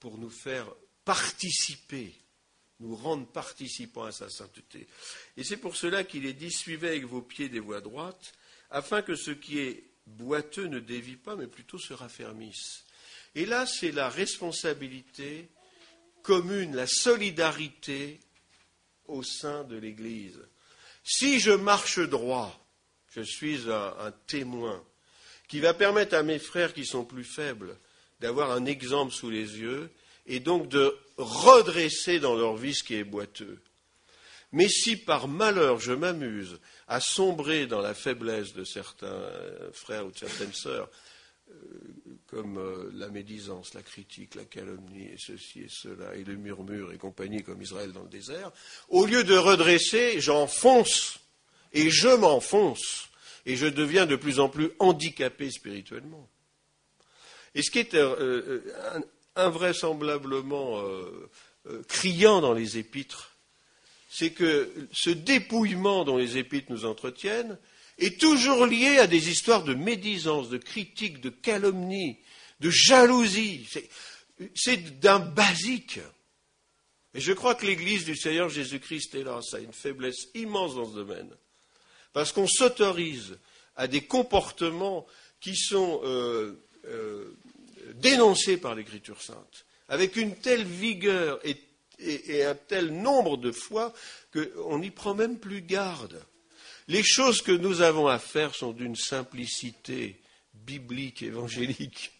pour 0.00 0.18
nous 0.18 0.30
faire 0.30 0.66
participer, 1.04 2.14
nous 2.80 2.96
rendre 2.96 3.26
participants 3.26 4.04
à 4.04 4.12
sa 4.12 4.30
sainteté. 4.30 4.86
Et 5.36 5.44
c'est 5.44 5.58
pour 5.58 5.76
cela 5.76 6.04
qu'il 6.04 6.26
est 6.26 6.32
dit, 6.32 6.50
suivez 6.50 6.88
avec 6.88 7.04
vos 7.04 7.22
pieds 7.22 7.48
des 7.48 7.60
voies 7.60 7.80
droites, 7.80 8.32
afin 8.70 9.02
que 9.02 9.14
ce 9.14 9.30
qui 9.30 9.58
est 9.58 9.84
boiteux 10.06 10.66
ne 10.66 10.80
dévie 10.80 11.16
pas, 11.16 11.36
mais 11.36 11.46
plutôt 11.46 11.78
se 11.78 11.92
raffermisse. 11.92 12.84
Et 13.34 13.44
là, 13.44 13.66
c'est 13.66 13.92
la 13.92 14.08
responsabilité 14.08 15.48
commune, 16.22 16.74
la 16.74 16.86
solidarité 16.86 18.20
au 19.06 19.22
sein 19.22 19.64
de 19.64 19.76
l'Église. 19.76 20.40
Si 21.04 21.38
je 21.38 21.52
marche 21.52 22.00
droit, 22.00 22.65
je 23.22 23.30
suis 23.30 23.70
un, 23.70 24.12
témoin 24.26 24.82
qui 25.48 25.60
va 25.60 25.74
permettre 25.74 26.14
à 26.14 26.22
mes 26.22 26.38
frères 26.38 26.74
qui 26.74 26.84
sont 26.84 27.04
plus 27.04 27.24
faibles 27.24 27.76
d'avoir 28.20 28.50
un 28.50 28.64
exemple 28.64 29.12
sous 29.12 29.30
les 29.30 29.58
yeux 29.58 29.90
et 30.26 30.40
donc 30.40 30.68
de 30.68 30.96
redresser 31.16 32.18
dans 32.18 32.34
leur 32.34 32.56
vie 32.56 32.74
ce 32.74 32.82
qui 32.82 32.94
est 32.94 33.04
boiteux. 33.04 33.60
Mais 34.52 34.68
si 34.68 34.96
par 34.96 35.28
malheur 35.28 35.78
je 35.78 35.92
m'amuse 35.92 36.58
à 36.88 37.00
sombrer 37.00 37.66
dans 37.66 37.80
la 37.80 37.94
faiblesse 37.94 38.54
de 38.54 38.64
certains 38.64 39.28
frères 39.72 40.06
ou 40.06 40.10
de 40.10 40.18
certaines 40.18 40.52
sœurs, 40.52 40.88
euh, 41.50 41.54
comme 42.26 42.58
euh, 42.58 42.90
la 42.94 43.08
médisance, 43.08 43.74
la 43.74 43.82
critique, 43.82 44.34
la 44.34 44.44
calomnie, 44.44 45.04
et 45.04 45.16
ceci 45.16 45.60
et 45.60 45.68
cela, 45.68 46.14
et 46.16 46.24
le 46.24 46.36
murmure 46.36 46.92
et 46.92 46.98
compagnie 46.98 47.44
comme 47.44 47.62
Israël 47.62 47.92
dans 47.92 48.02
le 48.02 48.08
désert, 48.08 48.50
au 48.88 49.06
lieu 49.06 49.22
de 49.22 49.36
redresser, 49.36 50.20
j'enfonce 50.20 51.20
et 51.72 51.90
je 51.90 52.08
m'enfonce, 52.08 53.08
et 53.44 53.56
je 53.56 53.66
deviens 53.66 54.06
de 54.06 54.16
plus 54.16 54.40
en 54.40 54.48
plus 54.48 54.70
handicapé 54.78 55.50
spirituellement. 55.50 56.28
Et 57.54 57.62
ce 57.62 57.70
qui 57.70 57.78
est 57.78 57.94
euh, 57.94 58.16
euh, 58.20 58.74
invraisemblablement 59.34 60.80
euh, 60.80 61.82
criant 61.88 62.40
dans 62.40 62.52
les 62.52 62.76
épîtres, 62.76 63.32
c'est 64.10 64.30
que 64.30 64.88
ce 64.92 65.10
dépouillement 65.10 66.04
dont 66.04 66.16
les 66.16 66.38
épîtres 66.38 66.70
nous 66.70 66.84
entretiennent 66.84 67.58
est 67.98 68.20
toujours 68.20 68.66
lié 68.66 68.98
à 68.98 69.06
des 69.06 69.30
histoires 69.30 69.64
de 69.64 69.74
médisance, 69.74 70.50
de 70.50 70.58
critique, 70.58 71.20
de 71.20 71.30
calomnie, 71.30 72.18
de 72.60 72.70
jalousie. 72.70 73.66
C'est 74.54 75.00
d'un 75.00 75.18
basique. 75.18 76.00
Et 77.14 77.20
je 77.20 77.32
crois 77.32 77.54
que 77.54 77.64
l'Église 77.64 78.04
du 78.04 78.16
Seigneur 78.16 78.50
Jésus-Christ, 78.50 79.14
hélas, 79.14 79.54
a 79.54 79.60
une 79.60 79.72
faiblesse 79.72 80.28
immense 80.34 80.74
dans 80.74 80.90
ce 80.90 80.94
domaine 80.94 81.34
parce 82.16 82.32
qu'on 82.32 82.46
s'autorise 82.46 83.36
à 83.76 83.88
des 83.88 84.06
comportements 84.06 85.06
qui 85.38 85.54
sont 85.54 86.00
euh, 86.02 86.58
euh, 86.86 87.36
dénoncés 87.96 88.56
par 88.56 88.74
l'Écriture 88.74 89.20
sainte, 89.20 89.66
avec 89.90 90.16
une 90.16 90.34
telle 90.34 90.64
vigueur 90.64 91.38
et, 91.44 92.42
un 92.42 92.54
tel 92.54 92.90
nombre 92.90 93.36
de 93.36 93.52
fois 93.52 93.92
qu'on 94.32 94.78
n'y 94.78 94.90
prend 94.90 95.14
même 95.14 95.38
plus 95.38 95.60
garde. 95.60 96.24
Les 96.88 97.02
choses 97.02 97.42
que 97.42 97.52
nous 97.52 97.82
avons 97.82 98.06
à 98.06 98.18
faire 98.18 98.54
sont 98.54 98.72
d'une 98.72 98.96
simplicité 98.96 100.18
biblique, 100.54 101.20
évangélique. 101.20 102.12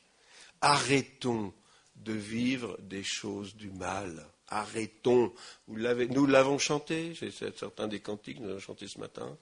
Arrêtons 0.61 1.55
de 1.94 2.12
vivre 2.12 2.76
des 2.82 3.03
choses 3.03 3.57
du 3.57 3.70
mal. 3.70 4.26
Arrêtons. 4.49 5.32
nous 5.68 6.26
l'avons 6.26 6.59
chanté, 6.59 7.14
c'est 7.18 7.30
certains 7.57 7.88
des 7.88 8.01
cantiques 8.01 8.36
que 8.36 8.42
nous 8.42 8.51
avons 8.51 8.61
chantés 8.61 8.88
ce 8.88 8.99
matin. 8.99 9.38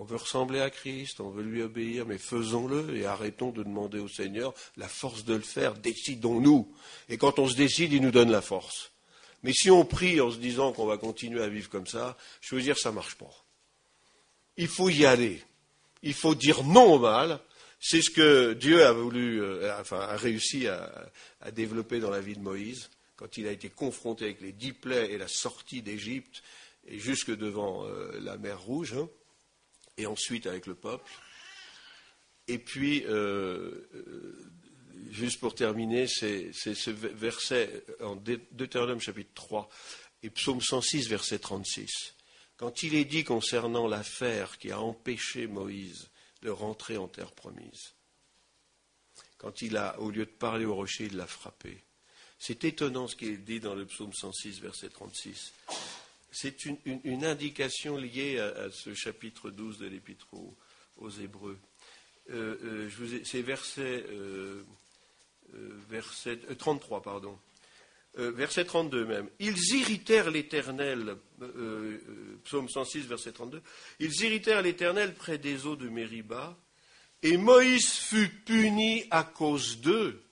On 0.00 0.04
veut 0.04 0.16
ressembler 0.16 0.60
à 0.60 0.70
Christ, 0.70 1.18
on 1.18 1.28
veut 1.28 1.42
lui 1.42 1.60
obéir, 1.60 2.06
mais 2.06 2.18
faisons-le 2.18 2.96
et 2.96 3.04
arrêtons 3.04 3.50
de 3.50 3.64
demander 3.64 3.98
au 3.98 4.06
Seigneur 4.06 4.54
la 4.76 4.86
force 4.86 5.24
de 5.24 5.34
le 5.34 5.40
faire. 5.40 5.74
Décidons-nous. 5.74 6.72
Et 7.08 7.18
quand 7.18 7.40
on 7.40 7.48
se 7.48 7.56
décide, 7.56 7.92
il 7.92 8.02
nous 8.02 8.12
donne 8.12 8.30
la 8.30 8.40
force. 8.40 8.92
Mais 9.42 9.52
si 9.52 9.72
on 9.72 9.84
prie 9.84 10.20
en 10.20 10.30
se 10.30 10.36
disant 10.36 10.72
qu'on 10.72 10.86
va 10.86 10.98
continuer 10.98 11.42
à 11.42 11.48
vivre 11.48 11.68
comme 11.68 11.88
ça, 11.88 12.16
je 12.40 12.54
veux 12.54 12.62
dire, 12.62 12.78
ça 12.78 12.90
ne 12.90 12.94
marche 12.94 13.16
pas. 13.16 13.44
Il 14.56 14.68
faut 14.68 14.88
y 14.88 15.04
aller. 15.04 15.42
Il 16.04 16.14
faut 16.14 16.36
dire 16.36 16.62
non 16.62 16.92
au 16.92 16.98
mal. 17.00 17.40
C'est 17.80 18.00
ce 18.00 18.10
que 18.10 18.52
Dieu 18.52 18.86
a 18.86 18.92
voulu, 18.92 19.42
euh, 19.42 19.80
enfin, 19.80 19.98
a 19.98 20.16
réussi 20.16 20.68
à, 20.68 21.10
développer 21.50 21.98
dans 21.98 22.10
la 22.10 22.20
vie 22.20 22.36
de 22.36 22.40
Moïse, 22.40 22.88
quand 23.16 23.36
il 23.36 23.48
a 23.48 23.52
été 23.52 23.68
confronté 23.68 24.26
avec 24.26 24.40
les 24.42 24.52
dix 24.52 24.74
plaies 24.74 25.10
et 25.10 25.18
la 25.18 25.28
sortie 25.28 25.82
d'Égypte, 25.82 26.44
et 26.86 27.00
jusque 27.00 27.36
devant 27.36 27.84
euh, 27.84 28.16
la 28.20 28.38
mer 28.38 28.60
Rouge. 28.60 28.94
Hein 28.96 29.08
et 29.98 30.06
ensuite 30.06 30.46
avec 30.46 30.66
le 30.66 30.74
peuple. 30.74 31.10
Et 32.46 32.58
puis, 32.58 33.04
euh, 33.04 33.86
euh, 33.94 34.50
juste 35.10 35.38
pour 35.38 35.54
terminer, 35.54 36.06
c'est 36.06 36.52
ce 36.52 36.90
verset 36.90 37.84
en 38.00 38.16
Deutéronome 38.16 39.00
chapitre 39.00 39.32
3 39.34 39.68
et 40.22 40.30
psaume 40.30 40.62
106, 40.62 41.08
verset 41.08 41.40
36. 41.40 42.14
Quand 42.56 42.82
il 42.82 42.94
est 42.94 43.04
dit 43.04 43.24
concernant 43.24 43.86
l'affaire 43.86 44.58
qui 44.58 44.72
a 44.72 44.80
empêché 44.80 45.46
Moïse 45.46 46.08
de 46.42 46.50
rentrer 46.50 46.96
en 46.96 47.06
terre 47.06 47.32
promise, 47.32 47.94
quand 49.36 49.62
il 49.62 49.76
a, 49.76 50.00
au 50.00 50.10
lieu 50.10 50.24
de 50.24 50.30
parler 50.30 50.64
au 50.64 50.74
rocher, 50.74 51.04
il 51.04 51.16
l'a 51.16 51.26
frappé. 51.26 51.84
C'est 52.38 52.64
étonnant 52.64 53.06
ce 53.08 53.16
qui 53.16 53.26
est 53.26 53.36
dit 53.36 53.60
dans 53.60 53.74
le 53.74 53.84
psaume 53.86 54.12
106, 54.12 54.60
verset 54.60 54.88
36 54.88 55.52
c'est 56.30 56.64
une, 56.64 57.24
indication 57.24 57.96
liée 57.96 58.38
à, 58.38 58.70
ce 58.70 58.94
chapitre 58.94 59.50
12 59.50 59.78
de 59.78 59.86
l'Épître 59.86 60.28
aux, 60.96 61.10
Hébreux. 61.10 61.58
c'est 63.24 63.42
verset, 63.42 64.04
verset 65.88 66.38
33, 66.58 67.02
pardon. 67.02 67.38
verset 68.16 68.64
32 68.64 69.06
même. 69.06 69.28
Ils 69.38 69.58
irritèrent 69.76 70.30
l'Éternel, 70.30 71.16
psaume 72.44 72.68
106, 72.68 73.06
verset 73.06 73.32
32, 73.32 73.62
ils 74.00 74.22
irritèrent 74.22 74.62
l'Éternel 74.62 75.14
près 75.14 75.38
des 75.38 75.66
eaux 75.66 75.76
de 75.76 75.88
Mériba, 75.88 76.58
et 77.22 77.36
Moïse 77.36 77.90
fut 77.90 78.28
puni 78.28 79.04
à 79.10 79.24
cause 79.24 79.80
d'eux. 79.80 80.22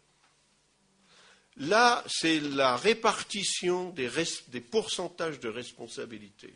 Là, 1.58 2.04
c'est 2.06 2.38
la 2.40 2.76
répartition 2.76 3.90
des, 3.90 4.10
pourcentages 4.60 5.40
de 5.40 5.48
responsabilité. 5.48 6.54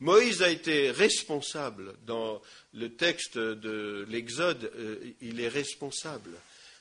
Moïse 0.00 0.42
a 0.42 0.50
été 0.50 0.90
responsable 0.90 1.94
dans 2.06 2.40
le 2.72 2.94
texte 2.94 3.38
de 3.38 4.06
l'Exode, 4.08 4.70
euh, 4.76 5.14
il 5.20 5.40
est 5.40 5.48
responsable. 5.48 6.30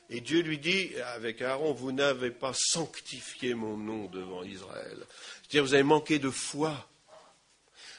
Et 0.10 0.22
Dieu 0.22 0.42
lui 0.42 0.58
dit, 0.58 0.92
avec 1.16 1.42
Aaron, 1.42 1.74
vous 1.74 1.92
n'avez 1.92 2.32
pas 2.32 2.54
sanctifié 2.54 3.54
mon 3.54 3.78
nom 3.78 4.08
devant 4.08 4.44
Israël. 4.44 4.98
C'est-à-dire, 5.42 5.64
vous 5.64 5.74
avez 5.74 5.84
manqué 5.84 6.20
de 6.20 6.30
foi. 6.30 6.90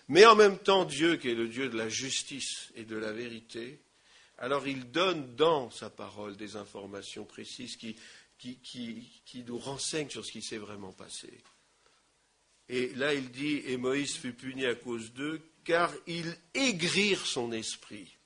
Mais 0.09 0.27
en 0.27 0.37
même 0.37 0.59
temps, 0.59 0.85
Dieu, 0.85 1.17
qui 1.17 1.31
est 1.31 1.35
le 1.35 1.49
Dieu 1.49 1.69
de 1.69 1.77
la 1.77 1.89
justice 1.89 2.71
et 2.77 2.85
de 2.85 2.97
la 2.97 3.13
vérité, 3.13 3.79
alors 4.39 4.67
il 4.67 4.91
donne 4.91 5.35
dans 5.37 5.71
sa 5.71 5.91
parole 5.91 6.37
des 6.37 6.57
informations 6.57 7.25
précises 7.25 7.77
qui, 7.77 7.97
nous 9.47 9.59
renseignent 9.59 10.11
sur 10.11 10.25
ce 10.25 10.33
qui 10.33 10.43
s'est 10.43 10.59
vraiment 10.59 10.93
passé. 10.93 11.43
Et 12.69 12.89
là, 12.95 13.15
il 13.15 13.31
dit, 13.31 13.63
et 13.67 13.77
Moïse 13.77 14.17
fut 14.17 14.33
puni 14.33 14.65
à 14.65 14.75
cause 14.75 15.13
d'eux, 15.13 15.43
car 15.65 15.93
ils 16.07 16.37
aigrirent 16.55 17.27
son 17.27 17.53
esprit. 17.53 18.17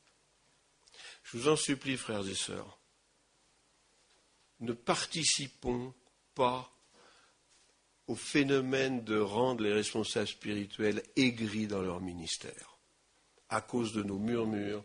Je 1.25 1.37
vous 1.37 1.49
en 1.49 1.57
supplie, 1.57 1.97
frères 1.97 2.27
et 2.27 2.35
sœurs, 2.35 2.79
ne 4.61 4.73
participons 4.73 5.95
pas 6.35 6.73
au 8.07 8.15
phénomène 8.15 9.05
de 9.05 9.19
rendre 9.19 9.63
les 9.63 9.73
responsables 9.73 10.29
spirituels 10.29 11.03
aigris 11.17 11.67
dans 11.67 11.83
leur 11.83 12.01
ministère, 12.01 12.79
à 13.51 13.61
cause 13.61 13.93
de 13.93 14.03
nos 14.03 14.19
murmures, 14.19 14.85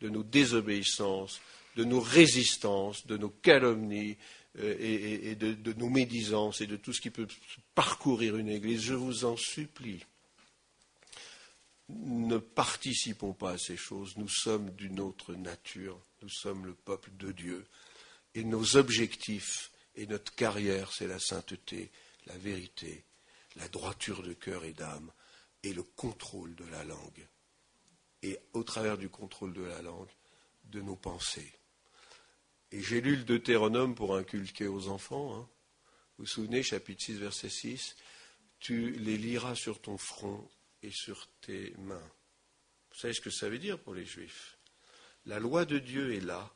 de 0.00 0.08
nos 0.08 0.24
désobéissances, 0.24 1.40
de 1.76 1.84
nos 1.84 2.00
résistances, 2.00 3.06
de 3.06 3.16
nos 3.16 3.30
calomnies 3.30 4.18
euh, 4.58 4.76
et, 4.78 5.34
de, 5.34 5.72
nos 5.74 5.88
médisances 5.88 6.60
et 6.60 6.66
de 6.66 6.76
tout 6.76 6.92
ce 6.92 7.00
qui 7.00 7.10
peut 7.10 7.28
parcourir 7.74 8.36
une 8.36 8.48
Église. 8.48 8.82
Je 8.82 8.94
vous 8.94 9.24
en 9.24 9.36
supplie. 9.36 10.04
Ne 11.88 12.38
participons 12.38 13.32
pas 13.32 13.52
à 13.52 13.58
ces 13.58 13.76
choses. 13.76 14.16
Nous 14.16 14.28
sommes 14.28 14.70
d'une 14.70 15.00
autre 15.00 15.34
nature. 15.34 16.00
Nous 16.22 16.28
sommes 16.28 16.66
le 16.66 16.74
peuple 16.74 17.10
de 17.16 17.32
Dieu. 17.32 17.66
Et 18.34 18.44
nos 18.44 18.76
objectifs 18.76 19.70
et 19.94 20.06
notre 20.06 20.34
carrière, 20.34 20.92
c'est 20.92 21.06
la 21.06 21.18
sainteté, 21.18 21.90
la 22.26 22.36
vérité, 22.36 23.04
la 23.56 23.68
droiture 23.68 24.22
de 24.22 24.34
cœur 24.34 24.64
et 24.64 24.72
d'âme 24.72 25.10
et 25.62 25.72
le 25.72 25.82
contrôle 25.82 26.54
de 26.54 26.64
la 26.64 26.84
langue 26.84 27.26
et 28.26 28.40
au 28.54 28.64
travers 28.64 28.98
du 28.98 29.08
contrôle 29.08 29.52
de 29.52 29.62
la 29.62 29.82
langue, 29.82 30.10
de 30.64 30.80
nos 30.80 30.96
pensées. 30.96 31.52
Et 32.72 32.82
j'ai 32.82 33.00
lu 33.00 33.16
le 33.16 33.24
Deutéronome 33.24 33.94
pour 33.94 34.16
inculquer 34.16 34.66
aux 34.66 34.88
enfants. 34.88 35.36
Hein. 35.36 35.48
Vous 36.18 36.24
vous 36.24 36.30
souvenez, 36.30 36.62
chapitre 36.62 37.02
6, 37.02 37.18
verset 37.18 37.48
6, 37.48 37.96
tu 38.58 38.90
les 38.92 39.16
liras 39.16 39.54
sur 39.54 39.80
ton 39.80 39.98
front 39.98 40.48
et 40.82 40.90
sur 40.90 41.28
tes 41.40 41.74
mains. 41.78 42.10
Vous 42.90 42.98
savez 42.98 43.14
ce 43.14 43.20
que 43.20 43.30
ça 43.30 43.48
veut 43.48 43.58
dire 43.58 43.78
pour 43.78 43.94
les 43.94 44.04
Juifs? 44.04 44.58
La 45.26 45.38
loi 45.38 45.64
de 45.64 45.78
Dieu 45.78 46.14
est 46.14 46.20
là 46.20 46.52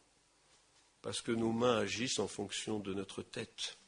parce 1.02 1.20
que 1.20 1.32
nos 1.32 1.52
mains 1.52 1.78
agissent 1.78 2.18
en 2.18 2.28
fonction 2.28 2.78
de 2.78 2.94
notre 2.94 3.22
tête. 3.22 3.78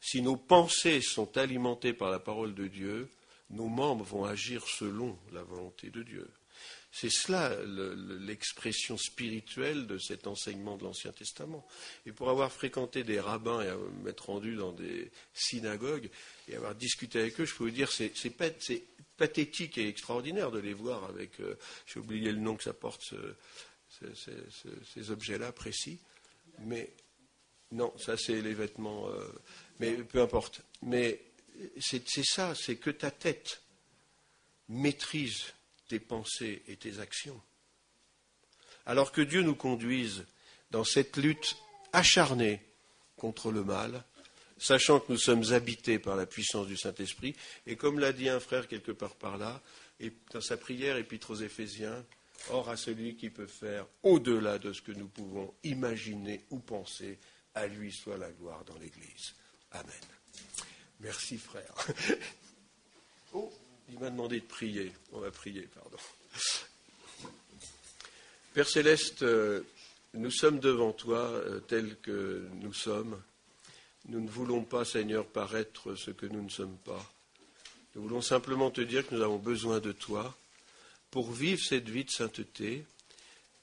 Si 0.00 0.20
nos 0.20 0.36
pensées 0.36 1.00
sont 1.00 1.36
alimentées 1.38 1.94
par 1.94 2.10
la 2.10 2.18
parole 2.18 2.54
de 2.54 2.66
Dieu, 2.66 3.10
nos 3.50 3.68
membres 3.68 4.04
vont 4.04 4.24
agir 4.24 4.66
selon 4.66 5.18
la 5.32 5.42
volonté 5.42 5.90
de 5.90 6.02
Dieu. 6.02 6.30
C'est 6.96 7.10
cela 7.10 7.52
l'expression 8.20 8.96
spirituelle 8.96 9.88
de 9.88 9.98
cet 9.98 10.28
enseignement 10.28 10.76
de 10.76 10.84
l'Ancien 10.84 11.10
Testament. 11.10 11.66
Et 12.06 12.12
pour 12.12 12.30
avoir 12.30 12.52
fréquenté 12.52 13.02
des 13.02 13.18
rabbins 13.18 13.62
et 13.62 13.74
m'être 14.04 14.26
rendu 14.30 14.54
dans 14.54 14.70
des 14.70 15.10
synagogues 15.32 16.08
et 16.46 16.54
avoir 16.54 16.76
discuté 16.76 17.18
avec 17.18 17.40
eux, 17.40 17.46
je 17.46 17.54
peux 17.56 17.64
vous 17.64 17.70
dire 17.70 17.90
c'est 17.90 18.12
c'est 18.14 18.30
pathétique 19.16 19.76
et 19.76 19.88
extraordinaire 19.88 20.52
de 20.52 20.60
les 20.60 20.72
voir 20.72 21.02
avec, 21.06 21.40
euh, 21.40 21.56
j'ai 21.84 21.98
oublié 21.98 22.30
le 22.30 22.38
nom 22.38 22.54
que 22.54 22.62
ça 22.62 22.72
porte, 22.72 23.12
ces 24.94 25.10
objets-là 25.10 25.50
précis, 25.50 25.98
mais 26.60 26.92
non, 27.72 27.92
ça 27.98 28.16
c'est 28.16 28.40
les 28.40 28.54
vêtements, 28.54 29.08
euh, 29.08 29.26
mais 29.80 29.94
peu 29.94 30.22
importe. 30.22 30.62
Mais 30.82 31.20
c'est 31.80 32.04
ça, 32.24 32.54
c'est 32.54 32.76
que 32.76 32.90
ta 32.90 33.10
tête 33.10 33.62
maîtrise 34.68 35.54
tes 35.88 36.00
pensées 36.00 36.62
et 36.68 36.76
tes 36.76 36.98
actions. 36.98 37.40
Alors 38.86 39.12
que 39.12 39.20
Dieu 39.20 39.42
nous 39.42 39.54
conduise 39.54 40.24
dans 40.70 40.84
cette 40.84 41.16
lutte 41.16 41.56
acharnée 41.92 42.60
contre 43.16 43.50
le 43.50 43.64
mal, 43.64 44.04
sachant 44.58 45.00
que 45.00 45.12
nous 45.12 45.18
sommes 45.18 45.52
habités 45.52 45.98
par 45.98 46.16
la 46.16 46.26
puissance 46.26 46.66
du 46.66 46.76
Saint-Esprit, 46.76 47.34
et 47.66 47.76
comme 47.76 47.98
l'a 47.98 48.12
dit 48.12 48.28
un 48.28 48.40
frère 48.40 48.68
quelque 48.68 48.92
part 48.92 49.14
par 49.16 49.38
là, 49.38 49.62
dans 50.32 50.40
sa 50.40 50.56
prière 50.56 50.96
épître 50.96 51.30
aux 51.30 51.36
Éphésiens, 51.36 52.04
Or 52.50 52.68
à 52.68 52.76
celui 52.76 53.16
qui 53.16 53.30
peut 53.30 53.46
faire 53.46 53.86
au-delà 54.02 54.58
de 54.58 54.72
ce 54.72 54.82
que 54.82 54.92
nous 54.92 55.08
pouvons 55.08 55.54
imaginer 55.62 56.44
ou 56.50 56.58
penser, 56.58 57.18
à 57.54 57.66
lui 57.66 57.90
soit 57.90 58.18
la 58.18 58.30
gloire 58.30 58.64
dans 58.64 58.76
l'Église. 58.78 59.34
Amen. 59.72 59.92
Merci 61.00 61.38
frère. 61.38 61.74
Oh. 63.36 63.52
Il 63.90 63.98
m'a 63.98 64.10
demandé 64.10 64.40
de 64.40 64.46
prier. 64.46 64.92
On 65.12 65.20
va 65.20 65.30
prier, 65.30 65.68
pardon. 65.74 65.98
Père 68.54 68.68
céleste, 68.68 69.22
euh, 69.22 69.62
nous 70.14 70.30
sommes 70.30 70.60
devant 70.60 70.92
toi 70.92 71.18
euh, 71.18 71.60
tels 71.60 71.96
que 72.00 72.46
nous 72.60 72.72
sommes. 72.72 73.20
Nous 74.06 74.20
ne 74.20 74.28
voulons 74.28 74.62
pas, 74.64 74.84
Seigneur, 74.84 75.26
paraître 75.26 75.94
ce 75.96 76.10
que 76.10 76.26
nous 76.26 76.42
ne 76.42 76.48
sommes 76.48 76.76
pas. 76.84 77.04
Nous 77.94 78.02
voulons 78.02 78.22
simplement 78.22 78.70
te 78.70 78.80
dire 78.80 79.06
que 79.06 79.14
nous 79.14 79.22
avons 79.22 79.38
besoin 79.38 79.80
de 79.80 79.92
toi 79.92 80.36
pour 81.10 81.32
vivre 81.32 81.62
cette 81.62 81.88
vie 81.88 82.04
de 82.04 82.10
sainteté 82.10 82.84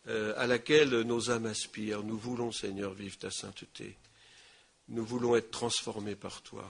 euh, 0.08 0.34
à 0.38 0.48
laquelle 0.48 0.90
nos 1.02 1.32
âmes 1.32 1.46
aspirent. 1.46 2.04
Nous 2.04 2.18
voulons, 2.18 2.52
Seigneur, 2.52 2.94
vivre 2.94 3.18
ta 3.18 3.32
sainteté. 3.32 3.98
Nous 4.90 5.06
voulons 5.06 5.36
être 5.36 5.52
transformés 5.52 6.16
par 6.16 6.42
toi. 6.42 6.70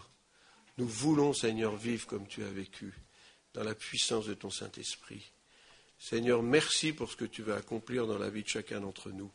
Nous 0.78 0.88
voulons, 0.88 1.34
Seigneur, 1.34 1.76
vivre 1.76 2.08
comme 2.08 2.28
tu 2.28 2.44
as 2.44 2.50
vécu 2.50 2.94
dans 3.54 3.64
la 3.64 3.76
puissance 3.76 4.26
de 4.26 4.34
ton 4.34 4.50
Saint-Esprit. 4.50 5.32
Seigneur, 5.98 6.42
merci 6.42 6.94
pour 6.94 7.12
ce 7.12 7.16
que 7.16 7.26
tu 7.26 7.44
vas 7.44 7.56
accomplir 7.56 8.08
dans 8.08 8.18
la 8.18 8.30
vie 8.30 8.44
de 8.44 8.48
chacun 8.48 8.80
d'entre 8.82 9.12
nous. 9.12 9.32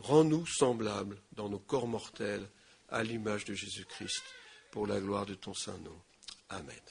Rends-nous 0.00 0.46
semblables 0.46 1.20
dans 1.32 1.48
nos 1.48 1.58
corps 1.58 1.88
mortels 1.88 2.48
à 2.88 3.02
l'image 3.02 3.44
de 3.44 3.54
Jésus-Christ, 3.54 4.22
pour 4.70 4.86
la 4.86 5.00
gloire 5.00 5.26
de 5.26 5.34
ton 5.34 5.54
Saint-Nom. 5.54 6.00
Amen. 6.50 6.80